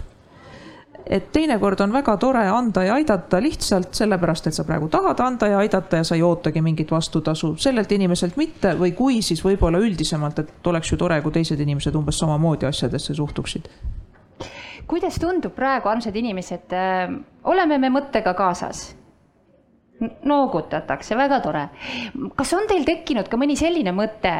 et 1.09 1.31
teinekord 1.31 1.79
on 1.79 1.93
väga 1.93 2.17
tore 2.17 2.47
anda 2.47 2.83
ja 2.83 2.93
aidata 2.93 3.41
lihtsalt 3.41 3.93
sellepärast, 3.95 4.47
et 4.47 4.53
sa 4.53 4.63
praegu 4.63 4.89
tahad 4.89 5.19
anda 5.19 5.47
ja 5.47 5.57
aidata 5.57 5.97
ja 5.97 6.03
sa 6.03 6.15
ei 6.15 6.21
ootagi 6.21 6.61
mingit 6.61 6.91
vastutasu 6.91 7.55
sellelt 7.57 7.91
inimeselt 7.91 8.35
mitte 8.37 8.75
või 8.75 8.91
kui, 8.91 9.21
siis 9.21 9.43
võib-olla 9.45 9.77
üldisemalt, 9.77 10.39
et 10.39 10.67
oleks 10.67 10.91
ju 10.91 10.97
tore, 10.97 11.21
kui 11.21 11.31
teised 11.31 11.59
inimesed 11.59 11.95
umbes 11.95 12.19
samamoodi 12.19 12.65
asjadesse 12.65 13.13
suhtuksid 13.13 13.69
kuidas 14.87 15.19
tundub 15.19 15.55
praegu, 15.55 15.89
armsad 15.89 16.15
inimesed, 16.15 16.73
äh, 16.73 17.11
oleme 17.43 17.77
me 17.77 17.91
mõttega 17.93 18.33
kaasas? 18.37 18.93
noogutatakse, 19.97 21.15
väga 21.17 21.39
tore. 21.41 21.63
kas 22.37 22.51
on 22.53 22.67
teil 22.69 22.83
tekkinud 22.85 23.29
ka 23.31 23.37
mõni 23.37 23.55
selline 23.57 23.89
mõte, 23.97 24.33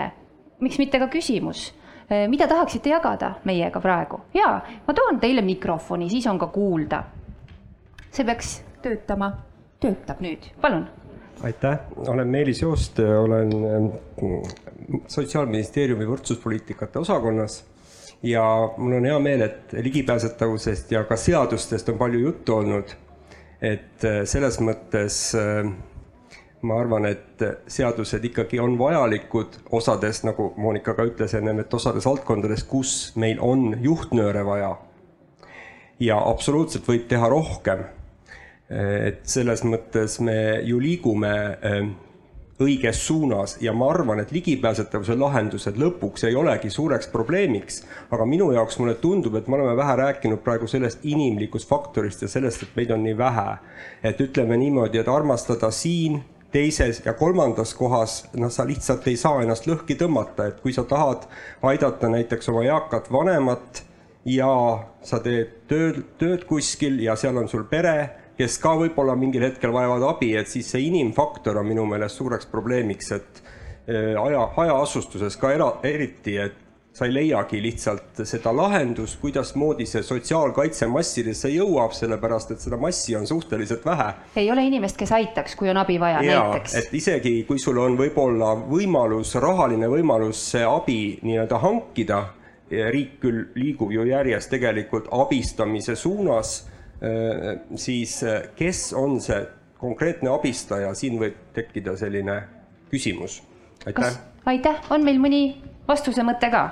miks 0.61 0.77
mitte 0.77 0.99
ka 1.01 1.07
küsimus, 1.09 1.71
äh, 2.11 2.27
mida 2.29 2.47
tahaksite 2.47 2.93
jagada 2.93 3.35
meiega 3.45 3.81
praegu? 3.81 4.21
jaa, 4.33 4.61
ma 4.87 4.93
toon 4.93 5.19
teile 5.19 5.41
mikrofoni, 5.41 6.09
siis 6.09 6.27
on 6.27 6.39
ka 6.39 6.47
kuulda. 6.53 7.03
see 8.11 8.25
peaks 8.25 8.61
töötama, 8.81 9.31
töötab 9.81 10.21
nüüd, 10.21 10.51
palun 10.61 10.87
aitäh, 11.43 11.79
olen 12.07 12.27
Meelis 12.27 12.61
Joost, 12.61 12.99
olen 12.99 13.51
äh, 13.53 14.53
Sotsiaalministeeriumi 15.07 16.05
võrdsuspoliitikate 16.07 16.99
osakonnas 16.99 17.63
ja 18.23 18.43
mul 18.77 18.97
on 18.97 19.05
hea 19.05 19.19
meel, 19.19 19.41
et 19.41 19.73
ligipääsetavusest 19.73 20.91
ja 20.91 21.03
ka 21.03 21.15
seadustest 21.15 21.89
on 21.89 21.97
palju 21.97 22.19
juttu 22.19 22.55
olnud. 22.55 22.95
et 23.61 24.03
äh, 24.05 24.23
selles 24.25 24.59
mõttes 24.61 25.35
äh, 25.35 25.71
ma 26.61 26.79
arvan, 26.81 27.05
et 27.05 27.43
seadused 27.69 28.23
ikkagi 28.25 28.59
on 28.59 28.77
vajalikud 28.79 29.59
osades, 29.77 30.23
nagu 30.25 30.51
Monika 30.57 30.95
ka 30.97 31.05
ütles 31.07 31.35
ennem, 31.37 31.61
et 31.61 31.73
osades 31.73 32.05
valdkondades, 32.05 32.63
kus 32.69 33.13
meil 33.15 33.41
on 33.41 33.77
juhtnööre 33.83 34.45
vaja. 34.45 34.75
ja 35.99 36.17
absoluutselt 36.29 36.87
võib 36.87 37.07
teha 37.09 37.29
rohkem. 37.29 37.85
et 38.69 39.21
selles 39.23 39.63
mõttes 39.63 40.19
me 40.19 40.61
ju 40.63 40.79
liigume 40.79 41.33
äh, 41.37 41.87
õiges 42.61 42.99
suunas 43.07 43.57
ja 43.61 43.73
ma 43.73 43.89
arvan, 43.91 44.19
et 44.19 44.31
ligipääsetavuse 44.33 45.15
lahendused 45.15 45.77
lõpuks 45.77 46.25
ei 46.27 46.35
olegi 46.35 46.69
suureks 46.73 47.07
probleemiks. 47.13 47.83
aga 48.11 48.25
minu 48.25 48.51
jaoks 48.51 48.79
mulle 48.79 48.95
tundub, 48.95 49.35
et 49.35 49.47
me 49.47 49.55
oleme 49.55 49.75
vähe 49.77 49.95
rääkinud 49.95 50.41
praegu 50.43 50.67
sellest 50.67 51.05
inimlikust 51.05 51.69
faktorist 51.69 52.21
ja 52.21 52.27
sellest, 52.27 52.63
et 52.63 52.75
meid 52.75 52.91
on 52.91 53.03
nii 53.03 53.17
vähe. 53.17 53.57
et 54.03 54.21
ütleme 54.21 54.57
niimoodi, 54.57 54.97
et 54.97 55.07
armastada 55.07 55.71
siin 55.71 56.23
teises 56.51 57.01
ja 57.05 57.13
kolmandas 57.13 57.73
kohas, 57.73 58.25
noh, 58.33 58.51
sa 58.51 58.65
lihtsalt 58.65 59.07
ei 59.07 59.17
saa 59.17 59.41
ennast 59.41 59.67
lõhki 59.67 59.97
tõmmata, 59.99 60.47
et 60.47 60.61
kui 60.61 60.73
sa 60.73 60.83
tahad 60.83 61.27
aidata 61.61 62.09
näiteks 62.09 62.49
oma 62.49 62.63
eakat 62.63 63.11
vanemat 63.11 63.83
ja 64.25 64.49
sa 65.03 65.19
teed 65.19 65.67
tööd, 65.67 66.01
tööd 66.17 66.47
kuskil 66.49 66.99
ja 67.03 67.15
seal 67.15 67.37
on 67.37 67.47
sul 67.51 67.67
pere 67.69 68.26
kes 68.37 68.59
ka 68.61 68.75
võib-olla 68.77 69.15
mingil 69.17 69.47
hetkel 69.47 69.73
vajavad 69.73 70.05
abi, 70.11 70.35
et 70.37 70.49
siis 70.51 70.69
see 70.73 70.87
inimfaktor 70.87 71.57
on 71.57 71.67
minu 71.67 71.87
meelest 71.89 72.21
suureks 72.21 72.49
probleemiks, 72.51 73.11
et 73.17 73.43
äh, 73.89 74.13
aja, 74.21 74.47
hajaasustuses 74.57 75.37
ka 75.41 75.51
era, 75.55 75.73
eriti, 75.87 76.37
et 76.41 76.63
sa 76.97 77.05
ei 77.05 77.13
leiagi 77.13 77.59
lihtsalt 77.61 78.23
seda 78.25 78.49
lahendust, 78.57 79.19
kuidasmoodi 79.21 79.85
see 79.85 80.01
sotsiaalkaitse 80.05 80.87
massidesse 80.89 81.51
jõuab, 81.53 81.93
sellepärast 81.93 82.55
et 82.55 82.63
seda 82.63 82.79
massi 82.81 83.13
on 83.15 83.27
suhteliselt 83.29 83.85
vähe. 83.85 84.07
ei 84.41 84.49
ole 84.51 84.63
inimest, 84.65 84.97
kes 84.97 85.11
aitaks, 85.13 85.53
kui 85.59 85.69
on 85.69 85.77
abi 85.77 85.99
vaja 86.01 86.23
ja, 86.25 86.39
näiteks. 86.47 86.73
et 86.79 86.95
isegi 86.97 87.35
kui 87.45 87.61
sul 87.61 87.77
on 87.83 87.99
võib-olla 87.99 88.55
võimalus, 88.63 89.35
rahaline 89.41 89.89
võimalus 89.93 90.41
see 90.55 90.65
abi 90.65 91.19
nii-öelda 91.21 91.61
hankida, 91.61 92.23
riik 92.71 93.19
küll 93.21 93.45
liigub 93.55 93.93
ju 93.93 94.07
järjest 94.09 94.49
tegelikult 94.55 95.05
abistamise 95.13 95.95
suunas, 95.95 96.63
siis 97.75 98.13
kes 98.55 98.93
on 98.97 99.19
see 99.21 99.37
konkreetne 99.77 100.31
abistaja, 100.33 100.93
siin 100.97 101.19
võib 101.21 101.35
tekkida 101.53 101.93
selline 101.97 102.41
küsimus. 102.89 103.43
aitäh. 103.85 104.17
aitäh, 104.45 104.81
on 104.89 105.03
meil 105.05 105.19
mõni 105.21 105.41
vastuse 105.87 106.23
mõte 106.25 106.49
ka? 106.51 106.63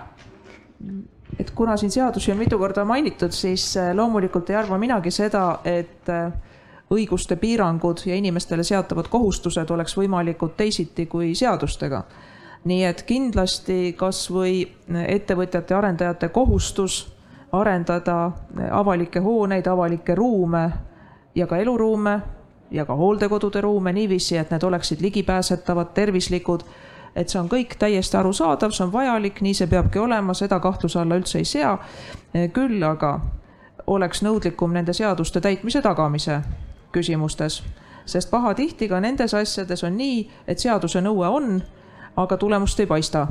et 1.40 1.52
kuna 1.52 1.78
siin 1.78 1.92
seadusi 1.92 2.32
on 2.32 2.38
mitu 2.38 2.58
korda 2.58 2.86
mainitud, 2.86 3.32
siis 3.32 3.78
äh, 3.78 3.94
loomulikult 3.96 4.50
ei 4.50 4.56
arva 4.56 4.78
minagi 4.78 5.12
seda, 5.12 5.60
et 5.66 6.10
äh, 6.10 6.32
õiguste 6.92 7.36
piirangud 7.36 8.06
ja 8.06 8.16
inimestele 8.16 8.64
seatavad 8.64 9.10
kohustused 9.12 9.70
oleks 9.72 9.98
võimalikud 9.98 10.56
teisiti 10.58 11.06
kui 11.06 11.34
seadustega. 11.36 12.04
nii 12.66 12.84
et 12.84 13.04
kindlasti 13.06 13.94
kasvõi 13.98 14.64
ettevõtjate 15.08 15.74
ja 15.74 15.78
arendajate 15.78 16.30
kohustus 16.30 17.14
arendada 17.60 18.32
avalikke 18.72 19.20
hooneid, 19.20 19.68
avalikke 19.68 20.16
ruume 20.16 20.72
ja 21.36 21.47
ka 21.47 21.58
eluruume 21.58 22.20
ja 22.72 22.86
ka 22.86 22.95
hooldekodude 22.95 23.62
ruume 23.62 23.93
niiviisi, 23.93 24.38
et 24.38 24.51
need 24.51 24.64
oleksid 24.64 25.01
ligipääsetavad, 25.01 25.93
tervislikud 25.93 26.64
et 27.16 27.32
see 27.32 27.39
on 27.39 27.49
kõik 27.49 27.78
täiesti 27.80 28.18
arusaadav, 28.20 28.74
see 28.76 28.84
on 28.86 28.91
vajalik, 28.93 29.39
nii 29.41 29.56
see 29.56 29.70
peabki 29.72 29.99
olema, 29.99 30.36
seda 30.36 30.60
kahtluse 30.60 30.99
alla 30.99 31.16
üldse 31.20 31.39
ei 31.39 31.47
sea. 31.47 31.78
küll 32.53 32.84
aga 32.84 33.20
oleks 33.88 34.22
nõudlikum 34.26 34.74
nende 34.74 34.93
seaduste 34.93 35.41
täitmise 35.41 35.82
tagamise 35.82 36.41
küsimustes, 36.91 37.64
sest 38.06 38.32
pahatihti 38.32 38.88
ka 38.88 38.99
nendes 38.99 39.34
asjades 39.34 39.84
on 39.84 39.97
nii, 39.97 40.30
et 40.47 40.60
seaduse 40.60 41.01
nõue 41.01 41.28
on, 41.28 41.62
aga 42.18 42.38
tulemust 42.38 42.80
ei 42.80 42.88
paista 42.88 43.28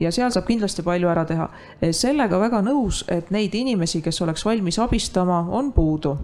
ja 0.00 0.12
seal 0.12 0.30
saab 0.30 0.46
kindlasti 0.46 0.82
palju 0.82 1.08
ära 1.08 1.24
teha. 1.24 1.48
sellega 1.90 2.40
väga 2.40 2.62
nõus, 2.62 3.04
et 3.08 3.30
neid 3.30 3.54
inimesi, 3.54 4.02
kes 4.02 4.20
oleks 4.22 4.44
valmis 4.44 4.78
abistama, 4.78 5.46
on 5.50 5.72
puudu. 5.72 6.16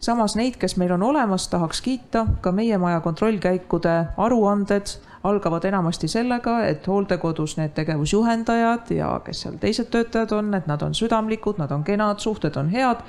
Samas 0.00 0.36
neid, 0.36 0.56
kes 0.60 0.76
meil 0.76 0.92
on 0.92 1.02
olemas, 1.02 1.48
tahaks 1.48 1.80
kiita, 1.80 2.26
ka 2.40 2.52
meie 2.52 2.78
maja 2.78 3.00
kontrollkäikude 3.00 4.06
aruanded. 4.16 4.98
Algavad 5.24 5.64
enamasti 5.64 6.08
sellega, 6.08 6.60
et 6.66 6.86
hooldekodus 6.86 7.56
need 7.56 7.72
tegevusjuhendajad 7.74 8.90
ja 8.94 9.08
kes 9.24 9.40
seal 9.42 9.56
teised 9.58 9.90
töötajad 9.90 10.36
on, 10.36 10.54
et 10.54 10.66
nad 10.66 10.82
on 10.82 10.94
südamlikud, 10.94 11.58
nad 11.58 11.72
on 11.72 11.82
kenad, 11.84 12.22
suhted 12.22 12.56
on 12.56 12.70
head, 12.70 13.02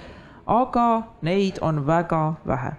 aga 0.48 0.88
neid 1.22 1.62
on 1.62 1.86
väga 1.88 2.34
vähe 2.48 2.74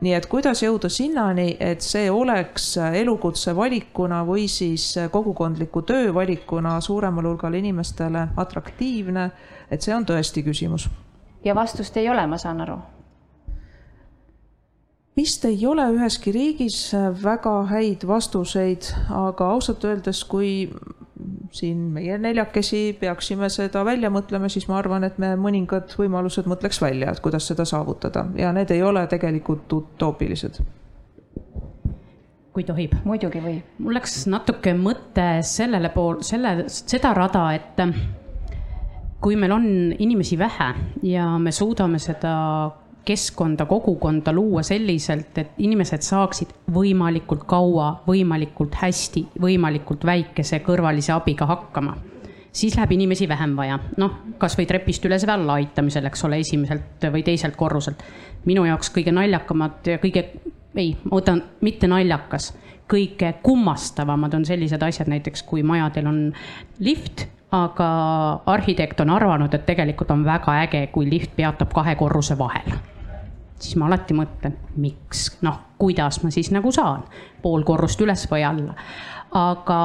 nii 0.00 0.12
et 0.14 0.26
kuidas 0.26 0.62
jõuda 0.62 0.88
sinnani, 0.92 1.56
et 1.60 1.80
see 1.80 2.10
oleks 2.10 2.74
elukutse 2.76 3.56
valikuna 3.56 4.22
või 4.28 4.48
siis 4.48 4.90
kogukondliku 5.12 5.82
töö 5.82 6.14
valikuna 6.14 6.80
suuremale 6.80 7.28
hulgale 7.28 7.58
inimestele 7.58 8.28
atraktiivne, 8.36 9.30
et 9.70 9.82
see 9.82 9.94
on 9.94 10.04
tõesti 10.04 10.44
küsimus. 10.44 10.88
ja 11.44 11.54
vastust 11.54 11.96
ei 11.96 12.08
ole, 12.08 12.26
ma 12.26 12.38
saan 12.38 12.60
aru 12.60 12.78
vist 15.16 15.44
ei 15.44 15.66
ole 15.66 15.86
üheski 15.94 16.32
riigis 16.32 16.92
väga 17.22 17.62
häid 17.70 18.04
vastuseid, 18.06 18.90
aga 19.10 19.48
ausalt 19.54 19.84
öeldes, 19.84 20.24
kui 20.24 20.68
siin 21.56 21.78
meie 21.94 22.18
neljakesi 22.20 22.96
peaksime 23.00 23.48
seda 23.52 23.84
välja 23.86 24.10
mõtlema, 24.12 24.50
siis 24.52 24.68
ma 24.68 24.78
arvan, 24.80 25.06
et 25.08 25.18
me 25.22 25.34
mõningad 25.40 25.94
võimalused 25.98 26.48
mõtleks 26.50 26.80
välja, 26.82 27.12
et 27.12 27.22
kuidas 27.24 27.48
seda 27.48 27.64
saavutada 27.68 28.26
ja 28.36 28.52
need 28.56 28.72
ei 28.74 28.82
ole 28.82 29.06
tegelikult 29.10 29.72
utoopilised. 29.72 30.60
kui 32.52 32.64
tohib. 32.64 32.94
muidugi 33.04 33.40
võib. 33.44 33.74
mul 33.78 33.94
läks 33.98 34.26
natuke 34.32 34.74
mõte 34.74 35.42
sellele 35.42 35.90
pool, 35.94 36.22
selle, 36.22 36.68
seda 36.68 37.12
rada, 37.14 37.50
et 37.54 37.84
kui 39.20 39.36
meil 39.36 39.52
on 39.52 39.66
inimesi 39.98 40.38
vähe 40.38 40.72
ja 41.02 41.38
me 41.38 41.52
suudame 41.52 41.98
seda 41.98 42.34
keskkonda, 43.06 43.66
kogukonda 43.66 44.32
luua 44.34 44.62
selliselt, 44.66 45.38
et 45.38 45.62
inimesed 45.62 46.02
saaksid 46.02 46.52
võimalikult 46.74 47.46
kaua, 47.48 47.92
võimalikult 48.06 48.74
hästi, 48.80 49.26
võimalikult 49.42 50.04
väikese 50.06 50.60
kõrvalise 50.66 51.14
abiga 51.14 51.46
hakkama. 51.46 51.96
Siis 52.56 52.74
läheb 52.76 52.94
inimesi 52.96 53.28
vähem 53.28 53.52
vaja, 53.56 53.76
noh, 54.00 54.14
kasvõi 54.40 54.64
trepist 54.66 55.04
üles 55.04 55.26
või 55.28 55.34
alla 55.34 55.58
aitamisel, 55.60 56.08
eks 56.08 56.24
ole, 56.24 56.40
esimeselt 56.40 57.06
või 57.12 57.22
teiselt 57.22 57.56
korruselt. 57.56 58.02
minu 58.46 58.64
jaoks 58.64 58.90
kõige 58.94 59.12
naljakamad 59.12 59.86
ja 59.86 59.98
kõige, 59.98 60.24
ei, 60.74 60.96
ma 61.04 61.18
võtan 61.18 61.42
mitte 61.60 61.86
naljakas, 61.86 62.54
kõige 62.88 63.34
kummastavamad 63.42 64.34
on 64.34 64.44
sellised 64.44 64.82
asjad, 64.82 65.08
näiteks 65.08 65.42
kui 65.42 65.62
majadel 65.62 66.06
on 66.06 66.20
lift 66.78 67.26
aga 67.52 67.88
arhitekt 68.46 69.00
on 69.00 69.10
arvanud, 69.10 69.54
et 69.54 69.66
tegelikult 69.66 70.10
on 70.10 70.24
väga 70.24 70.58
äge, 70.64 70.86
kui 70.92 71.10
lift 71.10 71.36
peatab 71.36 71.72
kahe 71.74 71.94
korruse 71.94 72.38
vahel 72.38 72.95
siis 73.58 73.76
ma 73.80 73.88
alati 73.88 74.14
mõtlen, 74.16 74.56
miks, 74.82 75.28
noh, 75.46 75.58
kuidas 75.78 76.20
ma 76.22 76.30
siis 76.34 76.50
nagu 76.54 76.72
saan 76.72 77.04
pool 77.42 77.64
korrust 77.66 78.00
üles 78.04 78.26
või 78.30 78.44
alla. 78.46 78.74
aga 79.36 79.80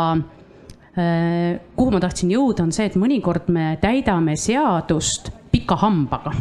äh, 0.98 1.60
kuhu 1.76 1.92
ma 1.92 2.02
tahtsin 2.04 2.32
jõuda, 2.32 2.66
on 2.68 2.74
see, 2.76 2.90
et 2.92 2.98
mõnikord 3.00 3.50
me 3.52 3.76
täidame 3.82 4.36
seadust 4.36 5.32
pika 5.52 5.76
hambaga. 5.82 6.34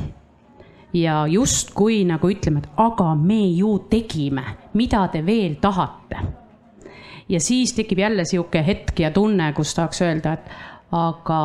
ja 0.92 1.26
justkui 1.30 2.02
nagu 2.04 2.30
ütleme, 2.30 2.64
et 2.64 2.70
aga 2.76 3.14
me 3.14 3.42
ju 3.54 3.78
tegime, 3.90 4.44
mida 4.74 5.06
te 5.08 5.22
veel 5.26 5.56
tahate. 5.60 6.26
ja 7.28 7.40
siis 7.40 7.72
tekib 7.72 7.98
jälle 7.98 8.24
sihuke 8.24 8.66
hetk 8.66 9.00
ja 9.00 9.10
tunne, 9.10 9.52
kus 9.52 9.74
tahaks 9.74 10.02
öelda, 10.02 10.32
et 10.32 10.50
aga 10.92 11.40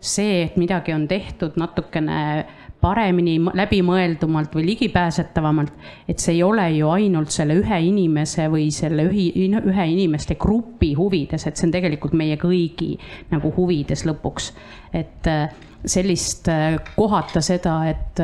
see, 0.00 0.42
et 0.44 0.56
midagi 0.56 0.94
on 0.94 1.06
tehtud 1.08 1.56
natukene 1.56 2.46
paremini, 2.86 3.36
läbimõeldumalt 3.58 4.54
või 4.56 4.66
ligipääsetavamalt. 4.70 5.72
et 6.08 6.22
see 6.22 6.36
ei 6.38 6.42
ole 6.46 6.70
ju 6.78 6.90
ainult 6.94 7.34
selle 7.34 7.58
ühe 7.60 7.80
inimese 7.90 8.48
või 8.52 8.70
selle 8.74 9.08
ühi, 9.10 9.28
ühe 9.46 9.86
inimeste 9.92 10.38
grupi 10.40 10.94
huvides, 10.94 11.46
et 11.46 11.56
see 11.56 11.68
on 11.68 11.76
tegelikult 11.76 12.14
meie 12.14 12.38
kõigi 12.40 12.94
nagu 13.34 13.52
huvides 13.56 14.06
lõpuks. 14.06 14.52
et 14.94 15.30
äh, 15.30 15.48
sellist 15.84 16.48
äh, 16.48 16.78
kohata 16.96 17.40
seda, 17.40 17.80
et 17.90 18.20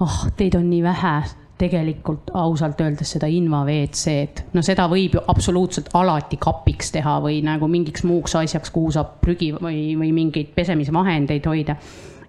oh, 0.00 0.20
teid 0.36 0.54
on 0.58 0.70
nii 0.70 0.82
vähe 0.82 1.16
tegelikult 1.58 2.32
ausalt 2.34 2.80
öeldes 2.82 3.12
seda 3.14 3.28
inva 3.30 3.62
WC-d, 3.66 4.48
no 4.56 4.62
seda 4.66 4.88
võib 4.90 5.14
ju 5.18 5.22
absoluutselt 5.30 5.92
alati 5.94 6.38
kapiks 6.42 6.90
teha 6.96 7.18
või 7.22 7.38
nagu 7.46 7.68
mingiks 7.70 8.02
muuks 8.06 8.34
asjaks, 8.40 8.72
kuhu 8.74 8.90
saab 8.94 9.20
prügi 9.22 9.52
või, 9.54 9.94
või 10.00 10.10
mingeid 10.16 10.50
pesemisvahendeid 10.56 11.46
hoida 11.46 11.76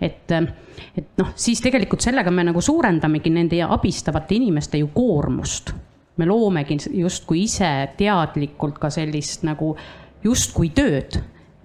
et, 0.01 0.31
et 0.31 1.19
noh, 1.19 1.31
siis 1.35 1.61
tegelikult 1.63 2.03
sellega 2.03 2.31
me 2.31 2.47
nagu 2.47 2.61
suurendamegi 2.61 3.33
nende 3.33 3.61
abistavate 3.63 4.35
inimeste 4.35 4.81
ju 4.81 4.91
koormust. 4.93 5.73
me 6.15 6.25
loomegi 6.25 6.77
justkui 6.95 7.43
ise 7.43 7.89
teadlikult 7.97 8.77
ka 8.79 8.89
sellist 8.89 9.43
nagu 9.43 9.75
justkui 10.23 10.69
tööd 10.71 11.19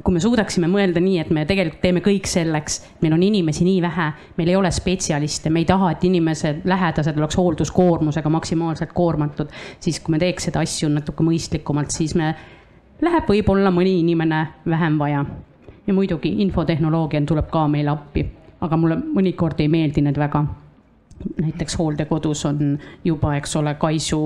kui 0.05 0.15
me 0.17 0.21
suudaksime 0.23 0.69
mõelda 0.71 1.01
nii, 1.03 1.19
et 1.21 1.31
me 1.35 1.45
tegelikult 1.49 1.83
teeme 1.83 2.01
kõik 2.05 2.29
selleks, 2.31 2.79
meil 3.03 3.15
on 3.17 3.25
inimesi 3.25 3.67
nii 3.67 3.83
vähe, 3.85 4.07
meil 4.39 4.53
ei 4.53 4.57
ole 4.57 4.71
spetsialiste, 4.73 5.53
me 5.53 5.61
ei 5.61 5.69
taha, 5.69 5.93
et 5.95 6.07
inimesed, 6.09 6.63
lähedased 6.69 7.21
oleks 7.21 7.37
hoolduskoormusega 7.41 8.33
maksimaalselt 8.33 8.95
koormatud, 8.97 9.53
siis 9.81 10.01
kui 10.01 10.17
me 10.17 10.23
teeks 10.23 10.49
seda 10.49 10.65
asju 10.65 10.89
natuke 10.95 11.27
mõistlikumalt, 11.27 11.93
siis 11.93 12.17
me, 12.19 12.33
läheb 13.05 13.29
võib-olla 13.29 13.73
mõni 13.75 13.99
inimene 14.01 14.47
vähem 14.69 14.99
vaja 15.01 15.25
ja 15.91 15.95
muidugi 15.95 16.35
infotehnoloogia 16.43 17.21
tuleb 17.27 17.51
ka 17.51 17.67
meile 17.69 17.91
appi, 17.91 18.23
aga 18.63 18.77
mulle 18.79 18.97
mõnikord 19.03 19.59
ei 19.61 19.69
meeldi 19.69 20.05
need 20.07 20.19
väga. 20.19 20.45
näiteks 21.37 21.75
hooldekodus 21.77 22.45
on 22.49 22.79
juba, 23.05 23.35
eks 23.37 23.57
ole, 23.57 23.75
kaisu 23.75 24.21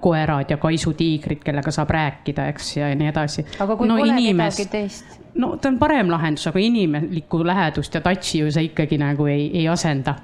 koerad 0.00 0.50
ja 0.50 0.56
kaisutiigrid, 0.56 1.42
kellega 1.44 1.70
saab 1.70 1.90
rääkida, 1.94 2.48
eks, 2.50 2.76
ja 2.76 2.88
nii 2.94 3.08
edasi. 3.08 3.44
aga 3.60 3.76
kui 3.76 3.88
no, 3.88 3.98
pole 4.00 4.08
inimest, 4.08 4.58
kedagi 4.58 4.70
teist? 4.72 5.20
no 5.34 5.56
ta 5.56 5.68
on 5.68 5.78
parem 5.78 6.10
lahendus, 6.10 6.46
aga 6.48 6.58
inimlikku 6.58 7.44
lähedust 7.46 7.94
ja 7.94 8.00
touch'i 8.00 8.40
ju 8.40 8.50
see 8.50 8.70
ikkagi 8.70 8.98
nagu 8.98 9.26
ei, 9.26 9.50
ei 9.60 9.68
asenda. 9.68 10.14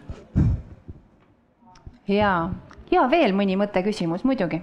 ja, 2.09 2.33
ja 2.91 3.07
veel 3.11 3.37
mõni 3.37 3.61
mõtteküsimus, 3.61 4.25
muidugi. 4.25 4.63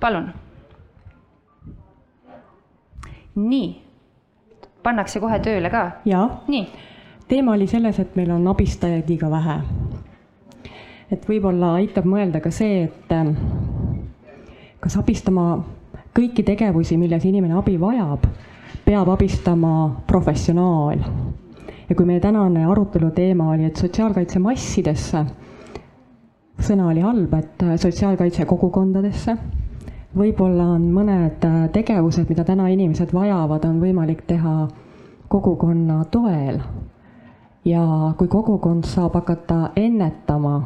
palun. 0.00 0.32
nii 3.34 3.83
pannakse 4.84 5.20
kohe 5.20 5.38
tööle 5.40 5.70
ka? 5.72 5.84
jaa. 6.04 6.28
teema 7.28 7.52
oli 7.56 7.66
selles, 7.66 7.98
et 7.98 8.16
meil 8.16 8.30
on 8.30 8.46
abistajaid 8.52 9.08
liiga 9.08 9.30
vähe. 9.32 9.60
et 11.10 11.28
võib-olla 11.28 11.74
aitab 11.80 12.04
mõelda 12.08 12.40
ka 12.44 12.52
see, 12.52 12.84
et 12.84 13.12
ähm, 13.12 13.34
kas 14.80 14.98
abistama 15.00 15.64
kõiki 16.14 16.44
tegevusi, 16.46 16.98
milles 17.00 17.24
inimene 17.24 17.56
abi 17.58 17.78
vajab, 17.80 18.26
peab 18.84 19.08
abistama 19.08 20.02
professionaal. 20.06 21.00
ja 21.88 21.94
kui 21.94 22.06
meie 22.06 22.20
tänane 22.20 22.66
arutelu 22.66 23.10
teema 23.10 23.50
oli, 23.52 23.64
et 23.64 23.76
sotsiaalkaitse 23.76 24.38
massidesse, 24.38 25.24
sõna 26.60 26.88
oli 26.90 27.00
halb, 27.04 27.34
et 27.34 27.62
äh, 27.62 27.76
sotsiaalkaitse 27.80 28.44
kogukondadesse, 28.44 29.36
võib-olla 30.16 30.68
on 30.76 30.88
mõned 30.94 31.44
äh, 31.44 31.58
tegevused, 31.74 32.28
mida 32.30 32.44
täna 32.46 32.68
inimesed 32.72 33.12
vajavad, 33.14 33.64
on 33.68 33.80
võimalik 33.82 34.24
teha 34.28 34.68
kogukonna 35.28 36.04
toel. 36.10 36.60
ja 37.64 37.82
kui 38.18 38.28
kogukond 38.28 38.84
saab 38.84 39.14
hakata 39.16 39.70
ennetama 39.76 40.58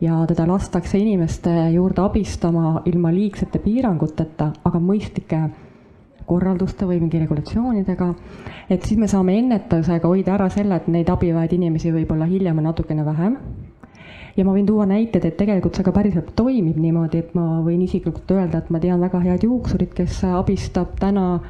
ja 0.00 0.22
teda 0.26 0.46
lastakse 0.48 0.98
inimeste 0.98 1.50
juurde 1.74 2.00
abistama 2.00 2.82
ilma 2.84 3.12
liigsete 3.12 3.58
piiranguteta, 3.58 4.48
aga 4.64 4.80
mõistlike 4.80 5.42
korralduste 6.26 6.86
või 6.86 7.00
mingi 7.02 7.20
regulatsioonidega, 7.20 8.08
et 8.70 8.82
siis 8.86 8.98
me 8.98 9.08
saame 9.10 9.36
ennetusega 9.38 10.08
hoida 10.08 10.34
ära 10.38 10.48
selle, 10.50 10.78
et 10.80 10.88
neid 10.88 11.10
abivajaid 11.12 11.52
inimesi 11.58 11.92
võib-olla 11.94 12.26
hiljem 12.30 12.58
on 12.58 12.70
natukene 12.70 13.04
vähem. 13.04 13.36
Ja 14.36 14.44
ma 14.44 14.54
võin 14.54 14.66
tuua 14.66 14.86
näiteid, 14.88 15.24
et 15.28 15.36
tegelikult 15.36 15.76
see 15.76 15.86
ka 15.86 15.92
päriselt 15.94 16.32
toimib 16.36 16.78
niimoodi, 16.80 17.20
et 17.22 17.34
ma 17.36 17.60
võin 17.64 17.82
isiklikult 17.84 18.30
öelda, 18.32 18.62
et 18.62 18.70
ma 18.72 18.80
tean 18.80 19.00
väga 19.02 19.20
head 19.24 19.46
juuksurit, 19.46 19.92
kes 19.96 20.22
abistab 20.28 20.96
täna, 21.00 21.40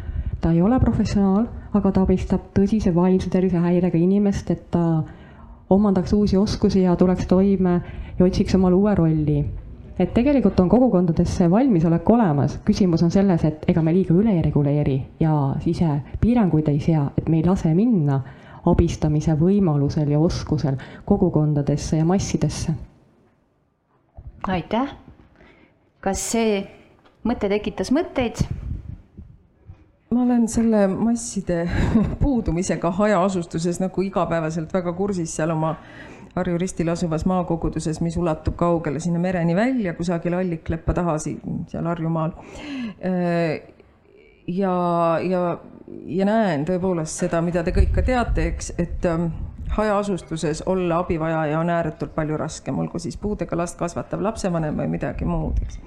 ta 0.43 0.53
ei 0.53 0.62
ole 0.62 0.78
professionaal, 0.83 1.47
aga 1.72 1.93
ta 1.93 2.03
abistab 2.03 2.51
tõsise 2.57 2.95
vaimse 2.95 3.30
tervisehäirega 3.30 3.99
inimest, 3.99 4.51
et 4.51 4.68
ta 4.74 5.03
omandaks 5.72 6.12
uusi 6.12 6.37
oskusi 6.37 6.83
ja 6.83 6.97
tuleks 6.97 7.26
toime 7.30 7.80
ja 8.18 8.24
otsiks 8.26 8.55
omale 8.59 8.76
uue 8.76 8.95
rolli. 8.95 9.45
et 9.99 10.14
tegelikult 10.14 10.59
on 10.61 10.68
kogukondades 10.72 11.35
see 11.37 11.47
valmisolek 11.51 12.09
olemas, 12.11 12.57
küsimus 12.64 13.03
on 13.05 13.11
selles, 13.12 13.45
et 13.45 13.64
ega 13.68 13.83
me 13.85 13.93
liiga 13.95 14.14
üle 14.16 14.33
ei 14.35 14.41
reguleeri 14.43 14.97
ja 15.20 15.55
ise 15.68 16.01
piiranguid 16.20 16.68
ei 16.72 16.80
sea, 16.80 17.05
et 17.16 17.28
me 17.28 17.39
ei 17.39 17.45
lase 17.47 17.74
minna 17.74 18.22
abistamise 18.66 19.34
võimalusel 19.38 20.10
ja 20.12 20.20
oskusel 20.20 20.76
kogukondadesse 21.04 21.96
ja 21.96 22.04
massidesse. 22.04 22.74
aitäh. 24.48 24.94
kas 26.00 26.30
see 26.32 26.62
mõte 27.24 27.48
tekitas 27.48 27.92
mõtteid? 27.94 28.44
ma 30.12 30.22
olen 30.22 30.48
selle 30.48 30.86
masside 30.86 31.68
puudumisega 32.22 32.90
hajaasustuses 32.90 33.80
nagu 33.80 34.02
igapäevaselt 34.02 34.72
väga 34.74 34.92
kursis 34.92 35.36
seal 35.36 35.54
oma 35.56 35.76
Harju 36.32 36.56
ristil 36.56 36.88
asuvas 36.88 37.26
maakoguduses, 37.28 37.98
mis 38.00 38.14
ulatub 38.16 38.54
kaugele 38.56 39.00
sinna 39.04 39.18
mereni 39.20 39.52
välja, 39.56 39.92
kusagil 39.92 40.32
Allikleppa 40.32 40.94
taha 40.96 41.18
seal 41.20 41.84
Harjumaal. 41.84 42.32
ja, 44.46 44.72
ja, 45.28 45.42
ja 45.89 46.26
näen 46.28 46.66
tõepoolest 46.68 47.24
seda, 47.24 47.41
mida 47.45 47.62
te 47.64 47.74
kõik 47.74 47.93
ka 47.95 48.05
teate, 48.07 48.47
eks, 48.53 48.72
et 48.83 49.07
ähm, 49.09 49.30
hajaasustuses 49.76 50.62
olla 50.66 50.98
abivajaja 50.98 51.58
on 51.60 51.70
ääretult 51.70 52.14
palju 52.14 52.36
raskem, 52.36 52.78
olgu 52.78 52.98
siis 52.98 53.16
puudega 53.16 53.56
last 53.56 53.78
kasvatav 53.80 54.22
lapsevanem 54.22 54.76
või 54.76 54.88
midagi 54.96 55.24
muud, 55.28 55.60
eks. 55.64 55.80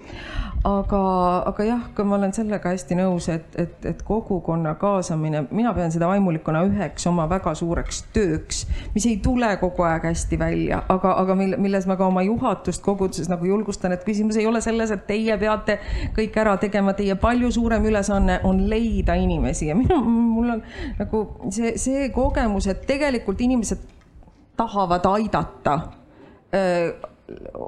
Aga, 0.66 1.00
aga 1.46 1.66
jah, 1.68 1.82
ka 1.94 2.04
ma 2.08 2.16
olen 2.18 2.32
sellega 2.34 2.72
hästi 2.74 2.96
nõus, 2.98 3.28
et, 3.30 3.52
et, 3.62 3.86
et 3.86 4.00
kogukonna 4.02 4.74
kaasamine, 4.82 5.44
mina 5.54 5.74
pean 5.78 5.92
seda 5.94 6.08
vaimulikuna 6.10 6.64
üheks 6.66 7.06
oma 7.06 7.28
väga 7.30 7.54
suureks 7.54 8.02
tööks, 8.16 8.64
mis 8.96 9.06
ei 9.06 9.20
tule 9.22 9.52
kogu 9.62 9.86
aeg 9.86 10.08
hästi 10.10 10.40
välja, 10.42 10.80
aga, 10.90 11.12
aga 11.22 11.36
mille, 11.38 11.60
milles 11.62 11.86
ma 11.86 12.00
ka 12.00 12.08
oma 12.10 12.24
juhatust 12.26 12.82
koguduses 12.86 13.30
nagu 13.30 13.46
julgustan, 13.46 13.94
et 13.94 14.06
küsimus 14.08 14.40
ei 14.42 14.48
ole 14.50 14.62
selles, 14.66 14.90
et 14.96 15.06
teie 15.06 15.38
peate 15.38 15.78
kõik 16.18 16.40
ära 16.42 16.56
tegema, 16.62 16.96
teie 16.98 17.14
palju 17.22 17.52
suurem 17.54 17.86
ülesanne 17.86 18.40
on 18.50 18.64
leida 18.70 19.14
inimesi. 19.22 19.70
Ja 19.70 19.78
minu, 19.78 20.00
mul 20.10 20.56
on 20.56 20.64
nagu 20.98 21.24
see, 21.54 21.76
see 21.82 22.10
kogemus, 22.16 22.66
et 22.74 22.88
tegelikult 22.90 23.46
inimesed 23.46 23.75
tahavad 24.58 25.06
aidata 25.12 25.80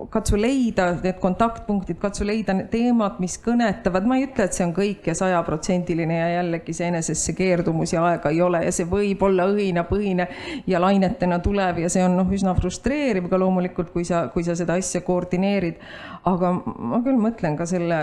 katsu 0.09 0.37
leida 0.37 0.91
need 1.01 1.17
kontaktpunktid, 1.21 1.97
katsu 1.97 2.25
leida 2.27 2.53
need 2.53 2.67
teemad, 2.69 3.17
mis 3.21 3.39
kõnetavad, 3.41 4.05
ma 4.05 4.19
ei 4.19 4.27
ütle, 4.27 4.45
et 4.45 4.53
see 4.53 4.65
on 4.67 4.73
kõik 4.75 5.07
ja 5.09 5.15
sajaprotsendiline 5.17 6.19
ja 6.19 6.27
jällegi 6.35 6.75
see 6.77 6.91
enesesse 6.91 7.33
keerdumus 7.37 7.95
ja 7.95 8.03
aega 8.05 8.29
ei 8.33 8.41
ole 8.45 8.61
ja 8.67 8.75
see 8.75 8.85
võib 8.89 9.23
olla 9.25 9.47
õhinapõhine 9.49 10.27
ja 10.69 10.81
lainetena 10.83 11.39
tulev 11.41 11.81
ja 11.81 11.89
see 11.89 12.05
on 12.05 12.19
noh, 12.19 12.29
üsna 12.37 12.53
frustreeriv 12.57 13.31
ka 13.31 13.41
loomulikult, 13.41 13.89
kui 13.95 14.05
sa, 14.05 14.27
kui 14.33 14.45
sa 14.45 14.55
seda 14.57 14.77
asja 14.77 15.01
koordineerid. 15.01 15.81
aga 16.29 16.53
ma 16.53 17.01
küll 17.01 17.17
mõtlen 17.17 17.57
ka 17.57 17.65
selle 17.65 18.01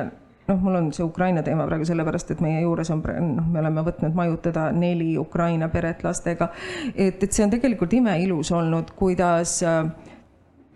noh, 0.48 0.60
mul 0.60 0.74
on 0.74 0.92
see 0.92 1.04
Ukraina 1.04 1.42
teema 1.42 1.66
praegu 1.68 1.86
sellepärast, 1.88 2.34
et 2.34 2.42
meie 2.44 2.60
juures 2.62 2.90
on, 2.92 3.02
noh, 3.34 3.46
me 3.50 3.62
oleme 3.62 3.84
võtnud 3.86 4.16
majutada 4.16 4.68
neli 4.72 5.14
Ukraina 5.18 5.68
peret 5.72 6.04
lastega. 6.04 6.50
et, 6.94 7.22
et 7.22 7.32
see 7.32 7.44
on 7.44 7.52
tegelikult 7.54 7.92
imeilus 7.96 8.52
olnud, 8.52 8.92
kuidas 8.98 9.56
äh, 9.64 9.84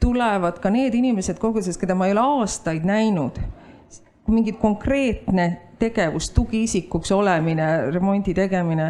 tulevad 0.00 0.60
ka 0.62 0.70
need 0.70 0.94
inimesed 0.94 1.38
koguses, 1.42 1.78
keda 1.78 1.96
ma 1.98 2.08
ei 2.08 2.16
ole 2.16 2.26
aastaid 2.42 2.86
näinud. 2.88 3.40
mingi 4.28 4.52
konkreetne 4.52 5.67
tegevus, 5.78 6.30
tugiisikuks 6.36 7.12
olemine, 7.14 7.66
remondi 7.94 8.34
tegemine, 8.36 8.88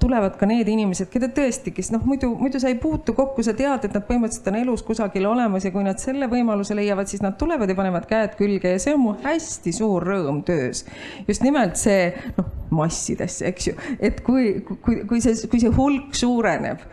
tulevad 0.00 0.36
ka 0.40 0.48
need 0.48 0.68
inimesed, 0.72 1.10
keda 1.12 1.28
tõesti, 1.34 1.74
kes 1.76 1.92
noh, 1.94 2.04
muidu, 2.08 2.32
muidu 2.38 2.60
sa 2.62 2.70
ei 2.72 2.78
puutu 2.80 3.14
kokku, 3.16 3.44
sa 3.44 3.54
tead, 3.58 3.86
et 3.86 3.96
nad 3.96 4.06
põhimõtteliselt 4.08 4.50
on 4.52 4.58
elus 4.62 4.84
kusagil 4.86 5.28
olemas 5.28 5.66
ja 5.66 5.74
kui 5.74 5.84
nad 5.86 6.00
selle 6.02 6.28
võimaluse 6.32 6.76
leiavad, 6.78 7.10
siis 7.10 7.24
nad 7.24 7.38
tulevad 7.40 7.70
ja 7.70 7.78
panevad 7.78 8.08
käed 8.10 8.36
külge 8.40 8.74
ja 8.74 8.82
see 8.82 8.96
on 8.96 9.04
mu 9.04 9.14
hästi 9.22 9.74
suur 9.76 10.06
rõõm 10.08 10.42
töös. 10.48 10.84
just 11.28 11.44
nimelt 11.44 11.76
see 11.80 12.10
noh, 12.38 12.50
massidesse, 12.72 13.46
eks 13.52 13.70
ju, 13.70 13.78
et 14.00 14.20
kui, 14.24 14.60
kui, 14.84 15.02
kui 15.08 15.20
see, 15.24 15.36
kui 15.48 15.60
see 15.62 15.72
hulk 15.76 16.16
suureneb 16.16 16.84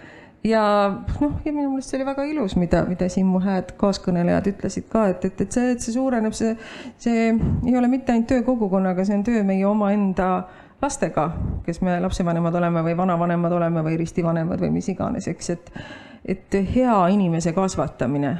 ja 0.43 0.63
noh, 1.19 1.33
ja 1.45 1.51
minu 1.51 1.69
meelest 1.73 1.91
see 1.91 1.99
oli 1.99 2.07
väga 2.07 2.23
ilus, 2.29 2.55
mida, 2.59 2.83
mida 2.87 3.09
siin 3.11 3.27
mu 3.27 3.41
hääd 3.43 3.73
kaaskõnelejad 3.79 4.47
ütlesid 4.53 4.87
ka, 4.91 5.07
et, 5.11 5.25
et, 5.27 5.41
et 5.43 5.57
see, 5.57 5.73
et 5.75 5.83
see 5.83 5.95
suureneb, 5.95 6.35
see, 6.37 6.55
see 7.01 7.27
ei 7.33 7.75
ole 7.77 7.91
mitte 7.91 8.13
ainult 8.13 8.29
töö 8.31 8.45
kogukonnaga, 8.47 9.05
see 9.07 9.17
on 9.19 9.25
töö 9.27 9.43
meie 9.47 9.67
omaenda 9.67 10.29
lastega, 10.81 11.27
kes 11.65 11.81
me 11.83 11.97
lapsevanemad 11.99 12.55
oleme 12.55 12.83
või 12.85 12.95
vanavanemad 12.97 13.57
oleme 13.57 13.83
või 13.83 13.99
ristivanemad 13.99 14.63
või 14.63 14.71
mis 14.79 14.87
iganes, 14.93 15.27
eks, 15.27 15.49
et, 15.57 15.73
et 16.37 16.59
hea 16.75 16.97
inimese 17.11 17.53
kasvatamine 17.55 18.35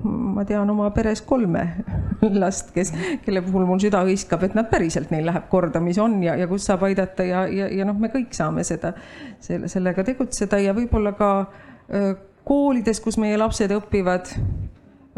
ma 0.00 0.44
tean 0.48 0.70
oma 0.72 0.90
peres 0.96 1.22
kolme 1.24 1.62
last, 2.42 2.72
kes, 2.74 2.92
kelle 3.24 3.42
puhul 3.44 3.66
mul 3.68 3.80
süda 3.82 4.02
hõiskab, 4.06 4.44
et 4.44 4.56
nad 4.56 4.68
päriselt, 4.70 5.12
neil 5.12 5.26
läheb 5.28 5.46
korda, 5.52 5.80
mis 5.84 6.00
on 6.00 6.18
ja, 6.24 6.36
ja 6.40 6.48
kus 6.50 6.66
saab 6.68 6.84
aidata 6.88 7.26
ja, 7.26 7.44
ja, 7.48 7.68
ja 7.80 7.86
noh, 7.88 7.96
me 8.00 8.12
kõik 8.12 8.34
saame 8.36 8.64
seda, 8.66 8.94
selle, 9.44 9.68
sellega 9.72 10.04
tegutseda 10.06 10.60
ja 10.60 10.74
võib-olla 10.76 11.14
ka 11.18 11.30
koolides, 12.48 13.00
kus 13.04 13.18
meie 13.20 13.38
lapsed 13.40 13.72
õpivad, 13.76 14.34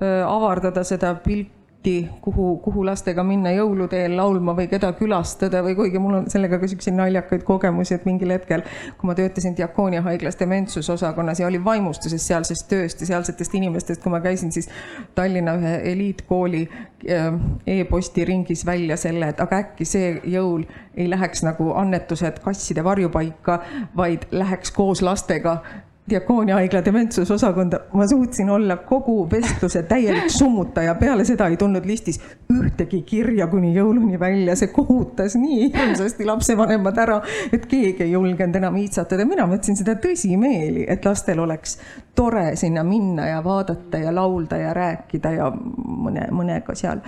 avardada 0.02 0.82
seda 0.86 1.14
pilti 1.22 1.61
pilti, 1.82 2.10
kuhu, 2.20 2.56
kuhu 2.56 2.84
lastega 2.86 3.22
minna 3.24 3.50
jõuluteel 3.50 4.14
laulma 4.16 4.54
või 4.54 4.68
keda 4.70 4.92
külastada 4.92 5.62
või 5.62 5.74
kuigi 5.74 5.98
mul 5.98 6.14
on 6.20 6.30
sellega 6.30 6.58
ka 6.58 6.68
siukseid 6.68 6.94
naljakaid 6.94 7.42
kogemusi, 7.42 7.94
et 7.94 8.04
mingil 8.06 8.30
hetkel, 8.30 8.62
kui 8.98 9.06
ma 9.08 9.14
töötasin 9.14 9.56
Diakoonia 9.56 10.02
haiglas 10.02 10.38
dementsusosakonnas 10.38 11.40
ja 11.40 11.46
olin 11.46 11.64
vaimustuses 11.64 12.26
sealsest 12.26 12.68
tööst 12.68 13.00
ja 13.00 13.06
sealsetest 13.06 13.54
inimestest, 13.54 14.02
kui 14.02 14.12
ma 14.12 14.20
käisin 14.20 14.52
siis 14.52 14.68
Tallinna 15.14 15.56
ühe 15.58 15.76
eliitkooli 15.92 16.62
äh, 17.10 17.30
e-posti 17.66 18.24
ringis 18.24 18.66
välja 18.66 18.96
selle, 18.96 19.32
et 19.32 19.40
aga 19.40 19.62
äkki 19.64 19.86
see 19.88 20.20
jõul 20.24 20.66
ei 20.96 21.08
läheks 21.10 21.42
nagu 21.42 21.72
annetused 21.74 22.42
kasside 22.44 22.84
varjupaika, 22.84 23.62
vaid 23.96 24.28
läheks 24.30 24.70
koos 24.70 25.02
lastega 25.02 25.62
Diakoonia 26.10 26.56
haigla 26.58 26.80
dementsusosakonda, 26.84 27.78
ma 27.94 28.06
suutsin 28.10 28.50
olla 28.50 28.76
kogu 28.76 29.30
vestluse 29.30 29.82
täielik 29.82 30.30
summutaja, 30.34 30.96
peale 30.98 31.22
seda 31.24 31.46
ei 31.46 31.56
tulnud 31.56 31.84
listis 31.86 32.18
ühtegi 32.50 33.04
kirja 33.06 33.46
kuni 33.46 33.70
jõuluni 33.76 34.18
välja, 34.18 34.56
see 34.58 34.72
kohutas 34.74 35.36
nii 35.38 35.68
hirmsasti 35.76 36.26
lapsevanemad 36.26 36.98
ära, 36.98 37.20
et 37.54 37.68
keegi 37.70 38.02
ei 38.02 38.16
julgenud 38.16 38.58
enam 38.58 38.80
iitsatada, 38.82 39.22
mina 39.30 39.46
mõtlesin 39.46 39.78
seda 39.78 39.94
tõsimeeli, 40.02 40.88
et 40.90 41.06
lastel 41.06 41.38
oleks 41.44 41.76
tore 42.18 42.48
sinna 42.58 42.82
minna 42.82 43.28
ja 43.30 43.38
vaadata 43.44 44.02
ja 44.02 44.10
laulda 44.14 44.58
ja 44.58 44.74
rääkida 44.74 45.32
ja 45.36 45.52
mõne, 45.54 46.26
mõnega 46.34 46.74
seal 46.82 47.04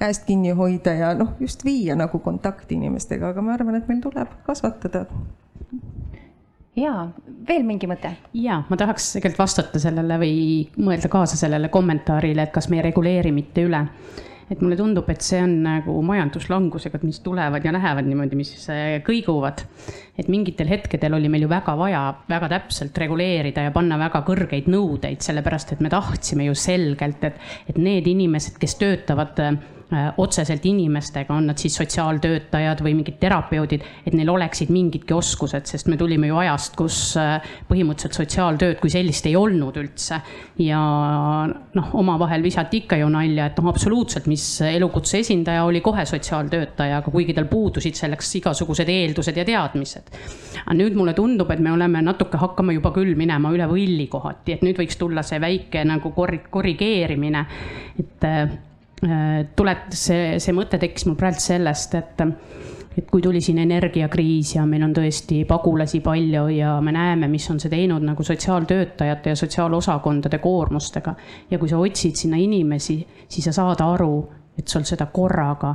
käest 0.00 0.24
kinni 0.24 0.56
hoida 0.56 0.96
ja 0.96 1.12
noh, 1.20 1.36
just 1.40 1.68
viia 1.68 2.00
nagu 2.00 2.24
kontakti 2.24 2.80
inimestega, 2.80 3.34
aga 3.34 3.44
ma 3.44 3.58
arvan, 3.60 3.76
et 3.76 3.92
meil 3.92 4.00
tuleb 4.08 4.40
kasvatada 4.48 5.04
ja 6.78 6.94
veel 7.48 7.66
mingi 7.66 7.88
mõte? 7.90 8.14
ja 8.38 8.62
ma 8.68 8.78
tahaks 8.78 9.12
tegelikult 9.16 9.42
vastata 9.42 9.82
sellele 9.82 10.18
või 10.20 10.38
mõelda 10.78 11.10
kaasa 11.12 11.38
sellele 11.40 11.70
kommentaarile, 11.72 12.46
et 12.46 12.54
kas 12.54 12.70
me 12.70 12.80
ei 12.80 12.88
reguleeri 12.88 13.32
mitte 13.34 13.64
üle. 13.66 13.84
et 14.48 14.62
mulle 14.64 14.78
tundub, 14.80 15.08
et 15.12 15.20
see 15.20 15.42
on 15.44 15.58
nagu 15.66 15.94
majanduslangusega, 16.08 17.00
mis 17.04 17.18
tulevad 17.20 17.64
ja 17.64 17.72
lähevad 17.74 18.06
niimoodi, 18.08 18.38
mis 18.38 18.52
äh, 18.72 18.98
kõiguvad. 19.06 19.64
et 20.18 20.28
mingitel 20.28 20.70
hetkedel 20.70 21.14
oli 21.18 21.28
meil 21.28 21.46
ju 21.46 21.50
väga 21.52 21.76
vaja 21.76 22.04
väga 22.28 22.48
täpselt 22.56 22.98
reguleerida 22.98 23.68
ja 23.68 23.74
panna 23.74 23.98
väga 24.00 24.22
kõrgeid 24.26 24.70
nõudeid, 24.72 25.20
sellepärast 25.24 25.74
et 25.74 25.80
me 25.84 25.92
tahtsime 25.92 26.48
ju 26.48 26.54
selgelt, 26.54 27.24
et, 27.24 27.42
et 27.68 27.78
need 27.78 28.06
inimesed, 28.06 28.58
kes 28.60 28.78
töötavad 28.80 29.36
Äh, 29.38 29.58
otseselt 30.16 30.66
inimestega, 30.68 31.32
on 31.32 31.46
nad 31.48 31.60
siis 31.60 31.78
sotsiaaltöötajad 31.78 32.82
või 32.84 32.92
mingid 32.98 33.16
terapeudid, 33.22 33.84
et 34.04 34.12
neil 34.16 34.28
oleksid 34.28 34.68
mingidki 34.72 35.14
oskused, 35.16 35.64
sest 35.70 35.88
me 35.88 35.96
tulime 35.96 36.28
ju 36.28 36.36
ajast, 36.42 36.76
kus 36.76 36.98
äh, 37.16 37.38
põhimõtteliselt 37.70 38.18
sotsiaaltööd 38.20 38.82
kui 38.82 38.92
sellist 38.92 39.26
ei 39.30 39.36
olnud 39.38 39.78
üldse. 39.80 40.20
ja 40.60 40.80
noh, 41.48 41.88
omavahel 42.02 42.44
visati 42.44 42.82
ikka 42.82 42.98
ju 43.00 43.08
nalja, 43.12 43.48
et 43.48 43.62
noh, 43.62 43.70
absoluutselt, 43.72 44.28
mis 44.28 44.44
elukutse 44.68 45.22
esindaja 45.22 45.64
oli 45.64 45.80
kohe 45.80 46.04
sotsiaaltöötaja, 46.04 47.00
aga 47.00 47.14
kuigi 47.14 47.32
tal 47.32 47.48
puudusid 47.48 47.96
selleks 47.96 48.34
igasugused 48.42 48.92
eeldused 48.92 49.40
ja 49.40 49.48
teadmised. 49.48 50.12
aga 50.66 50.76
nüüd 50.76 51.00
mulle 51.00 51.16
tundub, 51.16 51.50
et 51.50 51.64
me 51.64 51.72
oleme 51.72 52.04
natuke 52.04 52.36
hakkama 52.36 52.76
juba 52.76 52.92
küll 52.92 53.16
minema 53.16 53.56
üle 53.56 53.64
võlli 53.70 54.08
kohati, 54.12 54.58
et 54.58 54.68
nüüd 54.68 54.76
võiks 54.76 55.00
tulla 55.00 55.24
see 55.24 55.40
väike 55.40 55.88
nagu 55.88 56.12
kor-, 56.12 56.42
korrigeerimine, 56.52 57.46
et 57.96 58.32
äh, 59.04 59.46
tulet-, 59.56 59.92
see, 59.94 60.38
see 60.42 60.56
mõte 60.56 60.80
tekkis 60.80 61.06
mul 61.06 61.18
praegu 61.20 61.42
sellest, 61.42 61.94
et 61.94 62.26
et 62.98 63.06
kui 63.10 63.22
tuli 63.22 63.38
siin 63.40 63.60
energiakriis 63.62 64.56
ja 64.56 64.64
meil 64.66 64.82
on 64.82 64.94
tõesti 64.96 65.44
pagulasi 65.46 66.00
palju 66.02 66.48
ja 66.50 66.72
me 66.82 66.90
näeme, 66.94 67.28
mis 67.30 67.44
on 67.52 67.60
see 67.62 67.70
teinud 67.70 68.02
nagu 68.02 68.24
sotsiaaltöötajate 68.26 69.30
ja 69.30 69.36
sotsiaalosakondade 69.38 70.40
koormustega. 70.42 71.14
ja 71.50 71.58
kui 71.58 71.68
sa 71.68 71.78
otsid 71.78 72.16
sinna 72.18 72.36
inimesi, 72.36 72.98
siis 73.28 73.44
sa 73.44 73.52
saad 73.52 73.84
aru, 73.84 74.28
et 74.58 74.66
sul 74.68 74.82
seda 74.82 75.06
korraga 75.14 75.74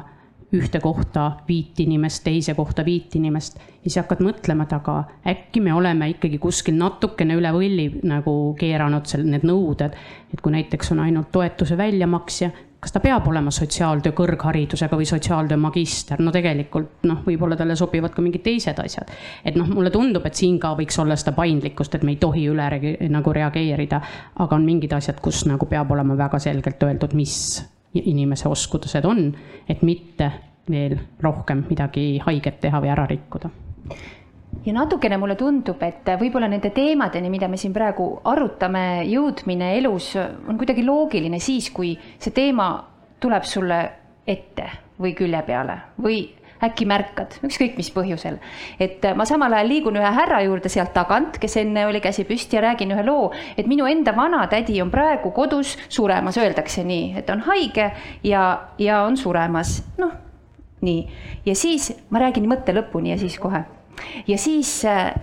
ühte 0.54 0.80
kohta 0.80 1.32
viit 1.48 1.80
inimest, 1.80 2.24
teise 2.24 2.54
kohta 2.54 2.86
viit 2.86 3.16
inimest 3.16 3.58
ja 3.58 3.88
siis 3.88 3.98
hakkad 4.02 4.22
mõtlema, 4.22 4.68
et 4.68 4.76
aga 4.76 4.98
äkki 5.32 5.64
me 5.64 5.74
oleme 5.74 6.12
ikkagi 6.12 6.38
kuskil 6.44 6.76
natukene 6.78 7.38
üle 7.40 7.54
võlli 7.56 7.88
nagu 8.04 8.36
keeranud 8.60 9.08
seal 9.10 9.26
need 9.26 9.48
nõuded. 9.48 9.96
et 10.34 10.42
kui 10.42 10.52
näiteks 10.52 10.92
on 10.92 11.00
ainult 11.08 11.32
toetuse 11.32 11.78
väljamaksja, 11.78 12.52
kas 12.84 12.92
ta 12.92 13.00
peab 13.00 13.28
olema 13.32 13.52
sotsiaaltöö 13.54 14.12
kõrgharidusega 14.18 14.98
või 15.00 15.08
sotsiaaltöö 15.08 15.58
magister, 15.60 16.20
no 16.20 16.34
tegelikult 16.36 17.06
noh, 17.08 17.22
võib-olla 17.24 17.56
talle 17.60 17.78
sobivad 17.80 18.12
ka 18.16 18.24
mingid 18.26 18.44
teised 18.44 18.80
asjad. 18.84 19.12
et 19.46 19.56
noh, 19.60 19.70
mulle 19.72 19.92
tundub, 19.94 20.26
et 20.28 20.36
siin 20.36 20.58
ka 20.60 20.74
võiks 20.76 21.00
olla 21.00 21.16
seda 21.20 21.32
paindlikkust, 21.38 21.96
et 21.96 22.04
me 22.04 22.16
ei 22.16 22.20
tohi 22.20 22.48
üle 22.52 22.68
nagu 23.10 23.34
reageerida, 23.34 24.02
aga 24.44 24.56
on 24.56 24.66
mingid 24.68 24.94
asjad, 24.94 25.22
kus 25.24 25.46
nagu 25.48 25.66
peab 25.70 25.92
olema 25.96 26.18
väga 26.20 26.40
selgelt 26.44 26.84
öeldud, 26.84 27.16
mis 27.16 27.38
inimese 27.94 28.50
oskused 28.50 29.06
on, 29.06 29.30
et 29.70 29.84
mitte 29.86 30.32
veel 30.70 30.98
rohkem 31.24 31.64
midagi 31.70 32.20
haiget 32.26 32.60
teha 32.64 32.84
või 32.84 32.92
ära 32.92 33.08
rikkuda 33.08 33.52
ja 34.66 34.74
natukene 34.74 35.18
mulle 35.18 35.36
tundub, 35.40 35.82
et 35.84 36.08
võib-olla 36.20 36.48
nende 36.52 36.72
teemadeni, 36.76 37.32
mida 37.34 37.50
me 37.52 37.60
siin 37.60 37.74
praegu 37.76 38.08
arutame, 38.30 39.04
jõudmine 39.10 39.74
elus 39.80 40.14
on 40.20 40.60
kuidagi 40.60 40.86
loogiline 40.86 41.40
siis, 41.44 41.70
kui 41.74 41.96
see 42.18 42.32
teema 42.36 42.70
tuleb 43.24 43.44
sulle 43.48 43.82
ette 44.28 44.70
või 45.02 45.14
külje 45.18 45.42
peale 45.48 45.78
või 46.02 46.22
äkki 46.64 46.86
märkad, 46.88 47.38
ükskõik 47.44 47.76
mis 47.76 47.90
põhjusel. 47.92 48.38
et 48.80 49.04
ma 49.16 49.26
samal 49.28 49.54
ajal 49.54 49.68
liigun 49.68 50.00
ühe 50.00 50.12
härra 50.16 50.40
juurde 50.46 50.70
sealt 50.72 50.94
tagant, 50.96 51.38
kes 51.40 51.58
enne 51.60 51.86
oli 51.90 52.00
käsi 52.00 52.24
püsti 52.24 52.56
ja 52.56 52.64
räägin 52.64 52.96
ühe 52.96 53.04
loo, 53.04 53.32
et 53.58 53.68
minu 53.68 53.86
enda 53.90 54.16
vanatädi 54.16 54.80
on 54.82 54.92
praegu 54.92 55.32
kodus 55.32 55.76
suremas, 55.90 56.38
öeldakse 56.38 56.84
nii, 56.88 57.14
et 57.20 57.30
on 57.30 57.44
haige 57.50 57.92
ja, 58.24 58.44
ja 58.80 59.04
on 59.04 59.18
suremas, 59.18 59.82
noh, 60.00 60.16
nii. 60.82 61.08
ja 61.46 61.56
siis 61.56 61.92
ma 62.10 62.24
räägin 62.24 62.48
mõtte 62.48 62.76
lõpuni 62.76 63.12
ja 63.12 63.20
siis 63.20 63.40
kohe 63.40 63.66
ja 64.28 64.38
siis 64.38 64.86
äh, 64.86 65.14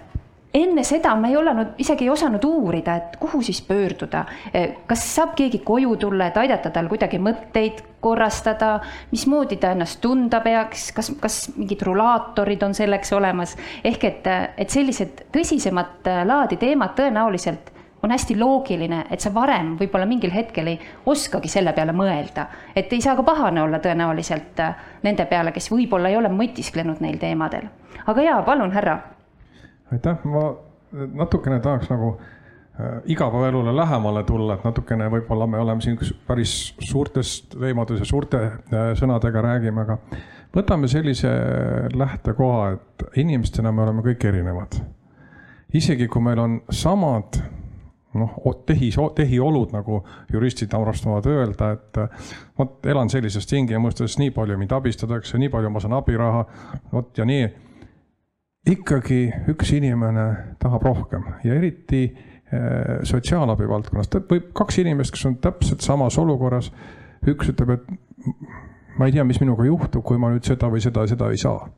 enne 0.55 0.83
seda 0.85 1.15
ma 1.15 1.31
ei 1.31 1.37
olnud, 1.39 1.75
isegi 1.79 2.07
ei 2.07 2.11
osanud 2.11 2.45
uurida, 2.45 2.97
et 2.97 3.17
kuhu 3.21 3.43
siis 3.43 3.63
pöörduda. 3.63 4.25
Äh, 4.55 4.77
kas 4.87 5.05
saab 5.15 5.35
keegi 5.39 5.63
koju 5.65 5.97
tulla, 5.97 6.31
et 6.31 6.39
aidata 6.41 6.73
tal 6.75 6.89
kuidagi 6.91 7.21
mõtteid 7.23 7.83
korrastada, 8.01 8.79
mismoodi 9.13 9.61
ta 9.61 9.75
ennast 9.77 10.01
tunda 10.01 10.41
peaks, 10.41 10.91
kas, 10.97 11.13
kas 11.21 11.43
mingid 11.57 11.83
rulaatorid 11.87 12.63
on 12.67 12.75
selleks 12.75 13.13
olemas, 13.13 13.57
ehk 13.85 14.09
et, 14.09 14.31
et 14.57 14.73
sellised 14.73 15.27
tõsisemat 15.35 16.09
laadi 16.27 16.59
teemad 16.61 16.97
tõenäoliselt 16.99 17.77
on 18.03 18.11
hästi 18.11 18.39
loogiline, 18.41 19.03
et 19.13 19.21
sa 19.21 19.33
varem 19.35 19.75
võib-olla 19.77 20.07
mingil 20.09 20.33
hetkel 20.33 20.73
ei 20.73 20.79
oskagi 21.07 21.51
selle 21.53 21.75
peale 21.77 21.93
mõelda. 21.93 22.47
et 22.77 22.93
ei 22.93 23.01
saa 23.01 23.17
ka 23.17 23.23
pahane 23.23 23.63
olla 23.63 23.79
tõenäoliselt 23.79 24.63
nende 25.03 25.27
peale, 25.27 25.53
kes 25.53 25.71
võib-olla 25.71 26.09
ei 26.09 26.17
ole 26.17 26.33
mõtisklenud 26.33 27.05
neil 27.05 27.19
teemadel 27.21 27.69
aga 28.07 28.23
jaa, 28.23 28.43
palun, 28.43 28.73
härra. 28.73 28.99
aitäh, 29.93 30.25
ma 30.25 30.45
natukene 30.93 31.61
tahaks 31.61 31.91
nagu 31.91 32.11
äh, 32.81 33.01
igapäevaelule 33.05 33.77
lähemale 33.77 34.25
tulla, 34.25 34.55
et 34.55 34.65
natukene 34.65 35.09
võib-olla 35.11 35.47
me 35.47 35.59
oleme 35.59 35.81
siin 35.85 35.99
päris 36.27 36.75
suurtest 36.79 37.57
teemades 37.59 38.03
ja 38.03 38.09
suurte 38.09 38.43
äh, 38.47 38.91
sõnadega 38.99 39.43
räägime, 39.47 39.87
aga 39.87 39.99
võtame 40.57 40.91
sellise 40.91 41.31
lähtekoha, 41.95 42.73
et 42.75 43.07
inimestena 43.23 43.73
me 43.73 43.87
oleme 43.87 44.05
kõik 44.11 44.27
erinevad. 44.33 44.81
isegi 45.75 46.09
kui 46.09 46.23
meil 46.23 46.39
on 46.39 46.61
samad 46.71 47.39
noh, 48.15 48.37
tehis, 48.67 48.97
tehiolud, 49.15 49.71
nagu 49.73 50.03
juristid 50.33 50.73
armastavad 50.75 51.27
öelda, 51.31 51.71
et 51.77 52.01
vot 52.59 52.87
elan 52.87 53.11
sellises 53.11 53.47
tingimustes, 53.47 54.19
nii 54.19 54.31
palju 54.35 54.59
mind 54.59 54.73
abistatakse, 54.75 55.39
nii 55.39 55.49
palju 55.49 55.71
ma 55.71 55.81
saan 55.81 55.95
abiraha, 56.01 56.45
vot 56.93 57.19
ja 57.19 57.25
nii 57.25 57.45
ikkagi 58.69 59.21
üks 59.49 59.73
inimene 59.73 60.27
tahab 60.61 60.85
rohkem 60.85 61.25
ja 61.45 61.55
eriti 61.57 62.03
eh, 62.05 62.99
sotsiaalabi 63.09 63.69
valdkonnas, 63.69 64.11
võib 64.29 64.51
kaks 64.57 64.81
inimest, 64.83 65.15
kes 65.15 65.29
on 65.31 65.39
täpselt 65.41 65.85
samas 65.85 66.19
olukorras. 66.21 66.73
üks 67.29 67.51
ütleb, 67.53 67.71
et 67.77 68.99
ma 68.99 69.07
ei 69.07 69.13
tea, 69.13 69.25
mis 69.25 69.41
minuga 69.41 69.65
juhtub, 69.65 70.05
kui 70.05 70.19
ma 70.21 70.31
nüüd 70.33 70.45
seda 70.45 70.69
või 70.73 70.81
seda 70.81 71.05
ja 71.05 71.13
seda 71.15 71.31
ei 71.31 71.41
saa. 71.41 71.69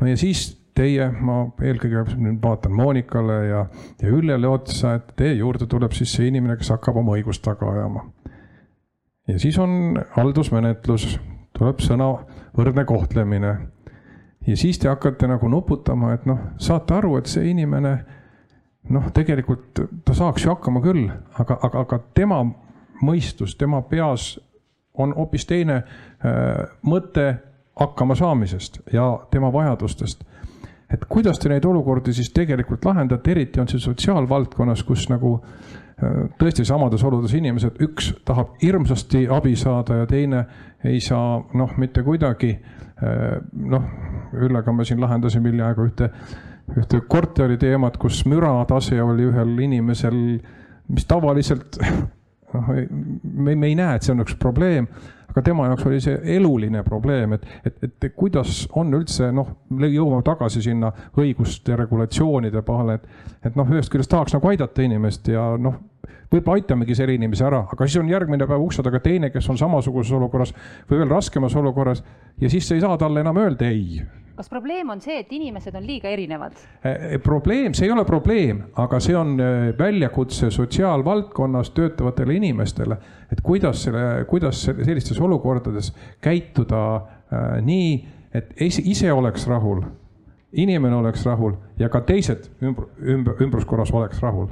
no 0.00 0.06
ja 0.06 0.16
siis 0.16 0.48
teie, 0.76 1.08
ma 1.10 1.46
eelkõige 1.64 2.18
nüüd 2.20 2.42
vaatan 2.42 2.74
Monikale 2.76 3.38
ja, 3.48 3.66
ja 4.02 4.10
Üllele 4.12 4.48
otsa, 4.48 4.96
et 4.98 5.14
teie 5.16 5.38
juurde 5.38 5.66
tuleb 5.66 5.94
siis 5.96 6.12
see 6.12 6.28
inimene, 6.28 6.58
kes 6.60 6.70
hakkab 6.74 7.00
oma 7.00 7.16
õigust 7.16 7.42
taga 7.42 7.72
ajama. 7.72 8.06
ja 9.26 9.38
siis 9.42 9.58
on 9.58 9.98
haldusmenetlus, 10.14 11.16
tuleb 11.56 11.82
sõna 11.82 12.12
võrdne 12.56 12.84
kohtlemine 12.86 13.56
ja 14.46 14.56
siis 14.56 14.78
te 14.78 14.88
hakkate 14.88 15.28
nagu 15.28 15.48
nuputama, 15.48 16.12
et 16.14 16.26
noh, 16.26 16.38
saate 16.58 16.94
aru, 16.94 17.16
et 17.18 17.26
see 17.30 17.50
inimene 17.50 17.96
noh, 18.94 19.10
tegelikult 19.14 19.82
ta 20.04 20.14
saaks 20.14 20.44
ju 20.44 20.52
hakkama 20.52 20.82
küll, 20.84 21.08
aga, 21.38 21.58
aga, 21.62 21.82
aga 21.82 22.00
tema 22.14 22.42
mõistus, 23.02 23.56
tema 23.58 23.82
peas 23.82 24.36
on 24.96 25.12
hoopis 25.16 25.46
teine 25.46 25.76
äh, 25.76 26.66
mõte 26.86 27.26
hakkama 27.76 28.16
saamisest 28.16 28.80
ja 28.92 29.10
tema 29.30 29.52
vajadustest. 29.52 30.24
et 30.90 31.04
kuidas 31.08 31.38
te 31.38 31.48
neid 31.48 31.64
olukordi 31.64 32.12
siis 32.14 32.30
tegelikult 32.30 32.84
lahendate, 32.84 33.30
eriti 33.30 33.60
on 33.60 33.68
see 33.68 33.80
sotsiaalvaldkonnas, 33.82 34.82
kus 34.86 35.08
nagu 35.10 35.40
äh, 35.42 36.30
tõesti 36.38 36.64
samades 36.64 37.04
oludes 37.04 37.34
inimesed, 37.34 37.82
üks 37.82 38.14
tahab 38.24 38.54
hirmsasti 38.62 39.26
abi 39.28 39.56
saada 39.56 40.02
ja 40.02 40.06
teine 40.06 40.44
ei 40.84 41.00
saa 41.00 41.42
noh, 41.54 41.76
mitte 41.76 42.02
kuidagi 42.06 42.54
noh 43.00 43.88
Üllega 44.36 44.72
me 44.72 44.84
siin 44.84 45.00
lahendasime 45.00 45.50
hiljaaegu 45.52 45.84
ühte, 45.86 46.08
ühte 46.76 47.00
korteri 47.08 47.58
teemat, 47.60 47.96
kus 48.00 48.22
müratase 48.28 48.98
oli 49.02 49.28
ühel 49.28 49.52
inimesel, 49.66 50.16
mis 50.88 51.06
tavaliselt 51.08 51.78
noh, 52.54 52.72
me, 53.22 53.54
me 53.54 53.68
ei 53.68 53.76
näe, 53.78 53.96
et 53.96 54.06
see 54.06 54.14
on 54.14 54.24
üks 54.24 54.36
probleem, 54.40 54.88
aga 55.30 55.44
tema 55.44 55.68
jaoks 55.68 55.86
oli 55.88 56.00
see 56.02 56.16
eluline 56.36 56.82
probleem, 56.86 57.36
et, 57.36 57.46
et, 57.68 57.82
et 57.86 58.06
kuidas 58.16 58.64
on 58.76 58.94
üldse 58.96 59.28
noh, 59.34 59.52
jõuame 59.84 60.24
tagasi 60.26 60.64
sinna 60.64 60.92
õiguste 61.20 61.76
regulatsioonide 61.78 62.62
peale, 62.66 62.98
et, 62.98 63.26
et 63.50 63.58
noh, 63.58 63.68
ühest 63.76 63.92
küljest 63.92 64.12
tahaks 64.12 64.36
nagu 64.36 64.52
aidata 64.52 64.86
inimest 64.86 65.28
ja 65.32 65.52
noh 65.60 65.78
võib-olla 66.32 66.60
aitamegi 66.60 66.96
selle 66.98 67.16
inimese 67.16 67.46
ära, 67.46 67.62
aga 67.72 67.86
siis 67.86 68.00
on 68.00 68.10
järgmine 68.10 68.46
päev 68.48 68.62
ukse 68.62 68.84
taga 68.84 69.00
teine, 69.02 69.30
kes 69.34 69.48
on 69.52 69.58
samasuguses 69.60 70.12
olukorras 70.18 70.52
või 70.90 71.02
veel 71.02 71.10
raskemas 71.10 71.56
olukorras 71.56 72.02
ja 72.40 72.50
siis 72.50 72.70
ei 72.74 72.82
saa 72.82 72.96
talle 72.98 73.22
enam 73.22 73.38
öelda 73.42 73.68
ei. 73.70 74.00
kas 74.36 74.50
probleem 74.52 74.90
on 74.92 75.00
see, 75.00 75.20
et 75.22 75.30
inimesed 75.32 75.74
on 75.78 75.86
liiga 75.86 76.10
erinevad? 76.12 76.56
Eh, 76.84 76.90
eh, 76.90 77.20
probleem, 77.22 77.74
see 77.74 77.86
ei 77.86 77.94
ole 77.94 78.04
probleem, 78.04 78.64
aga 78.76 79.00
see 79.00 79.16
on 79.16 79.36
eh, 79.40 79.70
väljakutse 79.78 80.50
sotsiaalvaldkonnas 80.50 81.70
töötavatele 81.76 82.36
inimestele, 82.36 82.98
et 83.32 83.40
kuidas 83.42 83.86
selle, 83.86 84.24
kuidas 84.28 84.66
sellistes 84.66 85.20
olukordades 85.20 85.92
käituda 86.20 86.82
äh, 86.96 87.56
nii, 87.64 87.94
et 88.34 88.52
ise 88.60 89.12
oleks 89.12 89.46
rahul, 89.48 89.80
inimene 90.52 90.96
oleks 90.96 91.24
rahul 91.26 91.56
ja 91.78 91.88
ka 91.88 92.02
teised 92.04 92.50
ümbr-, 92.60 92.90
ümbr-, 93.00 93.40
ümbruskorras 93.42 93.92
oleks 93.94 94.20
rahul 94.22 94.50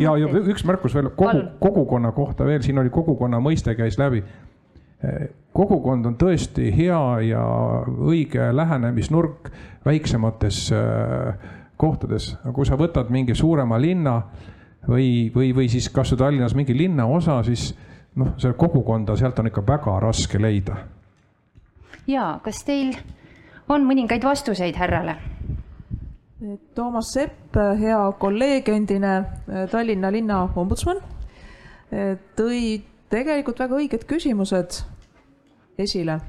ja, 0.00 0.16
ja 0.18 0.28
üks 0.52 0.64
märkus 0.68 0.94
veel 0.94 1.10
kogu, 1.16 1.42
kogukonna 1.60 2.12
kohta 2.12 2.46
veel, 2.46 2.62
siin 2.62 2.78
oli 2.78 2.90
kogukonna 2.90 3.40
mõiste 3.42 3.74
käis 3.78 3.98
läbi. 3.98 4.22
kogukond 5.52 6.06
on 6.06 6.16
tõesti 6.18 6.72
hea 6.74 7.02
ja 7.28 7.42
õige 7.86 8.48
lähenemisnurk 8.52 9.50
väiksemates 9.84 10.72
kohtades, 11.76 12.32
kui 12.54 12.66
sa 12.66 12.76
võtad 12.78 13.10
mingi 13.14 13.34
suurema 13.38 13.78
linna 13.78 14.16
või, 14.88 15.30
või, 15.34 15.52
või 15.54 15.68
siis 15.70 15.88
kasvõi 15.94 16.18
Tallinnas 16.18 16.56
mingi 16.58 16.76
linnaosa, 16.76 17.42
siis 17.46 17.70
noh, 18.18 18.34
see 18.40 18.52
kogukonda 18.58 19.16
sealt 19.16 19.38
on 19.38 19.50
ikka 19.50 19.62
väga 19.66 19.98
raske 20.02 20.40
leida. 20.42 20.76
ja 22.06 22.38
kas 22.42 22.64
teil 22.64 22.96
on 23.68 23.86
mõningaid 23.86 24.24
vastuseid 24.24 24.76
härrale? 24.76 25.16
Toomas 26.74 27.12
Sepp, 27.12 27.56
hea 27.80 27.98
kolleeg, 28.18 28.68
endine 28.68 29.14
äh, 29.18 29.64
Tallinna 29.70 30.10
linna 30.14 30.44
ombudsman, 30.54 31.00
äh, 31.90 32.12
tõi 32.38 32.78
tegelikult 33.10 33.58
väga 33.58 33.74
õiged 33.80 34.04
küsimused 34.06 34.82
esile. 35.78 36.20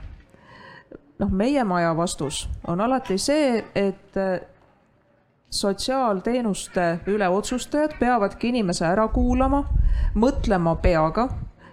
noh, 1.19 1.29
meie 1.29 1.63
maja 1.67 1.91
vastus 1.97 2.47
on 2.67 2.81
alati 2.81 3.17
see, 3.21 3.59
et 3.75 4.17
äh, 4.17 4.39
sotsiaalteenuste 5.49 6.99
üle 7.07 7.29
otsustajad 7.29 7.93
peavadki 7.99 8.49
inimese 8.49 8.85
ära 8.87 9.07
kuulama, 9.13 9.63
mõtlema 10.15 10.75
peaga 10.81 11.27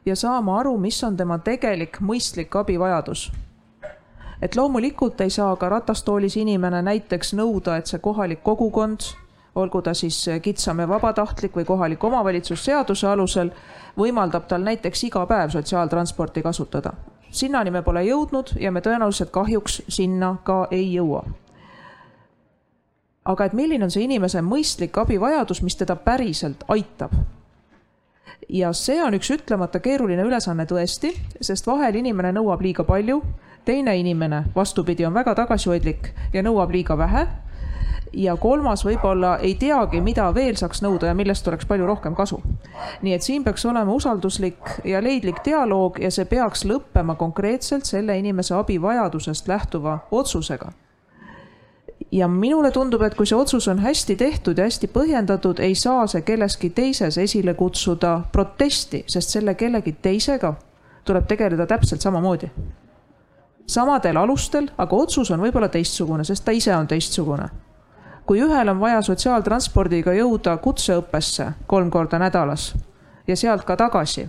ja 0.05 0.16
saama 0.16 0.61
aru, 0.61 0.76
mis 0.78 1.03
on 1.05 1.16
tema 1.16 1.39
tegelik 1.39 2.01
mõistlik 2.01 2.57
abivajadus. 2.57 3.30
Et 4.43 4.57
loomulikult 4.57 5.20
ei 5.20 5.30
saa 5.30 5.57
ka 5.57 5.68
ratastoolis 5.68 6.37
inimene 6.37 6.82
näiteks 6.82 7.34
nõuda, 7.34 7.76
et 7.76 7.87
see 7.87 7.99
kohalik 7.99 8.43
kogukond, 8.43 9.01
olgu 9.55 9.82
ta 9.82 9.95
siis 9.95 10.18
kitsam 10.43 10.80
ja 10.80 10.89
vabatahtlik 10.89 11.57
või 11.57 11.64
kohalik 11.64 12.05
omavalitsus 12.05 12.64
seaduse 12.64 13.09
alusel, 13.09 13.51
võimaldab 13.99 14.47
tal 14.49 14.62
näiteks 14.62 15.05
iga 15.05 15.26
päev 15.26 15.51
sotsiaaltransporti 15.51 16.43
kasutada. 16.43 16.93
sinnani 17.30 17.70
me 17.70 17.82
pole 17.82 18.05
jõudnud 18.05 18.55
ja 18.61 18.72
me 18.72 18.80
tõenäoliselt 18.80 19.30
kahjuks 19.30 19.82
sinna 19.89 20.37
ka 20.45 20.68
ei 20.70 20.93
jõua 20.95 21.24
aga 23.26 23.47
et 23.47 23.57
milline 23.59 23.87
on 23.87 23.93
see 23.93 24.05
inimese 24.07 24.43
mõistlik 24.45 24.97
abivajadus, 25.01 25.62
mis 25.66 25.76
teda 25.76 25.97
päriselt 25.97 26.64
aitab. 26.68 27.12
ja 28.49 28.70
see 28.72 29.01
on 29.03 29.14
üks 29.16 29.30
ütlemata 29.34 29.80
keeruline 29.82 30.22
ülesanne 30.22 30.66
tõesti, 30.70 31.11
sest 31.41 31.66
vahel 31.66 31.99
inimene 31.99 32.30
nõuab 32.37 32.62
liiga 32.62 32.84
palju, 32.87 33.22
teine 33.67 33.97
inimene, 33.99 34.45
vastupidi, 34.55 35.07
on 35.07 35.14
väga 35.14 35.35
tagasihoidlik 35.35 36.12
ja 36.33 36.43
nõuab 36.47 36.71
liiga 36.71 36.97
vähe 36.99 37.27
ja 38.17 38.37
kolmas 38.37 38.85
võib-olla 38.87 39.37
ei 39.43 39.55
teagi, 39.59 40.01
mida 40.01 40.29
veel 40.35 40.57
saaks 40.57 40.81
nõuda 40.85 41.11
ja 41.11 41.19
millest 41.19 41.49
oleks 41.49 41.67
palju 41.67 41.87
rohkem 41.87 42.14
kasu. 42.14 42.41
nii 43.03 43.14
et 43.14 43.23
siin 43.23 43.45
peaks 43.45 43.67
olema 43.67 43.93
usalduslik 43.93 44.81
ja 44.85 45.03
leidlik 45.03 45.43
dialoog 45.45 46.01
ja 46.01 46.11
see 46.11 46.25
peaks 46.25 46.64
lõppema 46.64 47.17
konkreetselt 47.17 47.85
selle 47.85 48.19
inimese 48.19 48.55
abivajadusest 48.55 49.49
lähtuva 49.49 49.99
otsusega 50.11 50.73
ja 52.12 52.29
minule 52.29 52.71
tundub, 52.71 53.03
et 53.03 53.14
kui 53.14 53.27
see 53.27 53.37
otsus 53.37 53.69
on 53.69 53.79
hästi 53.83 54.17
tehtud 54.17 54.59
ja 54.59 54.64
hästi 54.64 54.89
põhjendatud, 54.95 55.61
ei 55.61 55.75
saa 55.75 56.07
see 56.07 56.23
kelleski 56.23 56.71
teises 56.71 57.19
esile 57.19 57.55
kutsuda 57.55 58.21
protesti, 58.33 59.05
sest 59.07 59.37
selle 59.37 59.55
kellegi 59.55 59.97
teisega 60.03 60.55
tuleb 61.05 61.27
tegeleda 61.27 61.67
täpselt 61.67 62.01
samamoodi. 62.01 62.51
Samadel 63.67 64.17
alustel, 64.17 64.69
aga 64.79 64.97
otsus 64.97 65.31
on 65.31 65.41
võib-olla 65.41 65.69
teistsugune, 65.69 66.25
sest 66.25 66.45
ta 66.45 66.53
ise 66.53 66.77
on 66.77 66.87
teistsugune. 66.87 67.49
kui 68.27 68.41
ühel 68.43 68.69
on 68.69 68.81
vaja 68.81 69.03
sotsiaaltranspordiga 69.03 70.12
jõuda 70.12 70.57
kutseõppesse 70.59 71.53
kolm 71.67 71.91
korda 71.91 72.19
nädalas 72.19 72.75
ja 73.27 73.37
sealt 73.37 73.64
ka 73.64 73.77
tagasi, 73.77 74.29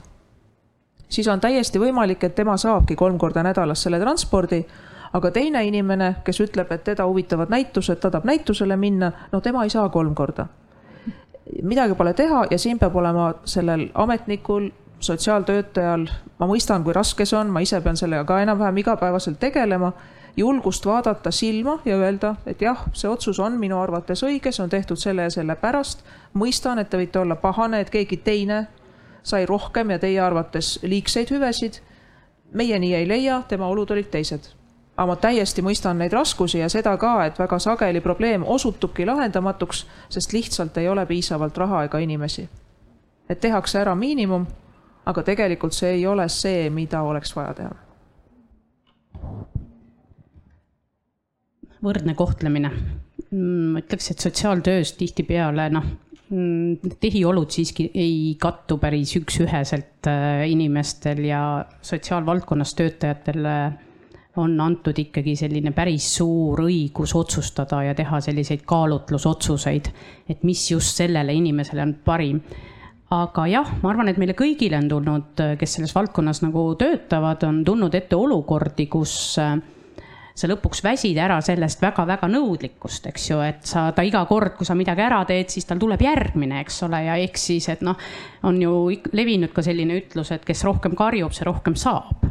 siis 1.09 1.27
on 1.27 1.39
täiesti 1.39 1.79
võimalik, 1.79 2.23
et 2.23 2.35
tema 2.35 2.57
saabki 2.57 2.95
kolm 2.95 3.17
korda 3.17 3.43
nädalas 3.43 3.83
selle 3.83 3.99
transpordi 3.99 4.65
aga 5.13 5.31
teine 5.31 5.63
inimene, 5.67 6.15
kes 6.25 6.41
ütleb, 6.43 6.71
et 6.71 6.83
teda 6.83 7.05
huvitavad 7.07 7.51
näitused, 7.53 7.99
ta 8.01 8.11
tahab 8.11 8.27
näitusele 8.27 8.77
minna, 8.77 9.11
no 9.31 9.41
tema 9.41 9.63
ei 9.63 9.69
saa 9.69 9.89
kolm 9.89 10.15
korda. 10.15 10.47
midagi 11.63 11.95
pole 11.95 12.11
teha 12.13 12.41
ja 12.51 12.57
siin 12.59 12.79
peab 12.79 12.95
olema 12.95 13.33
sellel 13.45 13.87
ametnikul, 13.93 14.69
sotsiaaltöötajal, 14.99 16.07
ma 16.39 16.47
mõistan, 16.49 16.83
kui 16.83 16.93
raske 16.93 17.25
see 17.25 17.37
on, 17.37 17.51
ma 17.53 17.61
ise 17.61 17.79
pean 17.81 17.97
sellega 17.97 18.25
ka 18.25 18.39
enam-vähem 18.41 18.77
igapäevaselt 18.81 19.39
tegelema, 19.39 19.91
julgust 20.37 20.85
vaadata 20.85 21.31
silma 21.31 21.79
ja 21.85 21.97
öelda, 21.97 22.35
et 22.45 22.61
jah, 22.61 22.85
see 22.93 23.09
otsus 23.09 23.39
on 23.39 23.57
minu 23.61 23.79
arvates 23.81 24.23
õige, 24.23 24.51
see 24.51 24.63
on 24.63 24.69
tehtud 24.69 24.97
selle 25.01 25.27
ja 25.27 25.33
selle 25.33 25.55
pärast. 25.55 26.03
mõistan, 26.33 26.79
et 26.79 26.89
te 26.89 26.97
võite 26.97 27.19
olla 27.19 27.35
pahane, 27.35 27.81
et 27.81 27.89
keegi 27.89 28.17
teine 28.17 28.67
sai 29.23 29.45
rohkem 29.45 29.89
ja 29.89 29.99
teie 29.99 30.19
arvates 30.19 30.79
liigseid 30.83 31.31
hüvesid. 31.31 31.81
meie 32.53 32.79
nii 32.79 32.93
ei 32.95 33.07
leia, 33.07 33.41
tema 33.47 33.67
olud 33.67 33.91
olid 33.91 34.09
teised 34.09 34.57
aga 34.97 35.05
ma 35.05 35.15
täiesti 35.15 35.61
mõistan 35.61 35.99
neid 36.01 36.13
raskusi 36.13 36.59
ja 36.59 36.69
seda 36.69 36.95
ka, 36.97 37.25
et 37.25 37.39
väga 37.39 37.59
sageli 37.59 38.01
probleem 38.01 38.43
osutubki 38.43 39.05
lahendamatuks, 39.05 39.85
sest 40.09 40.33
lihtsalt 40.33 40.77
ei 40.77 40.89
ole 40.89 41.05
piisavalt 41.05 41.57
raha 41.57 41.83
ega 41.83 41.99
inimesi. 41.99 42.49
et 43.29 43.39
tehakse 43.39 43.79
ära 43.79 43.95
miinimum, 43.95 44.45
aga 45.07 45.23
tegelikult 45.23 45.75
see 45.75 45.97
ei 45.99 46.07
ole 46.07 46.27
see, 46.31 46.69
mida 46.73 47.03
oleks 47.07 47.35
vaja 47.35 47.53
teha. 47.61 47.75
võrdne 51.87 52.15
kohtlemine. 52.17 52.71
Mm, 53.29 53.73
ma 53.75 53.81
ütleks, 53.83 54.11
et 54.11 54.23
sotsiaaltöös 54.23 54.95
tihtipeale 54.97 55.67
noh, 55.69 55.85
mm, 56.31 56.95
tehiolud 56.99 57.53
siiski 57.53 57.85
ei 57.93 58.35
kattu 58.41 58.79
päris 58.81 59.13
üks-üheselt 59.19 60.09
äh, 60.09 60.47
inimestel 60.49 61.21
ja 61.27 61.41
sotsiaalvaldkonnas 61.85 62.73
töötajatele 62.79 63.57
on 64.37 64.53
antud 64.61 64.97
ikkagi 65.01 65.35
selline 65.37 65.73
päris 65.75 66.07
suur 66.19 66.61
õigus 66.67 67.13
otsustada 67.17 67.81
ja 67.87 67.95
teha 67.97 68.19
selliseid 68.21 68.63
kaalutlusotsuseid, 68.69 69.91
et 70.29 70.43
mis 70.47 70.61
just 70.71 70.99
sellele 71.01 71.33
inimesele 71.33 71.83
on 71.83 71.95
parim. 72.05 72.41
Aga 73.13 73.47
jah, 73.47 73.69
ma 73.83 73.91
arvan, 73.93 74.11
et 74.11 74.19
meile 74.19 74.35
kõigile 74.37 74.79
on 74.81 74.89
tulnud, 74.91 75.41
kes 75.59 75.77
selles 75.77 75.95
valdkonnas 75.95 76.41
nagu 76.43 76.69
töötavad, 76.79 77.43
on 77.47 77.63
tulnud 77.67 77.95
ette 77.95 78.17
olukordi, 78.19 78.87
kus 78.91 79.13
äh, 79.39 79.55
sa 80.37 80.49
lõpuks 80.51 80.83
väsid 80.83 81.17
ära 81.21 81.39
sellest 81.41 81.81
väga-väga 81.81 82.27
nõudlikkust, 82.29 83.07
eks 83.09 83.29
ju, 83.29 83.39
et 83.45 83.63
sa, 83.69 83.87
ta 83.95 84.03
iga 84.05 84.25
kord, 84.29 84.57
kui 84.57 84.67
sa 84.67 84.75
midagi 84.77 85.05
ära 85.05 85.21
teed, 85.29 85.49
siis 85.53 85.65
tal 85.69 85.79
tuleb 85.81 86.03
järgmine, 86.03 86.59
eks 86.65 86.83
ole, 86.87 87.01
ja 87.07 87.15
ehk 87.23 87.39
siis, 87.41 87.69
et 87.73 87.85
noh, 87.85 87.95
on 88.47 88.59
ju 88.61 88.73
levinud 89.15 89.55
ka 89.55 89.63
selline 89.65 90.01
ütlus, 90.03 90.33
et 90.35 90.43
kes 90.45 90.65
rohkem 90.67 90.97
karjub, 90.97 91.33
see 91.35 91.47
rohkem 91.47 91.79
saab 91.79 92.27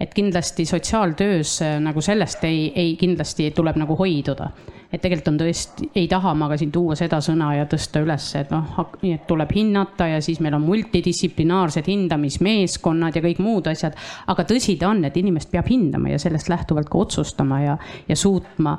et 0.00 0.14
kindlasti 0.14 0.64
sotsiaaltöös 0.66 1.58
äh, 1.62 1.76
nagu 1.80 2.00
sellest 2.02 2.42
ei, 2.48 2.72
ei 2.74 2.96
kindlasti 2.98 3.50
tuleb 3.54 3.76
nagu 3.78 3.94
hoiduda. 3.96 4.48
Et 4.92 5.00
tegelikult 5.00 5.32
on 5.32 5.38
tõesti, 5.40 5.88
ei 5.94 6.08
taha 6.10 6.34
ma 6.38 6.48
ka 6.50 6.58
siin 6.60 6.72
tuua 6.74 6.96
seda 6.98 7.20
sõna 7.24 7.52
ja 7.56 7.66
tõsta 7.70 8.02
üles, 8.04 8.26
et 8.38 8.52
noh, 8.54 8.84
et 9.08 9.26
tuleb 9.26 9.54
hinnata 9.54 10.08
ja 10.12 10.20
siis 10.24 10.40
meil 10.44 10.54
on 10.58 10.66
multidistsiplinaarsed 10.66 11.88
hindamismeeskonnad 11.90 13.16
ja 13.16 13.24
kõik 13.24 13.40
muud 13.44 13.70
asjad. 13.72 13.96
aga 14.26 14.44
tõsi 14.48 14.78
ta 14.78 14.92
on, 14.92 15.04
et 15.04 15.16
inimest 15.16 15.50
peab 15.50 15.70
hindama 15.70 16.12
ja 16.14 16.18
sellest 16.18 16.48
lähtuvalt 16.48 16.90
ka 16.90 16.98
otsustama 16.98 17.60
ja, 17.62 17.78
ja 18.08 18.16
suutma 18.16 18.78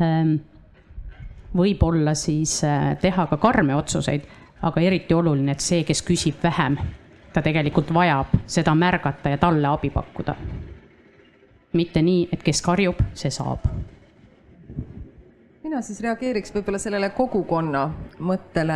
ähm, 0.00 0.36
võib-olla 1.56 2.14
siis 2.14 2.62
äh, 2.64 2.96
teha 3.00 3.26
ka 3.26 3.36
karme 3.36 3.76
otsuseid, 3.76 4.26
aga 4.62 4.80
eriti 4.80 5.14
oluline, 5.14 5.52
et 5.52 5.60
see, 5.60 5.84
kes 5.84 6.02
küsib 6.06 6.42
vähem 6.42 6.78
ta 7.32 7.42
tegelikult 7.42 7.92
vajab 7.94 8.34
seda 8.46 8.74
märgata 8.74 9.32
ja 9.32 9.38
talle 9.38 9.68
abi 9.68 9.90
pakkuda. 9.90 10.34
mitte 11.72 12.02
nii, 12.02 12.28
et 12.32 12.42
kes 12.44 12.60
karjub, 12.62 12.98
see 13.16 13.30
saab. 13.32 13.64
Mina 15.72 15.80
siis 15.80 16.02
reageeriks 16.04 16.52
võib-olla 16.52 16.76
sellele 16.76 17.08
kogukonna 17.16 17.86
mõttele. 18.20 18.74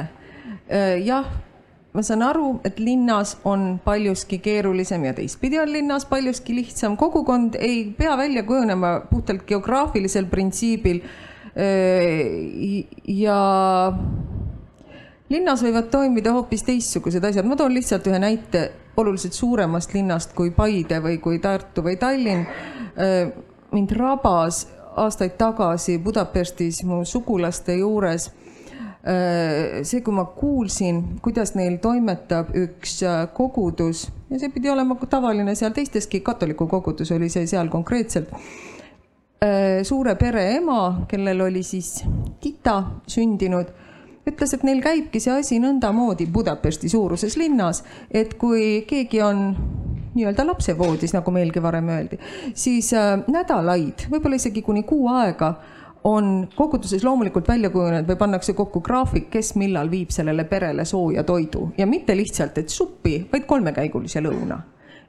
Jah, 1.05 1.27
ma 1.93 2.05
saan 2.07 2.23
aru, 2.25 2.55
et 2.65 2.79
linnas 2.81 3.35
on 3.45 3.75
paljuski 3.85 4.39
keerulisem 4.41 5.05
ja 5.05 5.13
teistpidi 5.19 5.59
on 5.61 5.69
linnas 5.75 6.07
paljuski 6.09 6.55
lihtsam. 6.57 6.97
kogukond 6.97 7.59
ei 7.61 7.93
pea 7.99 8.17
välja 8.17 8.47
kujunema 8.49 8.95
puhtalt 9.11 9.45
geograafilisel 9.45 10.25
printsiibil. 10.33 11.03
Ja 13.21 13.41
linnas 15.29 15.65
võivad 15.67 15.91
toimida 15.93 16.33
hoopis 16.33 16.65
teistsugused 16.65 17.25
asjad, 17.29 17.45
ma 17.45 17.61
toon 17.61 17.77
lihtsalt 17.77 18.09
ühe 18.09 18.23
näite 18.25 18.71
oluliselt 18.97 19.37
suuremast 19.37 19.93
linnast 19.93 20.33
kui 20.33 20.49
Paide 20.51 21.03
või 21.05 21.21
kui 21.21 21.45
Tartu 21.45 21.85
või 21.85 22.01
Tallinn. 22.01 22.49
Mind 23.77 23.93
rabas 23.93 24.65
aastaid 24.97 25.37
tagasi 25.39 25.99
Budapestis 26.03 26.83
mu 26.89 27.03
sugulaste 27.05 27.77
juures 27.79 28.29
äh, 28.29 29.83
see, 29.83 30.03
kui 30.05 30.15
ma 30.15 30.27
kuulsin, 30.37 31.03
kuidas 31.23 31.55
neil 31.59 31.79
toimetab 31.83 32.55
üks 32.57 33.01
äh, 33.07 33.27
kogudus 33.35 34.07
ja 34.31 34.41
see 34.41 34.53
pidi 34.55 34.73
olema 34.73 34.99
tavaline 35.09 35.55
seal 35.55 35.75
teisteski, 35.77 36.21
katoliku 36.27 36.69
kogudus 36.71 37.13
oli 37.17 37.31
see 37.33 37.47
seal 37.47 37.73
konkreetselt. 37.73 38.33
suure 39.85 40.15
pere 40.17 40.43
ema, 40.57 41.05
kellel 41.09 41.43
oli 41.45 41.61
siis 41.63 42.01
tita 42.41 42.79
sündinud 43.07 43.69
ütles, 44.27 44.55
et 44.55 44.65
neil 44.67 44.83
käibki 44.83 45.21
see 45.23 45.35
asi 45.39 45.59
nõndamoodi 45.63 46.27
Budapesti 46.33 46.91
suuruses 46.91 47.37
linnas, 47.39 47.83
et 48.11 48.35
kui 48.41 48.83
keegi 48.89 49.23
on 49.23 49.45
nii-öelda 50.17 50.47
lapsevoodis, 50.47 51.15
nagu 51.17 51.35
meilgi 51.35 51.63
varem 51.63 51.89
öeldi, 51.95 52.21
siis 52.55 52.93
äh, 52.97 53.17
nädalaid, 53.31 54.09
võib-olla 54.13 54.41
isegi 54.41 54.65
kuni 54.67 54.87
kuu 54.89 55.11
aega 55.13 55.55
on 56.07 56.47
koguduses 56.55 57.03
loomulikult 57.05 57.49
välja 57.49 57.71
kujunenud 57.71 58.07
või 58.07 58.19
pannakse 58.21 58.55
kokku 58.55 58.81
graafik, 58.81 59.27
kes 59.33 59.57
millal 59.59 59.91
viib 59.91 60.13
sellele 60.15 60.45
perele 60.47 60.85
sooja 60.87 61.25
toidu. 61.27 61.73
Ja 61.79 61.87
mitte 61.91 62.15
lihtsalt, 62.15 62.59
et 62.63 62.71
suppi, 62.71 63.19
vaid 63.33 63.47
kolmekäigulise 63.51 64.23
lõuna 64.23 64.61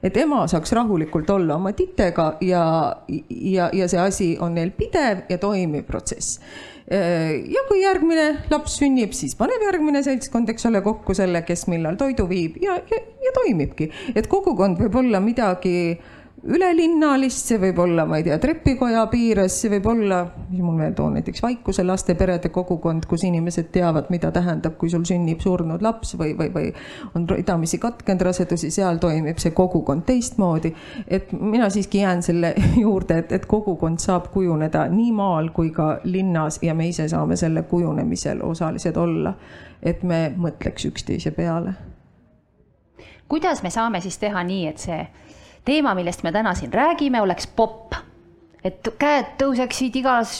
et 0.02 0.16
ema 0.16 0.44
saaks 0.50 0.72
rahulikult 0.76 1.30
olla 1.30 1.56
oma 1.58 1.72
titega 1.76 2.30
ja, 2.44 2.64
ja, 3.08 3.70
ja 3.74 3.88
see 3.90 4.00
asi 4.02 4.28
on 4.40 4.54
neil 4.58 4.70
pidev 4.76 5.24
ja 5.30 5.38
toimiv 5.42 5.86
protsess. 5.88 6.38
ja 6.88 7.62
kui 7.68 7.82
järgmine 7.82 8.28
laps 8.50 8.78
sünnib, 8.80 9.12
siis 9.12 9.34
paneb 9.36 9.60
järgmine 9.66 10.00
seltskond, 10.02 10.48
eks 10.48 10.64
ole, 10.70 10.80
kokku 10.80 11.14
selle, 11.14 11.42
kes 11.44 11.66
millal 11.68 11.98
toidu 12.00 12.24
viib 12.30 12.56
ja, 12.62 12.78
ja, 12.90 13.00
ja 13.24 13.34
toimibki, 13.36 13.90
et 14.16 14.30
kogukond 14.30 14.80
võib 14.80 14.96
olla 15.02 15.20
midagi 15.20 15.98
ülelinnalist, 16.46 17.48
see 17.50 17.58
võib 17.58 17.80
olla, 17.82 18.04
ma 18.06 18.18
ei 18.20 18.24
tea, 18.26 18.36
trepikoja 18.38 19.02
piires, 19.10 19.56
see 19.58 19.72
võib 19.72 19.88
olla, 19.90 20.20
mis 20.50 20.62
mul 20.62 20.78
veel 20.78 20.94
toon, 20.94 21.16
näiteks 21.18 21.42
Vaikuse 21.42 21.82
lasteperede 21.86 22.52
kogukond, 22.54 23.08
kus 23.10 23.24
inimesed 23.26 23.72
teavad, 23.74 24.06
mida 24.14 24.30
tähendab, 24.34 24.76
kui 24.78 24.90
sul 24.92 25.02
sünnib 25.08 25.42
surnud 25.42 25.82
laps 25.82 26.14
või, 26.20 26.36
või, 26.38 26.52
või 26.54 26.70
on 27.18 27.26
ridamisi 27.30 27.80
katkenud 27.82 28.22
rasedusi, 28.28 28.70
seal 28.74 29.02
toimib 29.02 29.42
see 29.42 29.54
kogukond 29.56 30.06
teistmoodi. 30.06 30.72
et 31.08 31.32
mina 31.32 31.70
siiski 31.74 32.04
jään 32.04 32.22
selle 32.22 32.54
juurde, 32.84 33.18
et, 33.24 33.32
et 33.32 33.46
kogukond 33.46 33.98
saab 33.98 34.30
kujuneda 34.32 34.86
nii 34.94 35.12
maal 35.12 35.50
kui 35.54 35.72
ka 35.74 35.98
linnas 36.04 36.62
ja 36.62 36.74
me 36.74 36.88
ise 36.88 37.08
saame 37.08 37.36
selle 37.36 37.62
kujunemisel 37.62 38.44
osalised 38.46 38.96
olla. 38.96 39.34
et 39.82 40.02
me 40.02 40.32
mõtleks 40.36 40.86
üksteise 40.86 41.30
peale. 41.30 41.74
kuidas 43.28 43.62
me 43.62 43.70
saame 43.70 44.00
siis 44.00 44.18
teha 44.18 44.42
nii, 44.44 44.66
et 44.66 44.78
see 44.78 45.06
teema, 45.64 45.94
millest 45.94 46.22
me 46.22 46.32
täna 46.32 46.54
siin 46.54 46.72
räägime, 46.72 47.20
oleks 47.22 47.46
popp. 47.56 47.94
et 48.64 48.88
käed 48.98 49.36
tõuseksid 49.38 49.94
igas 50.00 50.32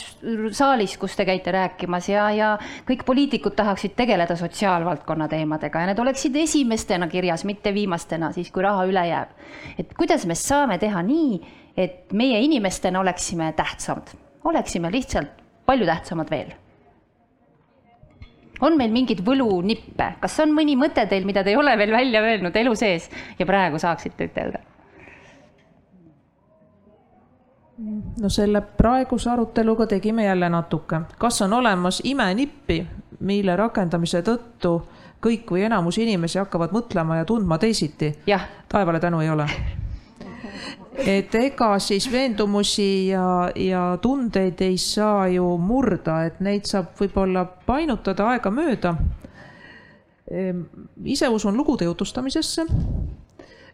saalis, 0.53 0.97
kus 0.99 1.15
te 1.15 1.23
käite 1.25 1.53
rääkimas 1.55 2.09
ja, 2.11 2.25
ja 2.35 2.49
kõik 2.85 3.05
poliitikud 3.07 3.55
tahaksid 3.55 3.95
tegeleda 3.95 4.35
sotsiaalvaldkonna 4.35 5.29
teemadega 5.31 5.79
ja 5.79 5.89
need 5.89 6.01
oleksid 6.03 6.35
esimestena 6.35 7.07
kirjas, 7.07 7.45
mitte 7.47 7.73
viimastena, 7.73 8.33
siis 8.35 8.51
kui 8.51 8.63
raha 8.63 8.83
üle 8.91 9.07
jääb. 9.07 9.31
et 9.79 9.93
kuidas 9.97 10.27
me 10.27 10.35
saame 10.35 10.77
teha 10.77 11.01
nii, 11.01 11.41
et 11.77 12.13
meie 12.13 12.41
inimestena 12.43 12.99
oleksime 12.99 13.53
tähtsamad, 13.55 14.11
oleksime 14.43 14.91
lihtsalt 14.91 15.39
palju 15.65 15.87
tähtsamad 15.87 16.29
veel 16.29 16.51
on 18.61 18.75
meil 18.79 18.91
mingeid 18.93 19.21
võlunippe, 19.25 20.13
kas 20.21 20.39
on 20.43 20.53
mõni 20.55 20.75
mõte 20.79 21.05
teil, 21.09 21.27
mida 21.27 21.43
te 21.43 21.53
ei 21.53 21.59
ole 21.59 21.75
veel 21.79 21.93
välja 21.95 22.23
öelnud 22.25 22.55
elu 22.55 22.75
sees 22.77 23.09
ja 23.39 23.47
praegu 23.47 23.79
saaksite 23.81 24.29
ütelda? 24.29 24.63
No 28.21 28.29
selle 28.29 28.61
praeguse 28.61 29.29
aruteluga 29.29 29.87
tegime 29.87 30.25
jälle 30.25 30.49
natuke. 30.49 31.01
kas 31.17 31.41
on 31.41 31.53
olemas 31.53 32.01
imenippi, 32.03 32.87
mille 33.19 33.55
rakendamise 33.55 34.21
tõttu 34.21 34.81
kõik 35.23 35.51
või 35.51 35.65
enamus 35.67 35.97
inimesi 35.97 36.39
hakkavad 36.39 36.71
mõtlema 36.75 37.19
ja 37.19 37.25
tundma 37.25 37.57
teisiti? 37.57 38.13
taevale 38.69 38.99
tänu 38.99 39.19
ei 39.19 39.29
ole. 39.29 39.49
et 41.17 41.35
ega 41.35 41.79
siis 41.79 42.11
veendumusi 42.11 43.07
ja, 43.07 43.51
ja 43.55 43.97
tundeid 44.01 44.61
ei 44.61 44.77
saa 44.77 45.27
ju 45.27 45.57
murda, 45.57 46.23
et 46.25 46.39
neid 46.39 46.67
saab 46.67 46.93
võib-olla 46.99 47.45
painutada 47.45 48.27
aegamööda. 48.33 48.95
Ehm, 50.31 50.61
ise 51.05 51.27
usun 51.27 51.57
lugude 51.57 51.85
jutustamisesse. 51.85 52.65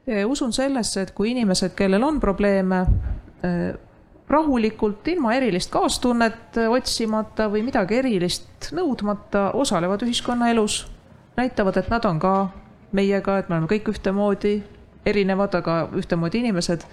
Ehm, 0.08 0.30
usun 0.30 0.54
sellesse, 0.54 1.02
et 1.02 1.12
kui 1.12 1.32
inimesed, 1.32 1.76
kellel 1.76 2.04
on 2.04 2.20
probleeme, 2.20 2.86
ehm, 3.44 3.85
rahulikult, 4.30 5.08
ilma 5.08 5.34
erilist 5.38 5.72
kaastunnet 5.74 6.58
otsimata 6.70 7.50
või 7.52 7.62
midagi 7.68 8.00
erilist 8.00 8.72
nõudmata, 8.74 9.52
osalevad 9.54 10.02
ühiskonnaelus, 10.06 10.86
näitavad, 11.38 11.78
et 11.78 11.90
nad 11.94 12.06
on 12.06 12.20
ka 12.20 12.36
meiega, 12.96 13.38
et 13.38 13.50
me 13.50 13.58
oleme 13.58 13.70
kõik 13.70 13.92
ühtemoodi 13.94 14.56
erinevad, 15.06 15.56
aga 15.56 15.88
ühtemoodi 15.96 16.42
inimesed. 16.42 16.86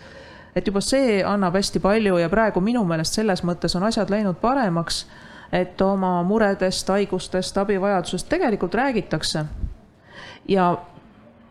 et 0.57 0.66
juba 0.66 0.80
see 0.85 1.22
annab 1.24 1.55
hästi 1.57 1.80
palju 1.80 2.18
ja 2.20 2.28
praegu 2.28 2.61
minu 2.61 2.85
meelest 2.85 3.14
selles 3.16 3.41
mõttes 3.41 3.72
on 3.76 3.87
asjad 3.89 4.11
läinud 4.11 4.37
paremaks, 4.37 5.07
et 5.53 5.80
oma 5.80 6.22
muredest, 6.22 6.89
haigustest, 6.89 7.59
abivajadusest 7.59 8.28
tegelikult 8.28 8.74
räägitakse. 8.74 9.45
ja 10.49 10.76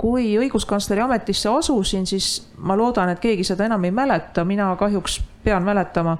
kui 0.02 0.32
õiguskantsleri 0.42 1.04
ametisse 1.04 1.50
asusin, 1.50 2.08
siis 2.10 2.42
ma 2.58 2.74
loodan, 2.78 3.12
et 3.14 3.20
keegi 3.22 3.46
seda 3.46 3.68
enam 3.68 3.84
ei 3.86 3.94
mäleta, 3.94 4.46
mina 4.46 4.72
kahjuks 4.80 5.20
pean 5.44 5.62
mäletama, 5.64 6.16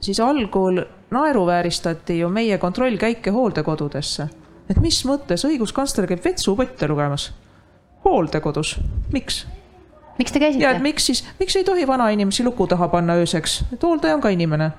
siis 0.00 0.20
algul 0.22 0.78
naeruvääristati 1.10 2.20
ju 2.20 2.28
meie 2.30 2.58
kontrollkäike 2.58 3.34
hooldekodudesse. 3.34 4.28
et 4.70 4.78
mis 4.78 5.00
mõttes 5.04 5.42
õiguskantsler 5.42 6.06
käib 6.06 6.22
vetsupotte 6.24 6.88
lugemas 6.88 7.32
hooldekodus, 8.04 8.76
miks? 9.12 9.42
miks 10.18 10.32
te 10.32 10.38
käisite? 10.38 10.62
ja 10.62 10.70
et 10.70 10.82
miks 10.82 11.10
siis, 11.10 11.24
miks 11.40 11.56
ei 11.56 11.64
tohi 11.64 11.86
vanainimesi 11.86 12.46
luku 12.46 12.66
taha 12.70 12.88
panna 12.88 13.18
ööseks, 13.18 13.64
et 13.72 13.82
hooldaja 13.82 14.14
on 14.14 14.20
ka 14.20 14.28
inimene. 14.28 14.70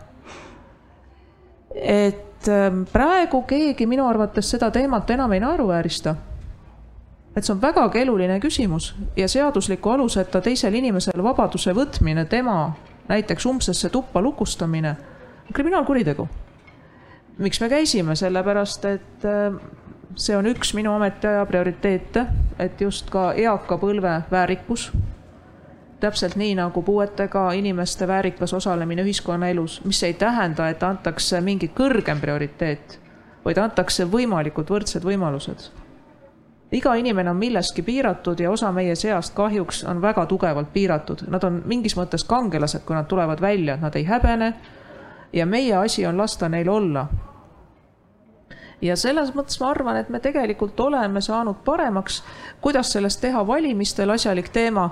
et 1.75 2.47
ähm, 2.47 2.83
praegu 2.93 3.41
keegi 3.41 3.85
minu 3.85 4.07
arvates 4.07 4.55
seda 4.55 4.71
teemat 4.71 5.09
enam 5.09 5.31
ei 5.31 5.43
naeruväärista 5.43 6.15
et 7.35 7.45
see 7.45 7.53
on 7.53 7.61
väga 7.61 7.87
keeruline 7.89 8.39
küsimus 8.43 8.91
ja 9.15 9.27
seadusliku 9.27 9.89
aluseta 9.89 10.41
teisel 10.41 10.75
inimesel 10.75 11.23
vabaduse 11.23 11.73
võtmine, 11.75 12.25
tema 12.25 12.73
näiteks 13.07 13.45
umbsesse 13.45 13.89
tuppa 13.89 14.21
lukustamine, 14.21 14.95
kriminaalkuritegu. 15.53 16.27
miks 17.37 17.61
me 17.61 17.69
käisime, 17.69 18.15
sellepärast 18.15 18.85
et 18.85 19.25
äh, 19.25 19.55
see 20.15 20.37
on 20.37 20.45
üks 20.45 20.73
minu 20.75 20.93
ametiaja 20.93 21.45
prioriteete, 21.45 22.25
et 22.59 22.81
just 22.81 23.09
ka 23.09 23.31
eaka 23.33 23.77
põlve 23.77 24.21
väärikus, 24.31 24.91
täpselt 25.99 26.35
nii 26.35 26.55
nagu 26.55 26.81
puuetega 26.81 27.51
inimeste 27.51 28.07
väärikas 28.07 28.53
osalemine 28.53 29.01
ühiskonnaelus, 29.01 29.81
mis 29.85 30.03
ei 30.03 30.13
tähenda, 30.13 30.69
et 30.69 30.83
antakse 30.83 31.41
mingi 31.41 31.71
kõrgem 31.77 32.19
prioriteet, 32.19 32.99
vaid 33.45 33.57
antakse 33.57 34.05
võimalikult 34.05 34.69
võrdsed 34.69 35.05
võimalused 35.05 35.80
iga 36.71 36.93
inimene 36.95 37.29
on 37.29 37.37
milleski 37.37 37.81
piiratud 37.81 38.39
ja 38.39 38.51
osa 38.51 38.71
meie 38.71 38.95
seast 38.95 39.33
kahjuks 39.35 39.83
on 39.83 40.01
väga 40.01 40.25
tugevalt 40.25 40.73
piiratud, 40.73 41.25
nad 41.27 41.43
on 41.43 41.61
mingis 41.65 41.97
mõttes 41.99 42.23
kangelased, 42.27 42.85
kui 42.85 42.95
nad 42.95 43.09
tulevad 43.11 43.41
välja, 43.41 43.77
nad 43.77 43.95
ei 43.95 44.05
häbene. 44.05 44.53
ja 45.33 45.45
meie 45.45 45.75
asi 45.75 46.05
on 46.05 46.17
lasta 46.17 46.49
neil 46.49 46.69
olla. 46.69 47.07
ja 48.81 48.95
selles 48.95 49.35
mõttes 49.35 49.59
ma 49.59 49.69
arvan, 49.69 49.97
et 49.97 50.09
me 50.09 50.19
tegelikult 50.19 50.79
oleme 50.79 51.21
saanud 51.21 51.55
paremaks, 51.65 52.23
kuidas 52.61 52.91
sellest 52.91 53.21
teha 53.21 53.47
valimistel 53.47 54.09
asjalik 54.09 54.49
teema 54.49 54.89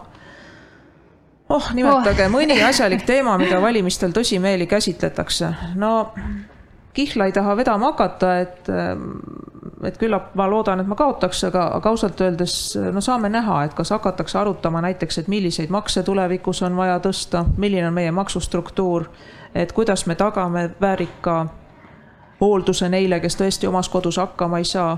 oh, 1.49 1.73
nimetage 1.73 2.25
oh. 2.25 2.31
mõni 2.31 2.61
asjalik 2.63 3.05
teema, 3.07 3.37
mida 3.37 3.61
valimistel 3.61 4.11
tõsimeeli 4.15 4.67
käsitletakse. 4.67 5.53
no 5.75 6.11
kihla 6.93 7.25
ei 7.25 7.31
taha 7.31 7.55
vedama 7.57 7.91
hakata, 7.91 8.31
et, 8.39 8.69
et 9.83 9.97
küllap 10.01 10.33
ma 10.39 10.47
loodan, 10.49 10.81
et 10.81 10.89
ma 10.89 10.97
kaotaks, 10.97 11.43
aga, 11.49 11.67
aga 11.77 11.93
ausalt 11.93 12.21
öeldes 12.21 12.55
no 12.93 13.01
saame 13.01 13.29
näha, 13.29 13.63
et 13.67 13.75
kas 13.77 13.93
hakatakse 13.93 14.39
arutama 14.39 14.81
näiteks, 14.85 15.21
et 15.21 15.27
milliseid 15.31 15.69
makse 15.73 16.03
tulevikus 16.03 16.63
on 16.65 16.77
vaja 16.77 16.99
tõsta, 17.03 17.45
milline 17.57 17.87
on 17.87 17.95
meie 17.95 18.11
maksustruktuur, 18.11 19.07
et 19.55 19.71
kuidas 19.73 20.05
me 20.09 20.15
tagame 20.15 20.69
väärika 20.81 21.45
hoolduse 22.41 22.89
neile, 22.89 23.19
kes 23.19 23.37
tõesti 23.37 23.69
omas 23.69 23.89
kodus 23.89 24.17
hakkama 24.17 24.57
ei 24.57 24.65
saa. 24.67 24.97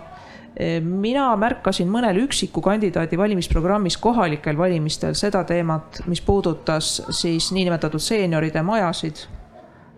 mina 0.84 1.30
märkasin 1.40 1.88
mõnel 1.88 2.18
üksiku 2.26 2.62
kandidaadi 2.62 3.18
valimisprogrammis 3.18 3.96
kohalikel 3.98 4.58
valimistel 4.58 5.14
seda 5.16 5.44
teemat, 5.44 6.02
mis 6.08 6.22
puudutas 6.22 7.02
siis 7.10 7.52
niinimetatud 7.52 8.00
seenioride 8.04 8.62
majasid 8.62 9.24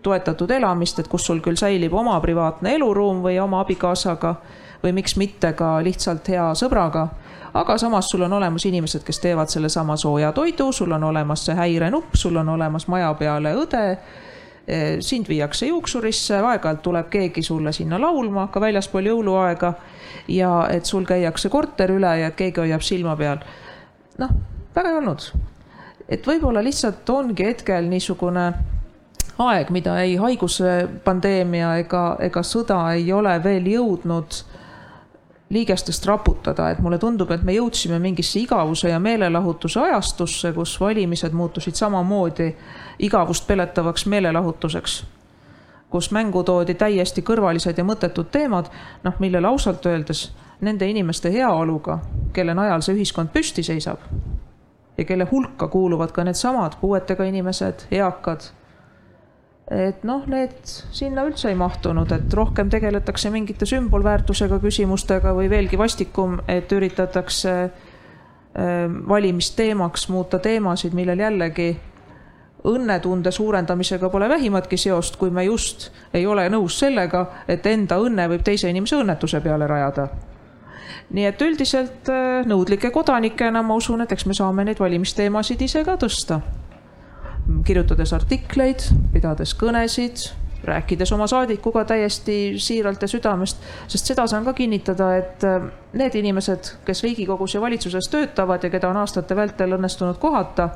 toetatud 0.04 0.50
elamist, 0.50 0.98
et 1.00 1.08
kus 1.08 1.26
sul 1.26 1.40
küll 1.44 1.58
säilib 1.58 1.94
oma 1.96 2.18
privaatne 2.20 2.74
eluruum 2.76 3.22
või 3.24 3.38
oma 3.42 3.62
abikaasaga 3.64 4.34
või 4.84 4.92
miks 5.00 5.16
mitte 5.16 5.54
ka 5.56 5.78
lihtsalt 5.84 6.28
hea 6.28 6.50
sõbraga. 6.58 7.08
aga 7.54 7.78
samas 7.78 8.08
sul 8.10 8.22
on 8.26 8.32
olemas 8.32 8.64
inimesed, 8.66 9.04
kes 9.06 9.20
teevad 9.22 9.48
sellesama 9.48 9.96
sooja 9.96 10.32
toidu, 10.32 10.72
sul 10.72 10.92
on 10.92 11.04
olemas 11.04 11.44
see 11.46 11.54
häirenupp, 11.54 12.14
sul 12.14 12.36
on 12.36 12.48
olemas 12.48 12.88
maja 12.88 13.12
peale 13.14 13.54
õde 13.54 13.82
e, 14.66 14.96
sind 15.00 15.28
viiakse 15.28 15.66
juuksurisse, 15.66 16.40
aeg-ajalt 16.40 16.82
tuleb 16.82 17.08
keegi 17.10 17.42
sulle 17.42 17.72
sinna 17.72 18.00
laulma 18.00 18.48
ka 18.52 18.60
väljaspool 18.60 19.06
jõuluaega 19.06 19.72
ja 20.28 20.66
et 20.70 20.84
sul 20.84 21.06
käiakse 21.06 21.48
korter 21.48 21.94
üle 21.94 22.18
ja 22.20 22.30
keegi 22.30 22.60
hoiab 22.60 22.82
silma 22.82 23.16
peal. 23.16 23.38
noh, 24.18 24.36
väga 24.74 24.90
ei 24.90 24.96
olnud. 24.96 25.30
et 26.08 26.26
võib-olla 26.26 26.64
lihtsalt 26.64 27.10
ongi 27.10 27.46
hetkel 27.46 27.88
niisugune 27.88 28.52
aeg, 29.38 29.70
mida 29.70 29.98
ei 30.00 30.16
haiguse 30.16 30.88
pandeemia 31.04 31.76
ega, 31.82 32.16
ega 32.20 32.42
sõda 32.46 32.80
ei 32.94 33.12
ole 33.12 33.34
veel 33.44 33.66
jõudnud 33.66 34.42
liigestest 35.54 36.06
raputada, 36.06 36.70
et 36.70 36.78
mulle 36.82 36.98
tundub, 36.98 37.30
et 37.30 37.42
me 37.42 37.54
jõudsime 37.54 37.98
mingisse 38.02 38.40
igavuse 38.40 38.88
ja 38.88 38.98
meelelahutuse 38.98 39.80
ajastusse, 39.80 40.52
kus 40.52 40.78
valimised 40.80 41.34
muutusid 41.36 41.76
samamoodi 41.78 42.54
igavust 42.98 43.46
peletavaks 43.46 44.06
meelelahutuseks. 44.06 45.04
kus 45.94 46.10
mängu 46.10 46.42
toodi 46.42 46.74
täiesti 46.74 47.22
kõrvalised 47.22 47.78
ja 47.78 47.84
mõttetud 47.86 48.26
teemad, 48.34 48.66
noh, 49.04 49.14
millele 49.22 49.46
ausalt 49.46 49.86
öeldes 49.86 50.32
nende 50.60 50.88
inimeste 50.90 51.30
heaoluga, 51.30 51.98
kelle 52.32 52.54
najal 52.54 52.82
see 52.82 52.96
ühiskond 52.96 53.30
püsti 53.30 53.62
seisab 53.62 54.02
ja 54.98 55.04
kelle 55.04 55.26
hulka 55.30 55.68
kuuluvad 55.68 56.10
ka 56.12 56.24
needsamad 56.24 56.72
puuetega 56.80 57.24
inimesed, 57.24 57.86
eakad 57.90 58.50
et 59.70 60.04
noh, 60.04 60.26
need 60.28 60.58
sinna 60.92 61.24
üldse 61.24 61.48
ei 61.48 61.56
mahtunud, 61.56 62.10
et 62.12 62.36
rohkem 62.36 62.68
tegeletakse 62.72 63.30
mingite 63.32 63.66
sümbolväärtusega 63.68 64.58
küsimustega 64.60 65.32
või 65.36 65.48
veelgi 65.52 65.78
vastikum, 65.80 66.36
et 66.48 66.72
üritatakse 66.72 67.54
ähm, 67.64 69.00
valimisteemaks 69.08 70.08
muuta 70.12 70.38
teemasid, 70.38 70.92
millel 70.96 71.24
jällegi 71.24 71.70
õnnetunde 72.64 73.32
suurendamisega 73.32 74.08
pole 74.08 74.28
vähimatki 74.28 74.76
seost, 74.80 75.16
kui 75.20 75.32
me 75.32 75.44
just 75.44 75.90
ei 76.16 76.26
ole 76.26 76.46
nõus 76.52 76.78
sellega, 76.80 77.26
et 77.48 77.66
enda 77.66 77.98
õnne 78.00 78.28
võib 78.32 78.44
teise 78.44 78.68
inimese 78.72 79.00
õnnetuse 79.00 79.40
peale 79.44 79.68
rajada. 79.68 80.08
nii 81.14 81.24
et 81.24 81.42
üldiselt 81.42 82.08
äh, 82.12 82.44
nõudlike 82.44 82.90
kodanikena 82.90 83.62
ma 83.62 83.80
usun, 83.80 84.04
et 84.04 84.12
eks 84.12 84.26
me 84.26 84.34
saame 84.34 84.64
neid 84.64 84.80
valimisteemasid 84.80 85.60
ise 85.62 85.84
ka 85.84 85.96
tõsta 85.96 86.40
kirjutades 87.64 88.12
artikleid, 88.12 88.86
pidades 89.12 89.54
kõnesid, 89.58 90.30
rääkides 90.64 91.12
oma 91.12 91.26
saadikuga 91.26 91.84
täiesti 91.84 92.54
siiralt 92.58 93.02
ja 93.02 93.08
südamest, 93.08 93.60
sest 93.88 94.06
seda 94.06 94.26
saan 94.26 94.44
ka 94.44 94.52
kinnitada, 94.52 95.10
et 95.16 95.44
äh, 95.44 95.68
need 95.92 96.14
inimesed, 96.14 96.72
kes 96.84 97.02
Riigikogus 97.02 97.54
ja 97.54 97.60
valitsuses 97.60 98.08
töötavad 98.08 98.64
ja 98.64 98.70
keda 98.70 98.88
on 98.88 98.96
aastate 98.96 99.36
vältel 99.36 99.76
õnnestunud 99.76 100.18
kohata, 100.18 100.68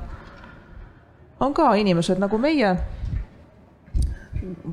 on 1.40 1.54
ka 1.54 1.74
inimesed 1.74 2.18
nagu 2.18 2.38
meie. 2.38 2.76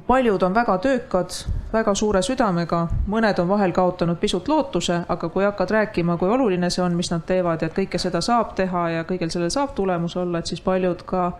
paljud 0.07 0.43
on 0.43 0.53
väga 0.53 0.77
töökad, 0.77 1.29
väga 1.73 1.93
suure 1.95 2.21
südamega, 2.21 2.87
mõned 3.07 3.39
on 3.41 3.47
vahel 3.47 3.71
kaotanud 3.71 4.17
pisut 4.17 4.47
lootuse, 4.47 5.01
aga 5.09 5.29
kui 5.29 5.43
hakkad 5.43 5.71
rääkima, 5.71 6.17
kui 6.17 6.29
oluline 6.29 6.69
see 6.69 6.83
on, 6.83 6.93
mis 6.95 7.11
nad 7.11 7.25
teevad 7.25 7.61
ja 7.61 7.67
et 7.67 7.75
kõike 7.75 7.97
seda 7.97 8.21
saab 8.21 8.53
teha 8.55 8.89
ja 8.89 9.03
kõigel 9.03 9.29
sellel 9.33 9.49
saab 9.49 9.73
tulemus 9.75 10.15
olla, 10.15 10.39
et 10.39 10.45
siis 10.45 10.61
paljud 10.61 11.01
ka 11.05 11.31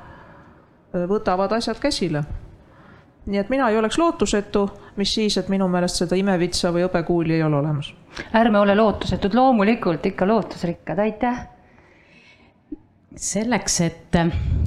võtavad 1.10 1.52
asjad 1.58 1.80
käsile. 1.80 2.24
nii 3.26 3.40
et 3.42 3.50
mina 3.50 3.70
ei 3.70 3.78
oleks 3.78 3.98
lootusetu, 3.98 4.70
mis 4.96 5.14
siis, 5.14 5.38
et 5.38 5.50
minu 5.50 5.68
meelest 5.68 6.04
seda 6.04 6.16
imevitsa 6.16 6.70
või 6.74 6.86
hõbekuuli 6.86 7.34
ei 7.34 7.44
ole 7.44 7.58
olemas. 7.58 7.94
ärme 8.34 8.60
ole 8.60 8.76
lootusetud, 8.76 9.34
loomulikult 9.34 10.06
ikka 10.06 10.28
lootusrikkad, 10.28 11.00
aitäh 11.00 11.48
selleks, 13.16 13.80
et 13.86 14.18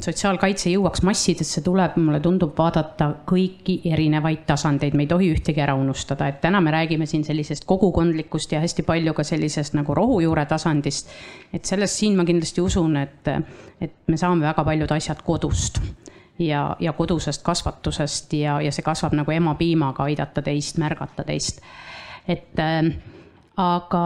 sotsiaalkaitse 0.02 0.70
jõuaks 0.72 1.02
massidesse, 1.06 1.60
tuleb, 1.64 1.96
mulle 2.00 2.20
tundub, 2.24 2.54
vaadata 2.58 3.10
kõiki 3.28 3.78
erinevaid 3.92 4.44
tasandeid, 4.48 4.96
me 4.96 5.04
ei 5.04 5.10
tohi 5.10 5.30
ühtegi 5.34 5.62
ära 5.62 5.74
unustada, 5.78 6.28
et 6.28 6.40
täna 6.40 6.60
me 6.64 6.72
räägime 6.74 7.06
siin 7.06 7.24
sellisest 7.26 7.66
kogukondlikust 7.68 8.52
ja 8.52 8.62
hästi 8.64 8.84
palju 8.88 9.14
ka 9.14 9.24
sellisest 9.26 9.76
nagu 9.78 9.94
rohujuure 9.94 10.46
tasandist. 10.48 11.12
et 11.52 11.64
sellest 11.64 12.00
siin 12.00 12.16
ma 12.16 12.24
kindlasti 12.24 12.60
usun, 12.60 12.96
et, 12.96 13.28
et 13.80 13.94
me 14.06 14.16
saame 14.16 14.46
väga 14.46 14.64
paljud 14.64 14.96
asjad 14.96 15.22
kodust 15.24 15.82
ja, 16.38 16.76
ja 16.80 16.92
kodusest 16.92 17.42
kasvatusest 17.42 18.32
ja, 18.32 18.60
ja 18.62 18.72
see 18.72 18.86
kasvab 18.86 19.16
nagu 19.18 19.34
emapiimaga, 19.34 20.08
aidata 20.08 20.42
teist, 20.42 20.78
märgata 20.78 21.24
teist. 21.26 21.62
et 22.28 22.58
äh, 22.62 22.92
aga 23.58 24.02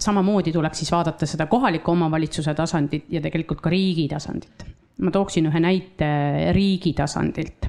samamoodi 0.00 0.52
tuleks 0.52 0.78
siis 0.78 0.92
vaadata 0.92 1.26
seda 1.26 1.46
kohaliku 1.46 1.92
omavalitsuse 1.92 2.54
tasandit 2.54 3.10
ja 3.12 3.20
tegelikult 3.20 3.60
ka 3.60 3.70
riigi 3.70 4.08
tasandit. 4.08 4.64
ma 4.98 5.10
tooksin 5.10 5.46
ühe 5.46 5.60
näite 5.60 6.08
riigi 6.52 6.92
tasandilt. 6.92 7.68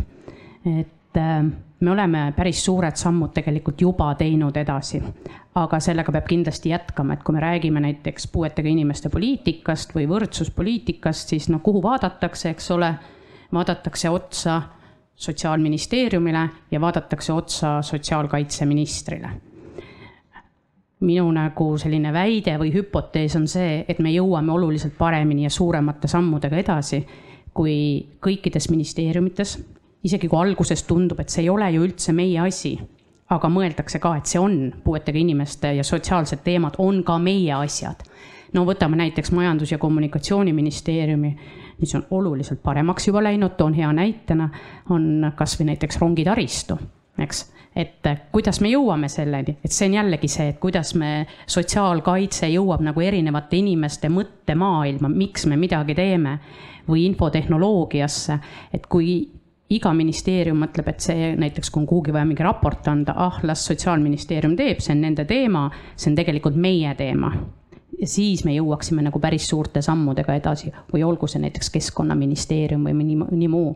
et 0.80 1.18
äh, 1.18 1.44
me 1.80 1.92
oleme 1.92 2.34
päris 2.36 2.64
suured 2.66 2.96
sammud 2.96 3.32
tegelikult 3.34 3.82
juba 3.82 4.14
teinud 4.20 4.58
edasi, 4.58 5.02
aga 5.56 5.80
sellega 5.80 6.12
peab 6.12 6.28
kindlasti 6.28 6.74
jätkama, 6.74 7.16
et 7.16 7.24
kui 7.24 7.36
me 7.36 7.44
räägime 7.44 7.80
näiteks 7.84 8.28
puuetega 8.34 8.70
inimeste 8.70 9.10
poliitikast 9.10 9.96
või 9.96 10.08
võrdsuspoliitikast, 10.10 11.32
siis 11.36 11.50
no 11.50 11.60
kuhu 11.64 11.84
vaadatakse, 11.84 12.50
eks 12.50 12.72
ole 12.76 12.94
vaadatakse 13.54 14.10
otsa 14.10 14.62
sotsiaalministeeriumile 15.16 16.50
ja 16.72 16.82
vaadatakse 16.82 17.34
otsa 17.34 17.82
sotsiaalkaitseministrile. 17.82 19.30
minu 21.00 21.32
nagu 21.32 21.78
selline 21.78 22.12
väide 22.14 22.58
või 22.60 22.74
hüpotees 22.74 23.36
on 23.40 23.46
see, 23.48 23.86
et 23.88 24.00
me 24.04 24.12
jõuame 24.12 24.52
oluliselt 24.52 24.98
paremini 24.98 25.46
ja 25.46 25.50
suuremate 25.50 26.08
sammudega 26.12 26.58
edasi, 26.60 27.06
kui 27.54 28.08
kõikides 28.20 28.68
ministeeriumites, 28.70 29.54
isegi 30.04 30.28
kui 30.28 30.40
alguses 30.40 30.84
tundub, 30.84 31.20
et 31.20 31.30
see 31.30 31.46
ei 31.46 31.50
ole 31.50 31.72
ju 31.72 31.86
üldse 31.88 32.12
meie 32.16 32.40
asi, 32.44 32.74
aga 33.30 33.50
mõeldakse 33.52 34.00
ka, 34.04 34.16
et 34.18 34.26
see 34.26 34.42
on 34.42 34.74
puuetega 34.84 35.20
inimeste 35.20 35.72
ja 35.78 35.84
sotsiaalsed 35.88 36.44
teemad 36.44 36.76
on 36.78 37.04
ka 37.04 37.18
meie 37.18 37.54
asjad. 37.54 38.04
no 38.54 38.66
võtame 38.66 38.98
näiteks 38.98 39.32
Majandus- 39.32 39.72
ja 39.72 39.78
Kommunikatsiooniministeeriumi 39.78 41.38
mis 41.80 41.96
on 41.96 42.06
oluliselt 42.12 42.64
paremaks 42.64 43.08
juba 43.08 43.24
läinud, 43.24 43.56
toon 43.58 43.74
hea 43.74 43.92
näitena, 43.94 44.50
on 44.90 45.32
kasvõi 45.36 45.72
näiteks 45.72 46.00
rongitaristu, 46.02 46.78
eks. 47.20 47.48
Et 47.80 48.08
kuidas 48.34 48.58
me 48.66 48.72
jõuame 48.72 49.08
selleni, 49.12 49.54
et 49.64 49.72
see 49.72 49.86
on 49.88 50.00
jällegi 50.00 50.28
see, 50.28 50.48
et 50.52 50.58
kuidas 50.60 50.96
me, 50.98 51.28
sotsiaalkaitse 51.48 52.50
jõuab 52.50 52.82
nagu 52.84 53.02
erinevate 53.06 53.60
inimeste 53.60 54.10
mõttemaailma, 54.10 55.12
miks 55.14 55.46
me 55.48 55.58
midagi 55.60 55.96
teeme 55.96 56.40
või 56.90 57.06
infotehnoloogiasse, 57.12 58.40
et 58.74 58.90
kui 58.90 59.14
iga 59.70 59.94
ministeerium 59.94 60.58
mõtleb, 60.66 60.90
et 60.90 61.06
see 61.06 61.30
näiteks, 61.38 61.70
kui 61.70 61.84
on 61.84 61.88
kuhugi 61.88 62.16
vaja 62.16 62.26
mingi 62.26 62.44
raport 62.44 62.90
anda, 62.90 63.14
ah, 63.16 63.38
las 63.46 63.68
sotsiaalministeerium 63.70 64.58
teeb, 64.58 64.82
see 64.82 64.98
on 64.98 65.06
nende 65.06 65.30
teema, 65.30 65.68
see 65.96 66.10
on 66.10 66.18
tegelikult 66.18 66.58
meie 66.58 66.96
teema 66.98 67.32
ja 68.00 68.08
siis 68.08 68.44
me 68.46 68.54
jõuaksime 68.56 69.04
nagu 69.04 69.20
päris 69.20 69.48
suurte 69.50 69.82
sammudega 69.82 70.36
edasi 70.40 70.72
või 70.94 71.04
olgu 71.04 71.28
see 71.28 71.42
näiteks 71.44 71.70
keskkonnaministeerium 71.74 72.86
või 72.88 72.94
nii, 73.04 73.18
nii 73.32 73.50
muu. 73.52 73.76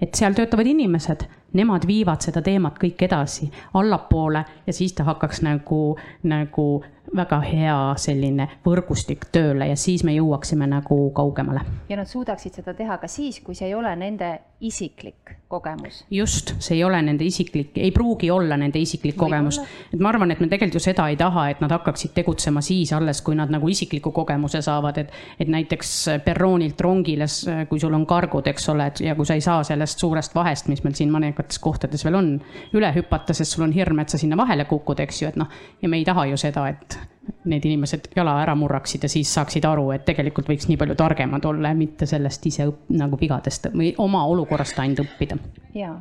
et 0.00 0.14
seal 0.14 0.34
töötavad 0.34 0.66
inimesed, 0.66 1.24
nemad 1.54 1.86
viivad 1.86 2.24
seda 2.24 2.42
teemat 2.42 2.78
kõik 2.82 3.06
edasi 3.06 3.50
allapoole 3.74 4.44
ja 4.66 4.72
siis 4.72 4.92
ta 4.92 5.04
hakkaks 5.04 5.42
nagu, 5.42 5.96
nagu 6.22 6.68
väga 7.16 7.40
hea 7.44 7.78
selline 8.00 8.48
võrgustik 8.66 9.28
tööle 9.32 9.68
ja 9.70 9.76
siis 9.76 10.04
me 10.04 10.14
jõuaksime 10.16 10.66
nagu 10.70 11.10
kaugemale. 11.14 11.60
ja 11.88 11.96
nad 11.96 12.10
suudaksid 12.10 12.60
seda 12.60 12.74
teha 12.74 12.98
ka 12.98 13.08
siis, 13.08 13.40
kui 13.40 13.54
see 13.54 13.68
ei 13.68 13.74
ole 13.74 13.94
nende 13.96 14.38
isiklik 14.64 15.36
kogemus. 15.48 16.04
just, 16.10 16.54
see 16.58 16.76
ei 16.76 16.84
ole 16.84 17.02
nende 17.02 17.24
isiklik, 17.24 17.76
ei 17.78 17.90
pruugi 17.92 18.30
olla 18.30 18.56
nende 18.56 18.78
isiklik 18.78 19.14
Või 19.14 19.26
kogemus. 19.26 19.60
et 19.92 20.00
ma 20.00 20.08
arvan, 20.08 20.30
et 20.32 20.40
me 20.40 20.48
tegelikult 20.48 20.78
ju 20.78 20.82
seda 20.82 21.06
ei 21.12 21.16
taha, 21.20 21.48
et 21.50 21.60
nad 21.60 21.70
hakkaksid 21.70 22.14
tegutsema 22.16 22.62
siis 22.64 22.92
alles, 22.96 23.20
kui 23.22 23.36
nad 23.38 23.52
nagu 23.52 23.68
isikliku 23.68 24.10
kogemuse 24.12 24.62
saavad, 24.64 24.98
et, 25.04 25.12
et 25.38 25.48
näiteks 25.48 25.94
perroonilt 26.24 26.80
rongile, 26.80 27.28
kui 27.68 27.80
sul 27.80 27.94
on 27.94 28.06
kargud, 28.06 28.48
eks 28.50 28.68
ole, 28.72 28.88
et 28.90 29.04
ja 29.04 29.14
kui 29.14 29.28
sa 29.28 29.38
ei 29.38 29.44
saa 29.44 29.62
sellest 29.64 30.02
suurest 30.02 30.34
vahest, 30.34 30.68
mis 30.72 30.82
meil 30.84 30.96
siin 30.98 31.12
mõningates 31.12 31.60
kohtades 31.62 32.04
veel 32.04 32.18
on, 32.18 32.30
üle 32.74 32.92
hüpata, 32.96 33.36
sest 33.36 33.54
sul 33.56 33.68
on 33.68 33.74
hirm, 33.76 34.00
et 34.02 34.12
sa 34.12 34.20
sinna 34.20 34.38
vahele 34.40 34.66
kukud, 34.70 35.00
eks 35.04 35.22
ju, 35.22 35.28
et 35.28 35.40
noh, 35.40 35.50
ja 35.82 35.92
me 35.92 36.00
ei 36.00 36.08
taha 36.08 36.26
ju 36.32 36.40
seda, 36.40 36.66
et 36.72 36.98
need 37.44 37.64
inimesed 37.64 38.08
jala 38.16 38.36
ära 38.42 38.54
murraksid 38.58 39.04
ja 39.04 39.08
siis 39.08 39.30
saaksid 39.34 39.64
aru, 39.68 39.90
et 39.94 40.04
tegelikult 40.08 40.48
võiks 40.48 40.68
nii 40.68 40.80
palju 40.80 40.96
targemad 40.98 41.44
olla 41.48 41.72
ja 41.72 41.78
mitte 41.78 42.06
sellest 42.06 42.46
ise 42.50 42.68
õpp, 42.70 42.88
nagu 42.96 43.20
vigadest 43.20 43.70
või 43.74 43.94
oma 43.98 44.24
olukorrast 44.30 44.80
ainult 44.82 45.06
õppida. 45.06 45.38
jaa 45.74 46.00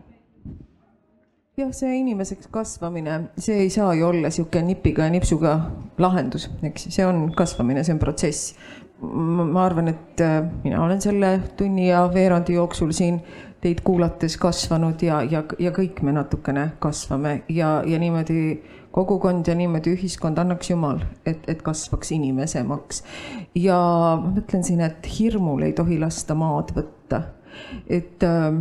jah, 1.58 1.70
see 1.76 1.98
inimeseks 2.00 2.50
kasvamine, 2.54 3.20
see 3.38 3.66
ei 3.66 3.70
saa 3.74 3.94
ju 3.94 4.08
olla 4.08 4.30
niisugune 4.30 4.72
nipiga 4.72 5.06
ja 5.06 5.14
nipsuga 5.14 5.58
lahendus, 6.02 6.48
eks, 6.66 6.88
see 6.96 7.06
on 7.06 7.28
kasvamine, 7.38 7.84
see 7.86 7.94
on 7.94 8.02
protsess. 8.02 8.56
ma 9.04 9.66
arvan, 9.66 9.90
et 9.92 10.22
äh, 10.24 10.38
mina 10.64 10.84
olen 10.84 11.02
selle 11.04 11.34
tunni 11.58 11.90
ja 11.90 12.06
veerandi 12.14 12.54
jooksul 12.54 12.94
siin 12.96 13.18
teid 13.60 13.82
kuulates 13.84 14.38
kasvanud 14.40 15.02
ja, 15.04 15.22
ja, 15.28 15.42
ja 15.60 15.72
kõik 15.76 16.00
me 16.04 16.14
natukene 16.16 16.70
kasvame 16.80 17.42
ja, 17.52 17.82
ja 17.88 18.00
niimoodi 18.00 18.38
kogukond 18.94 19.48
ja 19.50 19.56
niimoodi 19.58 19.96
ühiskond 19.98 20.38
annaks 20.38 20.70
jumal, 20.70 21.02
et, 21.26 21.42
et 21.50 21.62
kasvaks 21.66 22.14
inimesemaks. 22.14 23.04
ja 23.58 23.78
ma 24.22 24.34
mõtlen 24.36 24.66
siin, 24.66 24.84
et 24.86 25.08
hirmul 25.18 25.66
ei 25.66 25.74
tohi 25.74 26.00
lasta 26.02 26.38
maad 26.38 26.76
võtta. 26.78 27.24
et 27.90 28.24
äh, 28.24 28.54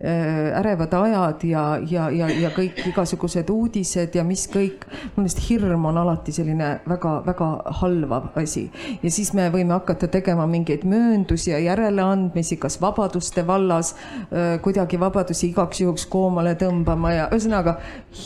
ärevad 0.00 0.92
ajad 0.94 1.42
ja, 1.42 1.62
ja, 1.90 2.04
ja, 2.10 2.28
ja 2.30 2.50
kõik 2.54 2.76
igasugused 2.86 3.48
uudised 3.50 4.14
ja 4.14 4.22
mis 4.24 4.44
kõik. 4.46 4.86
minu 4.86 5.24
meelest 5.24 5.40
hirm 5.48 5.88
on 5.90 5.98
alati 5.98 6.32
selline 6.32 6.68
väga-väga 6.86 7.48
halvav 7.80 8.28
asi 8.38 8.68
ja 9.02 9.10
siis 9.10 9.32
me 9.34 9.48
võime 9.50 9.74
hakata 9.74 10.06
tegema 10.08 10.46
mingeid 10.46 10.86
mööndusi 10.86 11.50
ja 11.50 11.58
järeleandmisi, 11.58 12.56
kas 12.56 12.80
vabaduste 12.80 13.46
vallas 13.46 13.96
kuidagi 14.62 15.00
vabadusi 15.00 15.48
igaks 15.50 15.80
juhuks 15.80 16.06
koomale 16.06 16.54
tõmbama 16.54 17.16
ja 17.16 17.28
ühesõnaga 17.32 17.80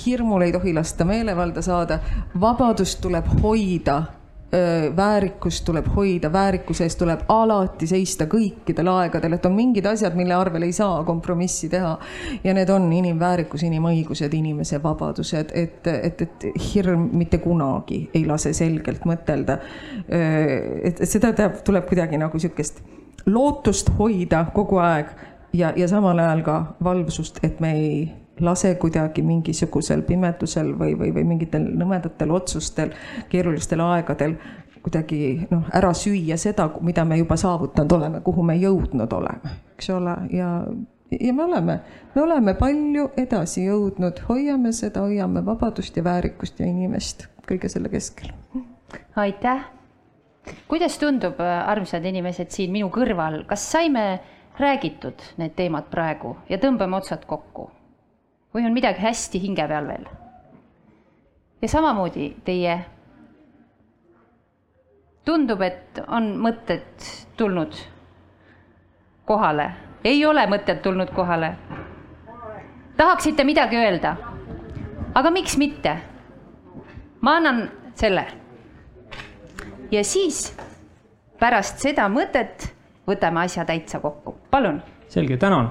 hirmul 0.04 0.44
ei 0.44 0.52
tohi 0.52 0.74
lasta 0.76 1.08
meelevalda 1.08 1.62
saada. 1.62 2.00
vabadust 2.40 3.00
tuleb 3.00 3.24
hoida 3.42 4.02
väärikust 4.96 5.64
tuleb 5.64 5.86
hoida, 5.96 6.28
väärikuse 6.32 6.84
eest 6.84 6.98
tuleb 7.00 7.22
alati 7.32 7.86
seista 7.88 8.26
kõikidel 8.28 8.90
aegadel, 8.92 9.36
et 9.36 9.46
on 9.48 9.54
mingid 9.56 9.86
asjad, 9.88 10.16
mille 10.18 10.34
arvel 10.36 10.66
ei 10.66 10.74
saa 10.76 11.02
kompromissi 11.08 11.70
teha. 11.72 11.94
ja 12.44 12.54
need 12.54 12.68
on 12.68 12.92
inimväärikus, 12.92 13.62
inimõigused, 13.62 14.34
inimese 14.34 14.82
vabadused, 14.82 15.52
et, 15.54 15.86
et, 15.86 16.22
et 16.22 16.46
hirm 16.74 17.08
mitte 17.12 17.38
kunagi 17.38 18.10
ei 18.14 18.26
lase 18.26 18.52
selgelt 18.52 19.06
mõtelda. 19.08 19.58
et, 20.08 21.00
et 21.00 21.08
seda 21.08 21.32
teab, 21.32 21.62
tuleb 21.64 21.88
kuidagi 21.88 22.20
nagu 22.20 22.38
sihukest 22.38 22.82
lootust 23.26 23.92
hoida 23.98 24.46
kogu 24.54 24.82
aeg 24.82 25.12
ja, 25.52 25.72
ja 25.76 25.88
samal 25.88 26.18
ajal 26.18 26.42
ka 26.42 26.58
valvsust, 26.84 27.40
et 27.42 27.60
me 27.60 27.72
ei 27.78 28.21
lase 28.40 28.74
kuidagi 28.80 29.22
mingisugusel 29.22 30.02
pimedusel 30.02 30.72
või, 30.78 30.94
või, 30.98 31.12
või 31.14 31.24
mingitel 31.34 31.66
nõmedatel 31.76 32.30
otsustel, 32.32 32.94
keerulistel 33.28 33.80
aegadel 33.84 34.36
kuidagi 34.82 35.46
noh, 35.50 35.66
ära 35.74 35.92
süüa 35.94 36.36
seda, 36.40 36.66
mida 36.82 37.04
me 37.06 37.18
juba 37.20 37.36
saavutanud 37.38 37.92
oleme, 37.98 38.22
kuhu 38.24 38.42
me 38.46 38.56
jõudnud 38.58 39.12
oleme, 39.14 39.52
eks 39.76 39.90
ole, 39.94 40.16
ja, 40.34 40.48
ja 41.14 41.34
me 41.36 41.44
oleme, 41.44 41.76
me 42.14 42.22
oleme 42.22 42.54
palju 42.58 43.10
edasi 43.20 43.66
jõudnud, 43.68 44.24
hoiame 44.28 44.72
seda, 44.76 45.04
hoiame 45.06 45.44
vabadust 45.46 45.96
ja 45.96 46.04
väärikust 46.04 46.60
ja 46.60 46.66
inimest 46.66 47.28
kõige 47.46 47.70
selle 47.70 47.92
keskel. 47.92 48.32
aitäh. 49.16 49.68
kuidas 50.68 50.98
tundub, 50.98 51.38
armsad 51.66 52.04
inimesed 52.04 52.50
siin 52.50 52.72
minu 52.72 52.90
kõrval, 52.90 53.44
kas 53.46 53.70
saime 53.70 54.20
räägitud 54.58 55.22
need 55.38 55.54
teemad 55.56 55.86
praegu 55.90 56.36
ja 56.48 56.58
tõmbame 56.58 56.98
otsad 56.98 57.24
kokku? 57.26 57.70
Või 58.54 58.66
on 58.66 58.72
midagi 58.72 59.00
hästi 59.00 59.40
hinge 59.40 59.66
peal 59.68 59.86
veel? 59.88 60.04
ja 61.62 61.68
samamoodi 61.68 62.36
teie. 62.44 62.78
tundub, 65.24 65.60
et 65.62 66.02
on 66.08 66.32
mõtted 66.42 67.06
tulnud 67.36 67.76
kohale, 69.24 69.70
ei 70.04 70.24
ole 70.26 70.46
mõtted 70.46 70.82
tulnud 70.82 71.10
kohale. 71.14 71.54
tahaksite 72.96 73.44
midagi 73.44 73.76
öelda? 73.76 74.16
aga 75.14 75.30
miks 75.30 75.56
mitte? 75.56 75.96
ma 77.20 77.36
annan 77.36 77.68
selle. 77.94 78.26
ja 79.90 80.04
siis 80.04 80.56
pärast 81.38 81.78
seda 81.78 82.08
mõtet 82.08 82.72
võtame 83.06 83.46
asja 83.46 83.64
täitsa 83.64 84.00
kokku, 84.00 84.36
palun. 84.50 84.82
selge, 85.08 85.36
tänan 85.36 85.70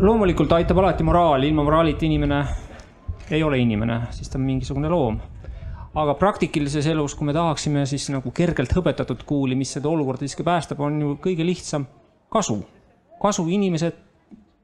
loomulikult 0.00 0.52
aitab 0.52 0.78
alati 0.78 1.02
moraal, 1.02 1.42
ilma 1.42 1.64
moraalita 1.66 2.06
inimene 2.06 2.44
ei 3.30 3.42
ole 3.42 3.58
inimene, 3.58 4.00
siis 4.10 4.30
ta 4.30 4.38
on 4.38 4.44
mingisugune 4.46 4.88
loom. 4.88 5.18
aga 5.98 6.14
praktilises 6.14 6.86
elus, 6.86 7.14
kui 7.14 7.26
me 7.26 7.32
tahaksime 7.32 7.86
siis 7.86 8.04
nagu 8.12 8.30
kergelt 8.30 8.72
hõbetatud 8.76 9.24
kuuli, 9.26 9.56
mis 9.58 9.72
seda 9.72 9.88
olukorda 9.88 10.26
siiski 10.26 10.44
päästab, 10.46 10.80
on 10.80 11.00
ju 11.00 11.14
kõige 11.24 11.46
lihtsam 11.46 11.86
kasu. 12.30 12.62
kasu, 13.22 13.46
inimesed 13.48 13.96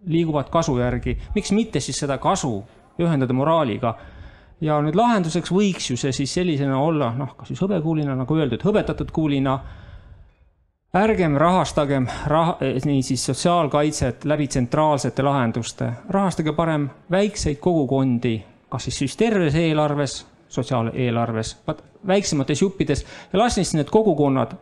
liiguvad 0.07 0.51
kasu 0.51 0.79
järgi, 0.79 1.19
miks 1.35 1.53
mitte 1.53 1.81
siis 1.81 1.99
seda 1.99 2.19
kasu 2.19 2.63
ühendada 3.01 3.33
moraaliga 3.33 3.97
ja 4.61 4.79
nüüd 4.83 4.95
lahenduseks 4.95 5.51
võiks 5.51 5.91
ju 5.91 5.97
see 5.97 6.13
siis 6.13 6.35
sellisena 6.35 6.79
olla, 6.79 7.11
noh, 7.19 7.35
kas 7.37 7.49
siis 7.49 7.63
hõbekuulina, 7.63 8.15
nagu 8.15 8.37
öeldud, 8.37 8.63
hõbetatud 8.63 9.11
kuulina 9.11 9.59
ärgem 10.95 11.37
rahastagem 11.37 12.07
rah-, 12.27 12.57
niisiis 12.85 13.27
sotsiaalkaitset 13.27 14.25
läbi 14.25 14.47
tsentraalsete 14.47 15.23
lahenduste, 15.23 15.91
rahastage 16.09 16.53
parem 16.53 16.89
väikseid 17.11 17.57
kogukondi, 17.61 18.43
kas 18.69 18.85
siis, 18.85 18.99
siis 18.99 19.17
terves 19.17 19.55
eelarves, 19.55 20.27
sotsiaaleelarves, 20.49 21.57
vaat 21.67 21.85
väiksemates 22.07 22.63
juppides 22.63 23.07
ja 23.33 23.39
las 23.39 23.55
siis 23.55 23.75
need 23.75 23.91
kogukonnad 23.91 24.55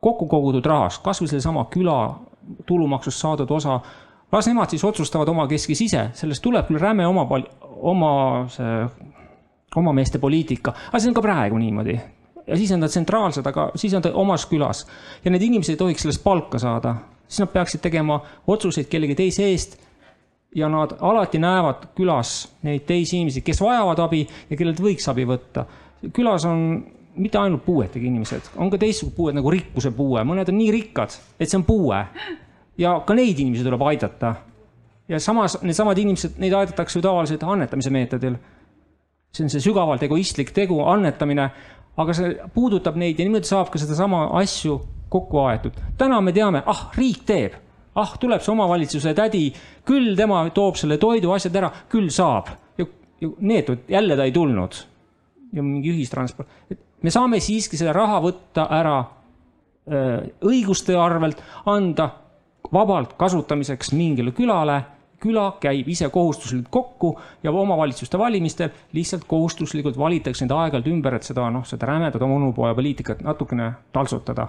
kokku 0.00 0.26
kogutud 0.26 0.66
rahast, 0.66 1.02
kasvõi 1.02 1.28
sellesama 1.28 1.66
küla 1.72 1.98
tulumaksust 2.66 3.18
saadud 3.18 3.50
osa, 3.50 3.80
las 4.32 4.46
nemad 4.46 4.70
siis 4.70 4.84
otsustavad 4.84 5.28
omakeskis 5.28 5.80
ise, 5.88 6.10
sellest 6.14 6.42
tuleb 6.42 6.68
küll 6.70 6.78
räme 6.78 7.06
oma, 7.06 7.26
oma 7.76 8.12
see, 8.54 8.84
omameeste 9.76 10.22
poliitika, 10.22 10.76
aga 10.92 11.00
see 11.00 11.10
on 11.10 11.16
ka 11.16 11.26
praegu 11.26 11.58
niimoodi 11.58 11.98
ja 12.46 12.56
siis 12.56 12.72
on 12.72 12.80
ta 12.80 12.88
tsentraalsed, 12.88 13.46
aga 13.46 13.70
siis 13.74 13.94
on 13.94 14.02
ta 14.02 14.12
omas 14.14 14.46
külas. 14.46 14.86
ja 15.24 15.30
need 15.30 15.42
inimesed 15.42 15.74
ei 15.74 15.76
tohiks 15.76 16.02
sellest 16.02 16.24
palka 16.24 16.58
saada, 16.58 16.94
siis 17.28 17.42
nad 17.42 17.52
peaksid 17.52 17.82
tegema 17.82 18.20
otsuseid 18.46 18.86
kellegi 18.90 19.14
teise 19.14 19.48
eest. 19.50 19.78
ja 20.54 20.68
nad 20.68 20.96
alati 21.00 21.38
näevad 21.38 21.88
külas 21.96 22.48
neid 22.62 22.86
teisi 22.86 23.16
inimesi, 23.16 23.40
kes 23.40 23.60
vajavad 23.60 23.98
abi 23.98 24.26
ja 24.50 24.56
kellelt 24.56 24.80
võiks 24.80 25.10
abi 25.10 25.26
võtta. 25.26 25.66
külas 26.12 26.44
on 26.44 26.84
mitte 27.16 27.38
ainult 27.38 27.64
puuetega 27.64 28.06
inimesed, 28.06 28.50
on 28.56 28.70
ka 28.70 28.78
teistsugused 28.78 29.16
puued 29.16 29.34
nagu 29.34 29.50
rikkuse 29.50 29.90
puue, 29.90 30.20
mõned 30.24 30.48
on 30.48 30.58
nii 30.58 30.70
rikkad, 30.70 31.16
et 31.40 31.48
see 31.48 31.58
on 31.58 31.64
puue. 31.64 32.04
ja 32.78 33.00
ka 33.06 33.14
neid 33.14 33.38
inimesi 33.38 33.64
tuleb 33.64 33.82
aidata. 33.82 34.34
ja 35.08 35.20
samas 35.20 35.58
needsamad 35.62 35.98
inimesed, 35.98 36.38
neid 36.38 36.52
aidatakse 36.52 36.98
ju 36.98 37.02
tavaliselt 37.02 37.42
annetamise 37.42 37.90
meetodil 37.90 38.36
see 39.36 39.44
on 39.44 39.52
see 39.52 39.64
sügavalt 39.68 40.04
egoistlik 40.06 40.52
tegu, 40.56 40.80
annetamine, 40.88 41.50
aga 41.96 42.16
see 42.16 42.34
puudutab 42.54 42.98
neid 43.00 43.18
ja 43.18 43.26
niimoodi 43.26 43.48
saab 43.48 43.70
ka 43.72 43.80
sedasama 43.80 44.26
asju 44.40 44.78
kokku 45.12 45.40
aetud. 45.46 45.76
täna 45.98 46.20
me 46.20 46.32
teame, 46.32 46.62
ah, 46.66 46.88
riik 46.96 47.24
teeb, 47.28 47.56
ah, 47.94 48.16
tuleb 48.20 48.42
see 48.42 48.52
omavalitsuse 48.52 49.14
tädi, 49.16 49.48
küll 49.86 50.16
tema 50.18 50.42
toob 50.54 50.78
selle 50.80 50.98
toidu, 51.02 51.32
asjad 51.32 51.56
ära, 51.62 51.70
küll 51.92 52.10
saab. 52.10 52.50
ja, 52.78 52.86
ja 53.20 53.30
neetud, 53.40 53.86
jälle 53.88 54.16
ta 54.16 54.24
ei 54.24 54.32
tulnud. 54.32 54.82
ja 55.52 55.62
mingi 55.62 55.92
ühistransport, 55.94 56.48
et 56.70 56.80
me 57.02 57.12
saame 57.14 57.40
siiski 57.40 57.78
selle 57.78 57.94
raha 57.96 58.20
võtta 58.24 58.66
ära 58.76 58.96
öö, 59.86 60.20
õiguste 60.50 60.96
arvelt, 60.98 61.40
anda 61.70 62.10
vabalt 62.72 63.14
kasutamiseks 63.16 63.92
mingile 63.94 64.34
külale 64.34 64.82
küla 65.26 65.46
käib 65.60 65.88
ise 65.90 66.08
kohustuslikult 66.12 66.70
kokku 66.70 67.12
ja 67.42 67.52
omavalitsuste 67.52 68.18
valimistel 68.18 68.70
lihtsalt 68.96 69.26
kohustuslikult 69.28 69.98
valitakse 69.98 70.46
neid 70.46 70.54
aeg-ajalt 70.54 70.90
ümber, 70.92 71.18
et 71.18 71.26
seda 71.26 71.50
noh, 71.50 71.66
seda 71.66 71.90
rämedat 71.90 72.22
onupojapoliitikat 72.22 73.22
natukene 73.26 73.72
taltsutada. 73.92 74.48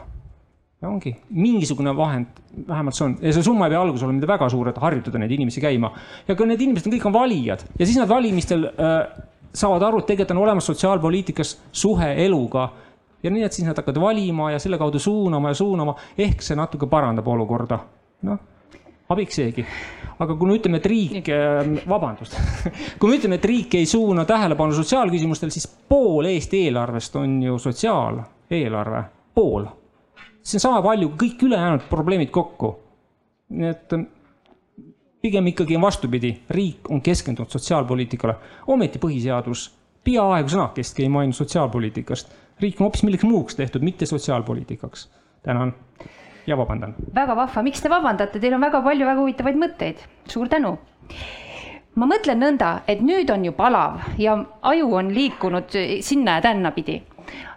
ja 0.82 0.90
ongi 0.90 1.16
mingisugune 1.34 1.96
vahend, 1.98 2.28
vähemalt 2.68 2.96
see 2.96 3.06
on 3.06 3.16
ja 3.22 3.32
see 3.34 3.44
summa 3.44 3.66
ei 3.66 3.74
pea 3.74 3.80
alguses 3.82 4.04
olema 4.06 4.28
väga 4.30 4.50
suur, 4.54 4.68
et 4.70 4.78
harjutada 4.78 5.18
neid 5.18 5.32
inimesi 5.32 5.62
käima. 5.62 5.92
ja 6.28 6.36
ka 6.36 6.46
need 6.46 6.62
inimesed 6.62 6.92
kõik 6.94 7.08
on 7.10 7.14
valijad 7.14 7.66
ja 7.80 7.86
siis 7.86 7.98
nad 7.98 8.10
valimistel 8.10 8.68
äh, 8.70 9.24
saavad 9.54 9.84
aru, 9.84 10.00
et 10.00 10.12
tegelikult 10.12 10.38
on 10.38 10.44
olemas 10.44 10.70
sotsiaalpoliitikas 10.70 11.56
suhe 11.72 12.14
eluga 12.26 12.70
ja 13.24 13.32
nii, 13.32 13.44
et 13.44 13.54
siis 13.54 13.68
nad 13.68 13.78
hakkavad 13.78 14.02
valima 14.02 14.52
ja 14.52 14.60
selle 14.60 14.78
kaudu 14.78 15.00
suunama 15.00 15.54
ja 15.54 15.58
suunama, 15.58 15.96
ehk 16.18 16.46
see 16.46 16.58
natuke 16.58 16.88
parandab 16.88 17.28
olukorda. 17.28 17.80
noh, 18.28 18.40
abiks 19.10 19.36
seegi 19.36 19.66
aga 20.20 20.36
kui 20.36 20.50
me 20.50 20.58
ütleme, 20.58 20.82
et 20.82 20.90
riik, 20.90 21.30
ähm, 21.34 21.78
vabandust 21.90 22.38
kui 23.00 23.12
me 23.12 23.20
ütleme, 23.20 23.38
et 23.38 23.46
riik 23.46 23.78
ei 23.80 23.86
suuna 23.90 24.26
tähelepanu 24.26 24.76
sotsiaalküsimustele, 24.78 25.54
siis 25.54 25.68
pool 25.68 26.30
Eesti 26.30 26.66
eelarvest 26.68 27.16
on 27.20 27.38
ju 27.44 27.58
sotsiaaleelarve, 27.62 29.04
pool. 29.38 29.68
see 30.42 30.58
on 30.58 30.66
sama 30.68 30.82
palju, 30.86 31.14
kõik 31.20 31.48
ülejäänud 31.50 31.88
probleemid 31.90 32.32
kokku. 32.34 32.76
nii 33.50 33.70
et 33.70 33.94
ähm, 33.94 34.10
pigem 35.22 35.54
ikkagi 35.54 35.76
on 35.76 35.86
vastupidi, 35.86 36.34
riik 36.50 36.90
on 36.92 37.02
keskendunud 37.02 37.52
sotsiaalpoliitikale, 37.52 38.36
ometi 38.74 39.00
põhiseadus 39.00 39.70
peaaegu 40.08 40.52
sõnakestki 40.52 41.06
ei 41.06 41.10
maininud 41.12 41.38
sotsiaalpoliitikast. 41.38 42.34
riik 42.62 42.80
on 42.80 42.88
hoopis 42.88 43.04
milleks 43.04 43.24
muuks 43.24 43.56
tehtud, 43.56 43.82
mitte 43.82 44.06
sotsiaalpoliitikaks. 44.06 45.10
tänan 45.44 45.74
ja 46.48 46.58
vabandan. 46.58 46.96
väga 47.16 47.36
vahva, 47.36 47.64
miks 47.64 47.82
te 47.82 47.90
vabandate, 47.90 48.40
teil 48.40 48.54
on 48.54 48.62
väga 48.62 48.82
palju 48.82 49.06
väga 49.06 49.20
huvitavaid 49.20 49.60
mõtteid, 49.66 50.08
suur 50.28 50.48
tänu 50.48 50.78
ma 51.98 52.06
mõtlen 52.06 52.40
nõnda, 52.42 52.82
et 52.88 53.02
nüüd 53.02 53.30
on 53.34 53.46
ju 53.46 53.54
palav 53.58 54.02
ja 54.22 54.38
aju 54.70 54.90
on 55.00 55.12
liikunud 55.14 55.78
sinna 56.06 56.38
ja 56.38 56.42
tännapidi. 56.50 57.02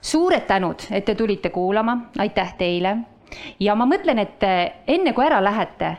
suured 0.01 0.47
tänud, 0.47 0.83
et 0.91 1.05
te 1.05 1.15
tulite 1.15 1.51
kuulama, 1.51 2.11
aitäh 2.19 2.55
teile. 2.59 2.97
ja 3.61 3.75
ma 3.75 3.87
mõtlen, 3.87 4.19
et 4.19 4.43
enne 4.87 5.13
kui 5.13 5.25
ära 5.25 5.41
lähete, 5.45 5.97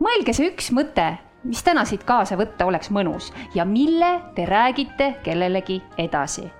mõelge 0.00 0.32
see 0.32 0.50
üks 0.50 0.72
mõte, 0.72 1.18
mis 1.44 1.62
täna 1.62 1.84
siit 1.84 2.04
kaasa 2.04 2.36
võtta 2.36 2.66
oleks 2.66 2.90
mõnus 2.90 3.32
ja 3.54 3.64
mille 3.64 4.20
te 4.34 4.46
räägite 4.46 5.14
kellelegi 5.22 5.82
edasi. 5.98 6.50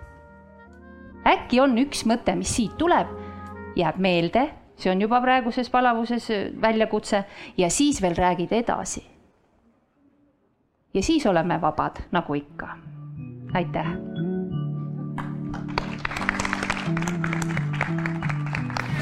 äkki 1.27 1.61
on 1.61 1.79
üks 1.79 2.05
mõte, 2.07 2.35
mis 2.37 2.57
siit 2.57 2.77
tuleb, 2.79 3.07
jääb 3.77 3.97
meelde 3.97 4.62
see 4.83 4.91
on 4.91 5.01
juba 5.01 5.21
praeguses 5.23 5.71
palavuses 5.71 6.31
äh, 6.31 6.51
väljakutse 6.61 7.25
ja 7.57 7.71
siis 7.71 8.03
veel 8.03 8.17
räägid 8.17 8.53
edasi. 8.53 9.07
ja 10.95 11.03
siis 11.03 11.27
oleme 11.27 11.61
vabad, 11.61 12.03
nagu 12.11 12.35
ikka. 12.35 12.69
aitäh. 13.55 13.87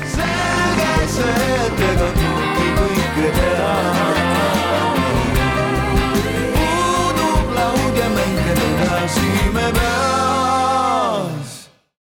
selge 0.04 1.08
see, 1.08 1.48
et 1.66 1.84
ega 1.90 2.12
kõike 2.20 2.68
kõike 2.78 3.32
teha. 3.40 3.74
puudub 6.54 7.58
laud 7.58 8.00
ja 8.04 8.08
mängida 8.16 8.70
edasi 8.70 9.28
me 9.54 9.72
peame. 9.72 10.19